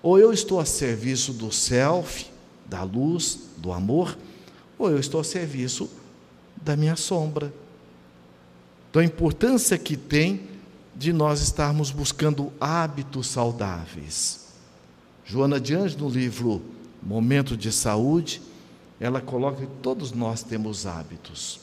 Ou 0.03 0.19
eu 0.19 0.33
estou 0.33 0.61
a 0.61 0.65
serviço 0.65 1.33
do 1.33 1.53
self, 1.53 2.27
da 2.65 2.83
luz, 2.83 3.41
do 3.57 3.73
amor, 3.73 4.17
ou 4.79 4.91
eu 4.91 4.99
estou 4.99 5.21
a 5.21 5.25
serviço 5.25 5.91
da 6.61 6.77
minha 6.77 6.97
sombra. 6.97 7.53
Então 8.91 9.01
a 9.01 9.05
importância 9.05 9.79
que 9.79 9.97
tem 9.97 10.49
de 10.95 11.13
nós 11.13 11.41
estarmos 11.41 11.91
buscando 11.91 12.53
hábitos 12.61 13.29
saudáveis. 13.29 14.47
Joana 15.25 15.61
de 15.61 15.75
Anjos, 15.75 15.97
no 15.97 16.09
livro 16.09 16.63
Momento 17.07 17.57
de 17.57 17.71
Saúde, 17.71 18.43
ela 18.99 19.21
coloca 19.21 19.61
que 19.61 19.73
todos 19.81 20.11
nós 20.11 20.43
temos 20.43 20.87
hábitos. 20.87 21.61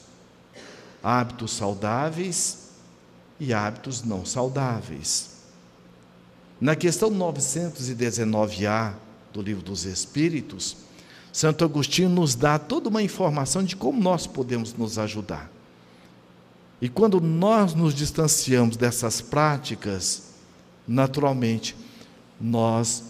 Hábitos 1.02 1.52
saudáveis 1.52 2.70
e 3.38 3.52
hábitos 3.52 4.02
não 4.02 4.24
saudáveis. 4.24 5.34
Na 6.58 6.74
questão 6.74 7.10
919A 7.10 8.94
do 9.34 9.42
Livro 9.42 9.62
dos 9.62 9.84
Espíritos, 9.84 10.78
Santo 11.30 11.62
Agostinho 11.62 12.08
nos 12.08 12.34
dá 12.34 12.58
toda 12.58 12.88
uma 12.88 13.02
informação 13.02 13.62
de 13.62 13.76
como 13.76 14.00
nós 14.00 14.26
podemos 14.26 14.72
nos 14.72 14.98
ajudar. 14.98 15.50
E 16.80 16.88
quando 16.88 17.20
nós 17.20 17.74
nos 17.74 17.94
distanciamos 17.94 18.78
dessas 18.78 19.20
práticas, 19.20 20.22
naturalmente, 20.88 21.76
nós 22.40 23.04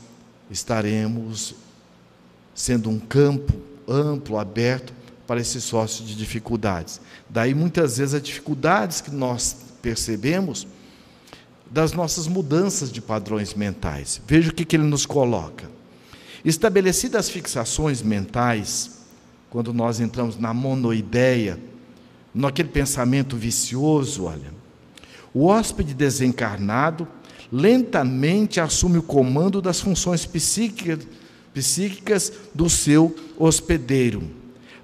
estaremos 0.51 1.55
sendo 2.55 2.88
um 2.88 2.98
campo 2.98 3.52
amplo, 3.88 4.38
aberto 4.38 4.92
para 5.26 5.40
esse 5.40 5.61
sócio 5.61 6.05
de 6.05 6.14
dificuldades. 6.14 7.00
Daí 7.28 7.55
muitas 7.55 7.98
vezes 7.98 8.14
as 8.14 8.22
dificuldades 8.22 9.00
que 9.00 9.11
nós 9.11 9.57
percebemos 9.82 10.66
das 11.70 11.92
nossas 11.92 12.26
mudanças 12.26 12.92
de 12.92 13.00
padrões 13.00 13.54
mentais. 13.54 14.20
Veja 14.26 14.50
o 14.50 14.54
que, 14.54 14.64
que 14.64 14.76
ele 14.76 14.84
nos 14.84 15.04
coloca. 15.04 15.68
Estabelecidas 16.45 17.26
as 17.26 17.30
fixações 17.30 18.03
mentais, 18.03 18.99
quando 19.50 19.72
nós 19.72 19.99
entramos 19.99 20.38
na 20.38 20.53
monoideia, 20.54 21.58
naquele 22.34 22.68
pensamento 22.68 23.37
vicioso, 23.37 24.24
olha, 24.24 24.53
o 25.33 25.46
hóspede 25.46 25.95
desencarnado 25.95 27.08
lentamente 27.50 28.61
assume 28.61 28.99
o 28.99 29.03
comando 29.03 29.62
das 29.62 29.80
funções 29.80 30.26
psíquicas, 30.26 31.07
psíquicas 31.55 32.33
do 32.53 32.68
seu 32.68 33.14
hospedeiro, 33.39 34.22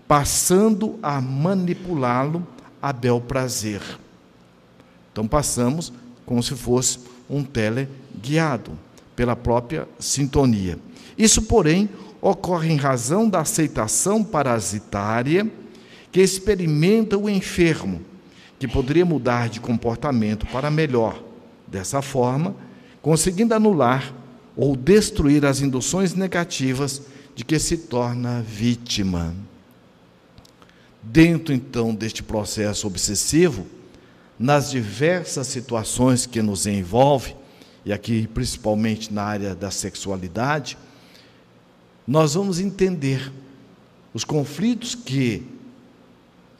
passando 0.06 0.98
a 1.02 1.20
manipulá-lo 1.20 2.46
a 2.80 2.92
bel 2.92 3.20
prazer. 3.20 3.82
Então 5.12 5.26
passamos 5.26 5.92
como 6.24 6.42
se 6.42 6.54
fosse 6.54 7.00
um 7.28 7.42
teleguiado 7.42 8.70
pela 9.14 9.34
própria 9.36 9.86
sintonia. 9.98 10.78
Isso, 11.18 11.42
porém, 11.42 11.90
ocorre 12.22 12.72
em 12.72 12.76
razão 12.76 13.28
da 13.28 13.40
aceitação 13.40 14.22
parasitária 14.22 15.50
que 16.12 16.20
experimenta 16.20 17.18
o 17.18 17.28
enfermo, 17.28 18.00
que 18.58 18.66
poderia 18.68 19.04
mudar 19.04 19.48
de 19.48 19.60
comportamento 19.60 20.46
para 20.46 20.70
melhor. 20.70 21.22
Dessa 21.66 22.02
forma, 22.02 22.54
conseguindo 23.00 23.54
anular 23.54 24.12
ou 24.60 24.76
destruir 24.76 25.46
as 25.46 25.62
induções 25.62 26.12
negativas 26.12 27.00
de 27.34 27.42
que 27.46 27.58
se 27.58 27.78
torna 27.78 28.42
vítima. 28.42 29.34
Dentro 31.02 31.54
então 31.54 31.94
deste 31.94 32.22
processo 32.22 32.86
obsessivo, 32.86 33.66
nas 34.38 34.70
diversas 34.70 35.46
situações 35.46 36.26
que 36.26 36.42
nos 36.42 36.66
envolve, 36.66 37.34
e 37.86 37.90
aqui 37.90 38.26
principalmente 38.26 39.10
na 39.10 39.22
área 39.22 39.54
da 39.54 39.70
sexualidade, 39.70 40.76
nós 42.06 42.34
vamos 42.34 42.60
entender 42.60 43.32
os 44.12 44.24
conflitos 44.24 44.94
que 44.94 45.42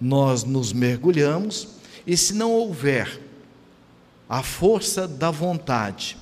nós 0.00 0.42
nos 0.42 0.72
mergulhamos 0.72 1.68
e 2.06 2.16
se 2.16 2.32
não 2.32 2.50
houver 2.50 3.20
a 4.26 4.42
força 4.42 5.06
da 5.06 5.30
vontade 5.30 6.16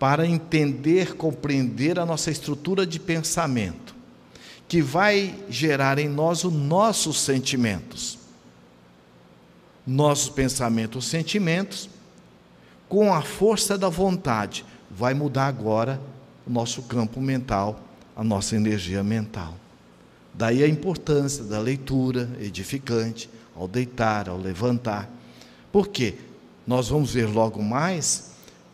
para 0.00 0.26
entender, 0.26 1.14
compreender 1.14 2.00
a 2.00 2.04
nossa 2.04 2.32
estrutura 2.32 2.84
de 2.84 2.98
pensamento, 2.98 3.94
que 4.66 4.82
vai 4.82 5.38
gerar 5.48 6.00
em 6.00 6.08
nós 6.08 6.42
os 6.42 6.52
nossos 6.52 7.20
sentimentos 7.20 8.20
nossos 9.86 10.28
pensamentos, 10.28 11.06
sentimentos, 11.06 11.88
com 12.88 13.12
a 13.12 13.22
força 13.22 13.78
da 13.78 13.88
vontade, 13.88 14.64
vai 14.90 15.14
mudar 15.14 15.46
agora 15.46 16.00
o 16.46 16.50
nosso 16.50 16.82
campo 16.82 17.20
mental, 17.20 17.80
a 18.14 18.22
nossa 18.22 18.56
energia 18.56 19.02
mental. 19.02 19.54
Daí 20.32 20.62
a 20.62 20.68
importância 20.68 21.44
da 21.44 21.58
leitura 21.58 22.30
edificante, 22.40 23.28
ao 23.54 23.66
deitar, 23.66 24.28
ao 24.28 24.38
levantar. 24.38 25.10
Por 25.72 25.88
quê? 25.88 26.14
Nós 26.66 26.88
vamos 26.88 27.14
ver 27.14 27.26
logo 27.26 27.62
mais, 27.62 28.29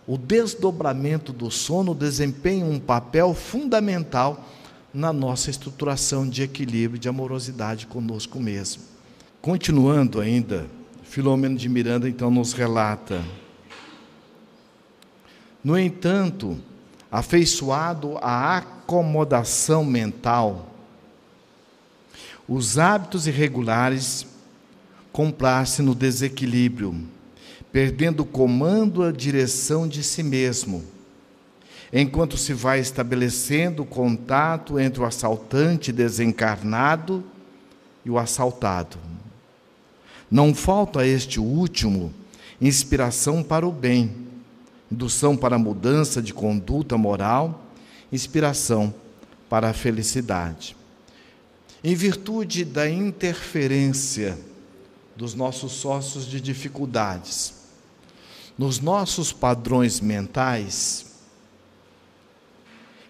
o 0.07 0.16
desdobramento 0.16 1.33
do 1.33 1.51
sono 1.51 1.95
desempenha 1.95 2.65
um 2.65 2.78
papel 2.78 3.35
fundamental 3.35 4.47
na 4.95 5.12
nossa 5.12 5.51
estruturação 5.51 6.28
de 6.28 6.43
equilíbrio, 6.43 6.99
de 6.99 7.09
amorosidade 7.09 7.87
conosco 7.87 8.39
mesmo. 8.39 8.83
Continuando 9.43 10.20
ainda, 10.20 10.66
Filomeno 11.03 11.57
de 11.57 11.69
Miranda 11.69 12.09
então 12.09 12.31
nos 12.31 12.53
relata: 12.53 13.24
No 15.62 15.78
entanto, 15.78 16.57
afeiçoado 17.11 18.16
à 18.19 18.59
acomodação 18.59 19.85
mental, 19.85 20.73
os 22.49 22.78
hábitos 22.78 23.27
irregulares 23.27 24.27
complacem 25.12 25.85
no 25.85 25.95
desequilíbrio, 25.95 26.95
perdendo 27.73 28.21
o 28.21 28.27
comando 28.27 29.03
a 29.03 29.13
direção 29.13 29.87
de 29.87 30.03
si 30.03 30.23
mesmo, 30.23 30.85
enquanto 31.93 32.37
se 32.37 32.53
vai 32.53 32.81
estabelecendo 32.81 33.83
o 33.83 33.87
contato 33.87 34.79
entre 34.79 35.01
o 35.01 35.05
assaltante 35.05 35.93
desencarnado 35.93 37.25
e 38.05 38.11
o 38.11 38.19
assaltado. 38.19 38.99
Não 40.31 40.55
falta 40.55 41.01
a 41.01 41.07
este 41.07 41.39
último 41.39 42.13
inspiração 42.61 43.43
para 43.43 43.67
o 43.67 43.73
bem, 43.73 44.15
indução 44.91 45.37
para 45.37 45.57
a 45.57 45.59
mudança 45.59 46.23
de 46.23 46.33
conduta 46.33 46.97
moral, 46.97 47.67
inspiração 48.13 48.95
para 49.49 49.71
a 49.71 49.73
felicidade. 49.73 50.77
Em 51.85 51.95
virtude 51.95 52.65
da 52.65 52.89
interferência 52.89 54.39
dos 55.15 55.35
nossos 55.35 55.73
sócios 55.73 56.27
de 56.27 56.41
dificuldades, 56.41 57.55
nos 58.59 58.81
nossos 58.81 59.33
padrões 59.33 60.01
mentais, 60.01 61.07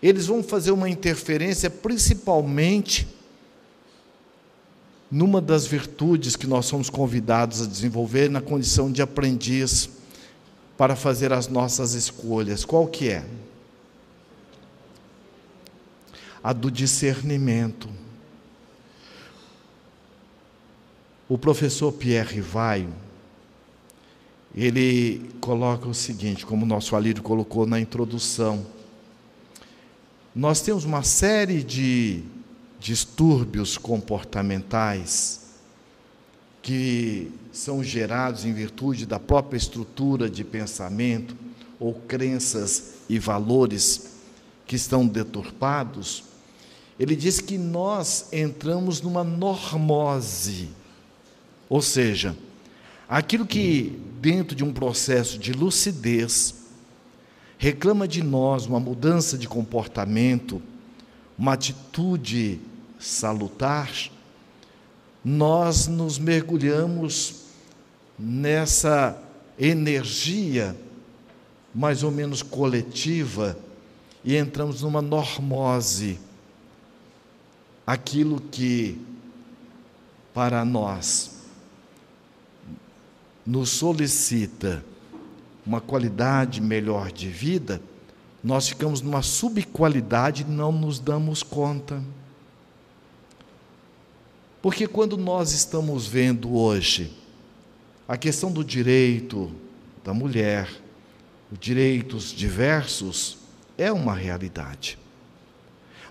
eles 0.03 0.27
vão 0.27 0.43
fazer 0.43 0.73
uma 0.73 0.89
interferência 0.89 1.71
principalmente 1.71 3.09
numa 5.11 5.41
das 5.41 5.67
virtudes 5.67 6.35
que 6.35 6.47
nós 6.47 6.67
somos 6.67 6.91
convidados 6.91 7.63
a 7.63 7.67
desenvolver 7.67 8.29
na 8.29 8.41
condição 8.41 8.91
de 8.91 9.01
aprendiz 9.01 9.89
para 10.77 10.97
fazer 10.97 11.33
as 11.33 11.49
nossas 11.49 11.95
escolhas. 11.95 12.65
Qual 12.65 12.87
que 12.87 13.09
é? 13.09 13.25
A 16.43 16.53
do 16.53 16.71
discernimento. 16.71 17.89
O 21.29 21.39
professor 21.39 21.93
Pierre 21.93 22.41
Vaio, 22.41 22.93
ele 24.57 25.31
coloca 25.41 25.89
o 25.89 25.95
seguinte, 25.95 26.47
como 26.47 26.65
o 26.65 26.69
nosso 26.69 26.97
Alírio 26.97 27.23
colocou 27.23 27.67
na 27.67 27.79
introdução. 27.79 28.67
Nós 30.35 30.61
temos 30.61 30.85
uma 30.85 31.03
série 31.03 31.63
de 31.63 32.23
distúrbios 32.81 33.77
comportamentais 33.77 35.47
que 36.63 37.31
são 37.53 37.83
gerados 37.83 38.45
em 38.45 38.53
virtude 38.53 39.07
da 39.07 39.21
própria 39.21 39.57
estrutura 39.57 40.29
de 40.29 40.43
pensamento 40.43 41.37
ou 41.79 41.95
crenças 41.95 42.95
e 43.09 43.19
valores 43.19 44.17
que 44.67 44.75
estão 44.75 45.07
deturpados, 45.07 46.25
ele 46.99 47.15
diz 47.15 47.41
que 47.41 47.59
nós 47.59 48.33
entramos 48.33 49.01
numa 49.01 49.23
normose, 49.23 50.71
ou 51.69 51.83
seja, 51.83 52.37
aquilo 53.09 53.47
que 53.47 54.01
dentro 54.21 54.57
de 54.57 54.65
um 54.65 54.73
processo 54.73 55.39
de 55.39 55.53
lucidez 55.53 56.67
reclama 57.59 58.07
de 58.07 58.23
nós 58.23 58.67
uma 58.67 58.81
mudança 58.81 59.39
de 59.39 59.49
comportamento, 59.49 60.63
uma 61.39 61.55
atitude 61.55 62.61
salutar, 62.99 63.91
nós 65.25 65.87
nos 65.87 66.19
mergulhamos 66.19 67.47
nessa 68.19 69.21
energia 69.59 70.77
mais 71.75 72.03
ou 72.03 72.11
menos 72.11 72.43
coletiva 72.43 73.59
e 74.25 74.37
entramos 74.37 74.83
numa 74.83 75.03
normose. 75.03 76.19
Aquilo 77.87 78.41
que 78.41 78.99
para 80.33 80.65
nós 80.65 81.36
nos 83.47 83.71
solicita 83.71 84.85
uma 85.65 85.81
qualidade 85.81 86.61
melhor 86.61 87.13
de 87.13 87.29
vida, 87.29 87.81
nós 88.43 88.69
ficamos 88.69 89.01
numa 89.01 89.23
subqualidade 89.23 90.43
e 90.43 90.51
não 90.51 90.73
nos 90.73 90.99
damos 90.99 91.43
conta. 91.43 92.03
Porque 94.63 94.87
quando 94.87 95.17
nós 95.17 95.53
estamos 95.53 96.07
vendo 96.07 96.57
hoje 96.57 97.13
a 98.09 98.17
questão 98.17 98.51
do 98.51 98.65
direito 98.65 99.51
da 100.05 100.15
mulher, 100.15 100.69
os 101.51 101.59
direitos 101.59 102.33
diversos, 102.33 103.39
é 103.77 103.93
uma 103.93 104.15
realidade. 104.15 104.99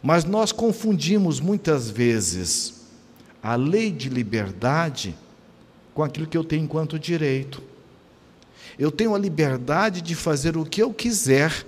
Mas 0.04 0.24
nós 0.24 0.52
confundimos 0.52 1.40
muitas 1.40 1.90
vezes 1.90 2.86
a 3.42 3.56
lei 3.56 3.92
de 3.92 4.10
liberdade 4.10 5.16
com 5.96 6.04
aquilo 6.04 6.28
que 6.28 6.38
eu 6.38 6.44
tenho 6.44 6.66
enquanto 6.66 7.00
direito. 7.00 7.64
Eu 8.78 8.92
tenho 8.92 9.16
a 9.16 9.18
liberdade 9.18 10.02
de 10.02 10.14
fazer 10.14 10.58
o 10.58 10.66
que 10.66 10.84
eu 10.84 10.94
quiser 10.94 11.66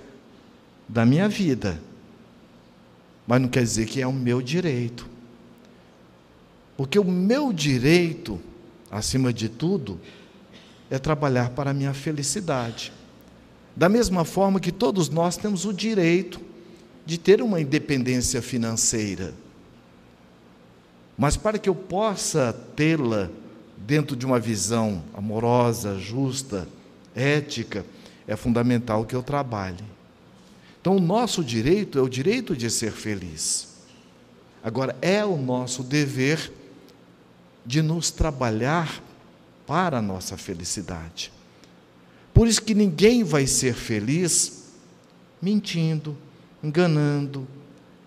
da 0.86 1.06
minha 1.06 1.26
vida. 1.28 1.80
Mas 3.26 3.40
não 3.40 3.48
quer 3.48 3.62
dizer 3.62 3.86
que 3.86 4.02
é 4.02 4.06
o 4.06 4.12
meu 4.12 4.42
direito. 4.42 5.08
Porque 6.76 6.98
o 6.98 7.04
meu 7.04 7.54
direito, 7.54 8.38
acima 8.90 9.32
de 9.32 9.48
tudo, 9.48 9.98
é 10.90 10.98
trabalhar 10.98 11.50
para 11.50 11.70
a 11.70 11.74
minha 11.74 11.94
felicidade. 11.94 12.92
Da 13.74 13.88
mesma 13.88 14.26
forma 14.26 14.60
que 14.60 14.70
todos 14.70 15.08
nós 15.08 15.38
temos 15.38 15.64
o 15.64 15.72
direito 15.72 16.38
de 17.06 17.16
ter 17.16 17.40
uma 17.40 17.62
independência 17.62 18.42
financeira. 18.42 19.32
Mas 21.16 21.34
para 21.34 21.58
que 21.58 21.70
eu 21.70 21.74
possa 21.74 22.52
tê-la 22.76 23.30
dentro 23.86 24.16
de 24.16 24.26
uma 24.26 24.38
visão 24.38 25.02
amorosa, 25.14 25.98
justa, 25.98 26.68
ética, 27.14 27.84
é 28.26 28.36
fundamental 28.36 29.04
que 29.04 29.14
eu 29.14 29.22
trabalhe. 29.22 29.84
Então, 30.80 30.96
o 30.96 31.00
nosso 31.00 31.42
direito 31.42 31.98
é 31.98 32.02
o 32.02 32.08
direito 32.08 32.56
de 32.56 32.70
ser 32.70 32.92
feliz. 32.92 33.68
Agora, 34.62 34.96
é 35.00 35.24
o 35.24 35.36
nosso 35.36 35.82
dever 35.82 36.52
de 37.64 37.82
nos 37.82 38.10
trabalhar 38.10 39.02
para 39.66 39.98
a 39.98 40.02
nossa 40.02 40.36
felicidade. 40.36 41.32
Por 42.32 42.46
isso 42.46 42.62
que 42.62 42.74
ninguém 42.74 43.24
vai 43.24 43.46
ser 43.46 43.74
feliz 43.74 44.64
mentindo, 45.40 46.16
enganando. 46.62 47.46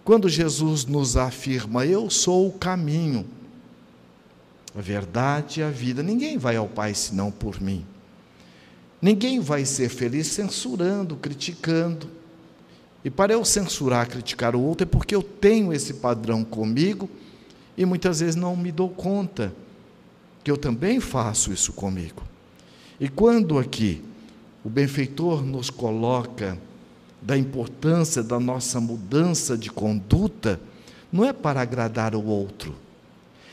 Quando 0.04 0.28
Jesus 0.28 0.86
nos 0.86 1.18
afirma, 1.18 1.86
Eu 1.86 2.10
sou 2.10 2.48
o 2.48 2.52
caminho, 2.52 3.26
a 4.76 4.82
verdade 4.82 5.60
e 5.60 5.64
a 5.64 5.70
vida, 5.70 6.02
ninguém 6.02 6.38
vai 6.38 6.56
ao 6.56 6.68
Pai 6.68 6.94
senão 6.94 7.32
por 7.32 7.62
mim. 7.62 7.86
Ninguém 9.02 9.40
vai 9.40 9.66
ser 9.66 9.90
feliz 9.90 10.28
censurando, 10.28 11.16
criticando 11.16 12.22
e 13.04 13.10
para 13.10 13.34
eu 13.34 13.44
censurar, 13.44 14.08
criticar 14.08 14.56
o 14.56 14.62
outro, 14.62 14.84
é 14.84 14.90
porque 14.90 15.16
eu 15.16 15.24
tenho 15.24 15.74
esse 15.74 15.96
padrão 15.96 16.44
comigo 16.44 17.10
e 17.76 17.86
muitas 17.86 18.20
vezes 18.20 18.36
não 18.36 18.56
me 18.56 18.72
dou 18.72 18.90
conta 18.90 19.54
que 20.44 20.52
eu 20.52 20.58
também 20.58 21.00
faço 21.00 21.52
isso 21.52 21.74
comigo. 21.74 22.22
E 23.00 23.10
quando 23.10 23.58
aqui 23.58 24.04
o 24.64 24.70
benfeitor 24.70 25.44
nos 25.44 25.72
coloca 25.72 26.58
da 27.20 27.36
importância 27.36 28.22
da 28.22 28.40
nossa 28.40 28.80
mudança 28.80 29.58
de 29.58 29.72
conduta, 29.72 30.60
não 31.12 31.26
é 31.26 31.34
para 31.34 31.62
agradar 31.62 32.16
o 32.16 32.24
outro. 32.24 32.76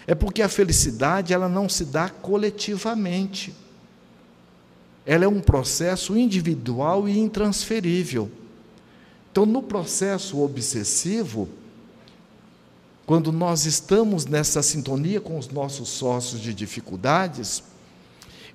É 0.08 0.14
porque 0.14 0.40
a 0.40 0.48
felicidade 0.48 1.34
ela 1.34 1.50
não 1.50 1.68
se 1.68 1.84
dá 1.84 2.08
coletivamente. 2.08 3.54
Ela 5.04 5.26
é 5.26 5.28
um 5.28 5.38
processo 5.38 6.16
individual 6.16 7.06
e 7.06 7.18
intransferível. 7.18 8.30
Então, 9.30 9.44
no 9.44 9.62
processo 9.62 10.40
obsessivo, 10.40 11.46
quando 13.04 13.30
nós 13.30 13.66
estamos 13.66 14.24
nessa 14.24 14.62
sintonia 14.62 15.20
com 15.20 15.38
os 15.38 15.50
nossos 15.50 15.90
sócios 15.90 16.40
de 16.40 16.54
dificuldades, 16.54 17.62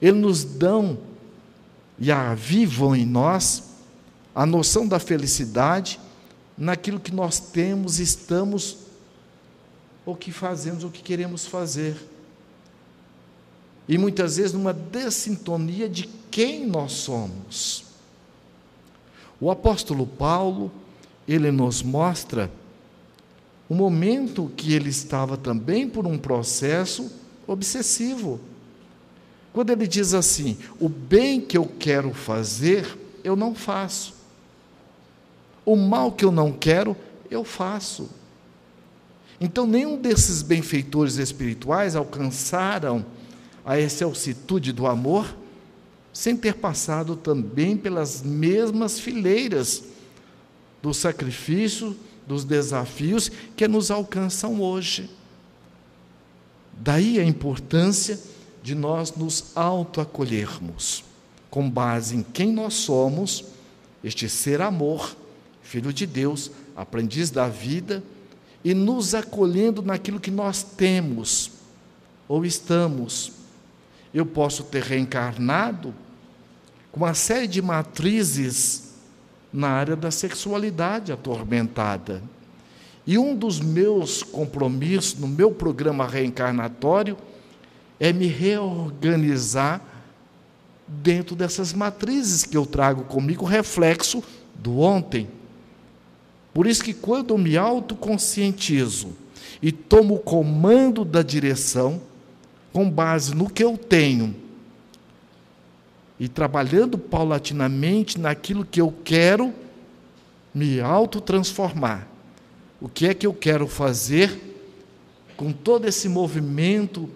eles 0.01 0.19
nos 0.19 0.43
dão 0.43 0.97
e 1.99 2.11
avivam 2.11 2.95
em 2.95 3.05
nós 3.05 3.61
a 4.33 4.43
noção 4.43 4.87
da 4.87 4.97
felicidade 4.97 5.99
naquilo 6.57 6.99
que 6.99 7.13
nós 7.13 7.39
temos, 7.39 7.99
estamos, 7.99 8.82
ou 10.05 10.15
que 10.15 10.31
fazemos, 10.31 10.83
ou 10.83 10.89
que 10.89 11.01
queremos 11.01 11.45
fazer. 11.45 11.95
e 13.87 13.97
muitas 13.97 14.37
vezes 14.37 14.53
numa 14.53 14.73
dessintonia 14.73 15.89
de 15.89 16.09
quem 16.31 16.65
nós 16.65 16.93
somos. 16.93 17.83
O 19.41 19.51
apóstolo 19.51 20.07
Paulo, 20.07 20.71
ele 21.27 21.51
nos 21.51 21.83
mostra 21.83 22.49
o 23.67 23.75
momento 23.75 24.51
que 24.55 24.73
ele 24.73 24.89
estava 24.89 25.35
também 25.35 25.87
por 25.87 26.05
um 26.05 26.17
processo 26.17 27.11
obsessivo. 27.47 28.39
Quando 29.51 29.69
ele 29.71 29.87
diz 29.87 30.13
assim: 30.13 30.57
o 30.79 30.87
bem 30.87 31.41
que 31.41 31.57
eu 31.57 31.65
quero 31.79 32.13
fazer, 32.13 32.97
eu 33.23 33.35
não 33.35 33.53
faço. 33.53 34.13
O 35.65 35.75
mal 35.75 36.11
que 36.11 36.25
eu 36.25 36.31
não 36.31 36.51
quero, 36.51 36.95
eu 37.29 37.43
faço. 37.43 38.09
Então, 39.43 39.67
nenhum 39.67 39.97
desses 39.97 40.41
benfeitores 40.41 41.17
espirituais 41.17 41.97
alcançaram 41.97 43.05
a 43.65 43.77
excelsitude 43.77 44.71
do 44.71 44.87
amor 44.87 45.35
sem 46.13 46.37
ter 46.37 46.53
passado 46.53 47.17
também 47.17 47.75
pelas 47.75 48.21
mesmas 48.21 49.01
fileiras 49.01 49.83
do 50.81 50.93
sacrifício, 50.93 51.93
dos 52.25 52.45
desafios 52.45 53.29
que 53.53 53.67
nos 53.67 53.91
alcançam 53.91 54.61
hoje. 54.61 55.09
Daí 56.79 57.19
a 57.19 57.25
importância 57.25 58.17
de 58.63 58.73
nós 58.73 59.13
nos 59.13 59.51
autoacolhermos, 59.57 61.03
com 61.49 61.69
base 61.69 62.15
em 62.15 62.23
quem 62.23 62.53
nós 62.53 62.75
somos, 62.75 63.43
este 64.01 64.29
ser 64.29 64.61
amor, 64.61 65.17
filho 65.61 65.91
de 65.91 66.05
Deus, 66.05 66.49
aprendiz 66.77 67.29
da 67.29 67.49
vida, 67.49 68.01
e 68.63 68.73
nos 68.73 69.13
acolhendo 69.13 69.81
naquilo 69.81 70.19
que 70.19 70.31
nós 70.31 70.63
temos 70.63 71.51
ou 72.27 72.45
estamos. 72.45 73.31
Eu 74.13 74.25
posso 74.25 74.63
ter 74.63 74.83
reencarnado 74.83 75.93
com 76.91 77.01
uma 77.01 77.13
série 77.13 77.47
de 77.47 77.61
matrizes 77.61 78.93
na 79.51 79.69
área 79.69 79.95
da 79.95 80.11
sexualidade 80.11 81.11
atormentada. 81.11 82.21
E 83.05 83.17
um 83.17 83.35
dos 83.35 83.59
meus 83.59 84.23
compromissos 84.23 85.19
no 85.19 85.27
meu 85.27 85.51
programa 85.51 86.07
reencarnatório 86.07 87.17
é 87.99 88.13
me 88.13 88.27
reorganizar 88.27 89.81
dentro 90.87 91.35
dessas 91.35 91.73
matrizes 91.73 92.43
que 92.43 92.55
eu 92.55 92.65
trago 92.65 93.03
comigo, 93.03 93.45
reflexo 93.45 94.23
do 94.55 94.79
ontem. 94.79 95.27
Por 96.53 96.67
isso 96.67 96.83
que 96.83 96.93
quando 96.93 97.33
eu 97.33 97.37
me 97.37 97.57
autoconscientizo 97.57 99.09
e 99.61 99.71
tomo 99.71 100.15
o 100.15 100.19
comando 100.19 101.03
da 101.03 101.21
direção, 101.23 102.01
com 102.71 102.89
base 102.89 103.33
no 103.33 103.49
que 103.49 103.63
eu 103.63 103.77
tenho, 103.77 104.35
e 106.19 106.27
trabalhando 106.27 106.97
paulatinamente 106.97 108.19
naquilo 108.19 108.63
que 108.63 108.79
eu 108.79 108.93
quero 109.03 109.53
me 110.53 110.79
autotransformar. 110.79 112.07
O 112.79 112.87
que 112.87 113.07
é 113.07 113.13
que 113.13 113.25
eu 113.25 113.33
quero 113.33 113.67
fazer 113.67 114.39
com 115.35 115.51
todo 115.51 115.87
esse 115.87 116.07
movimento 116.07 117.09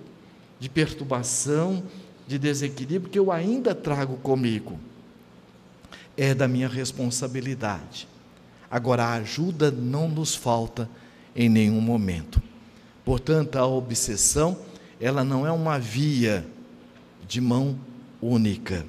de 0.60 0.70
perturbação, 0.70 1.84
de 2.28 2.40
desequilíbrio 2.40 3.12
que 3.12 3.20
eu 3.20 3.32
ainda 3.32 3.76
trago 3.76 4.18
comigo? 4.18 4.80
É 6.16 6.34
da 6.34 6.48
minha 6.48 6.68
responsabilidade. 6.68 8.08
Agora, 8.70 9.06
a 9.06 9.14
ajuda 9.14 9.72
não 9.72 10.10
nos 10.10 10.36
falta 10.36 10.90
em 11.36 11.48
nenhum 11.48 11.80
momento. 11.80 12.42
Portanto, 13.06 13.56
a 13.56 13.66
obsessão, 13.66 14.58
ela 15.00 15.24
não 15.24 15.48
é 15.48 15.52
uma 15.52 15.80
via 15.80 16.46
de 17.28 17.40
mão 17.40 17.78
única. 18.22 18.86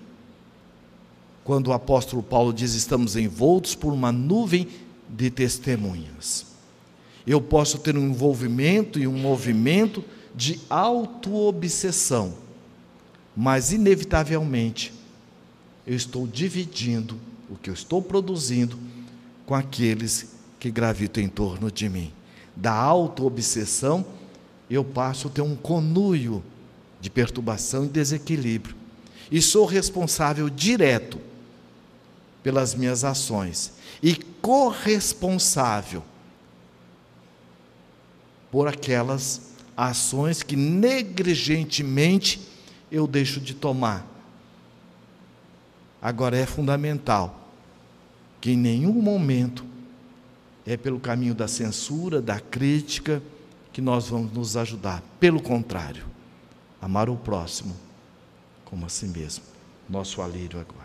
Quando 1.44 1.68
o 1.68 1.72
apóstolo 1.72 2.22
Paulo 2.22 2.52
diz: 2.52 2.74
estamos 2.74 3.16
envoltos 3.16 3.74
por 3.74 3.92
uma 3.92 4.10
nuvem 4.10 4.66
de 5.08 5.30
testemunhas. 5.30 6.46
Eu 7.26 7.40
posso 7.40 7.78
ter 7.78 7.96
um 7.96 8.08
envolvimento 8.08 8.98
e 8.98 9.06
um 9.06 9.16
movimento 9.16 10.02
de 10.34 10.60
auto-obsessão, 10.68 12.34
mas 13.36 13.72
inevitavelmente 13.72 14.92
eu 15.86 15.94
estou 15.94 16.26
dividindo 16.26 17.18
o 17.50 17.56
que 17.56 17.70
eu 17.70 17.74
estou 17.74 18.00
produzindo 18.00 18.78
com 19.48 19.54
aqueles 19.54 20.34
que 20.60 20.70
gravitam 20.70 21.22
em 21.22 21.28
torno 21.28 21.72
de 21.72 21.88
mim. 21.88 22.12
Da 22.54 22.74
auto-obsessão, 22.74 24.04
eu 24.68 24.84
passo 24.84 25.28
a 25.28 25.30
ter 25.30 25.40
um 25.40 25.56
conluio 25.56 26.44
de 27.00 27.08
perturbação 27.08 27.86
e 27.86 27.88
desequilíbrio 27.88 28.76
e 29.32 29.40
sou 29.40 29.64
responsável 29.64 30.50
direto 30.50 31.18
pelas 32.42 32.74
minhas 32.74 33.04
ações 33.04 33.72
e 34.02 34.16
corresponsável 34.16 36.04
por 38.52 38.68
aquelas 38.68 39.52
ações 39.74 40.42
que 40.42 40.56
negligentemente 40.56 42.46
eu 42.92 43.06
deixo 43.06 43.40
de 43.40 43.54
tomar. 43.54 44.06
Agora 46.02 46.36
é 46.36 46.44
fundamental 46.44 47.37
que 48.40 48.52
em 48.52 48.56
nenhum 48.56 48.92
momento 48.92 49.64
é 50.66 50.76
pelo 50.76 51.00
caminho 51.00 51.34
da 51.34 51.48
censura, 51.48 52.20
da 52.20 52.38
crítica, 52.38 53.22
que 53.72 53.80
nós 53.80 54.08
vamos 54.08 54.32
nos 54.32 54.56
ajudar. 54.56 55.02
Pelo 55.18 55.40
contrário, 55.42 56.04
amar 56.80 57.08
o 57.08 57.16
próximo 57.16 57.74
como 58.64 58.84
a 58.84 58.88
si 58.88 59.06
mesmo. 59.06 59.44
Nosso 59.88 60.20
alívio 60.20 60.60
agora. 60.60 60.77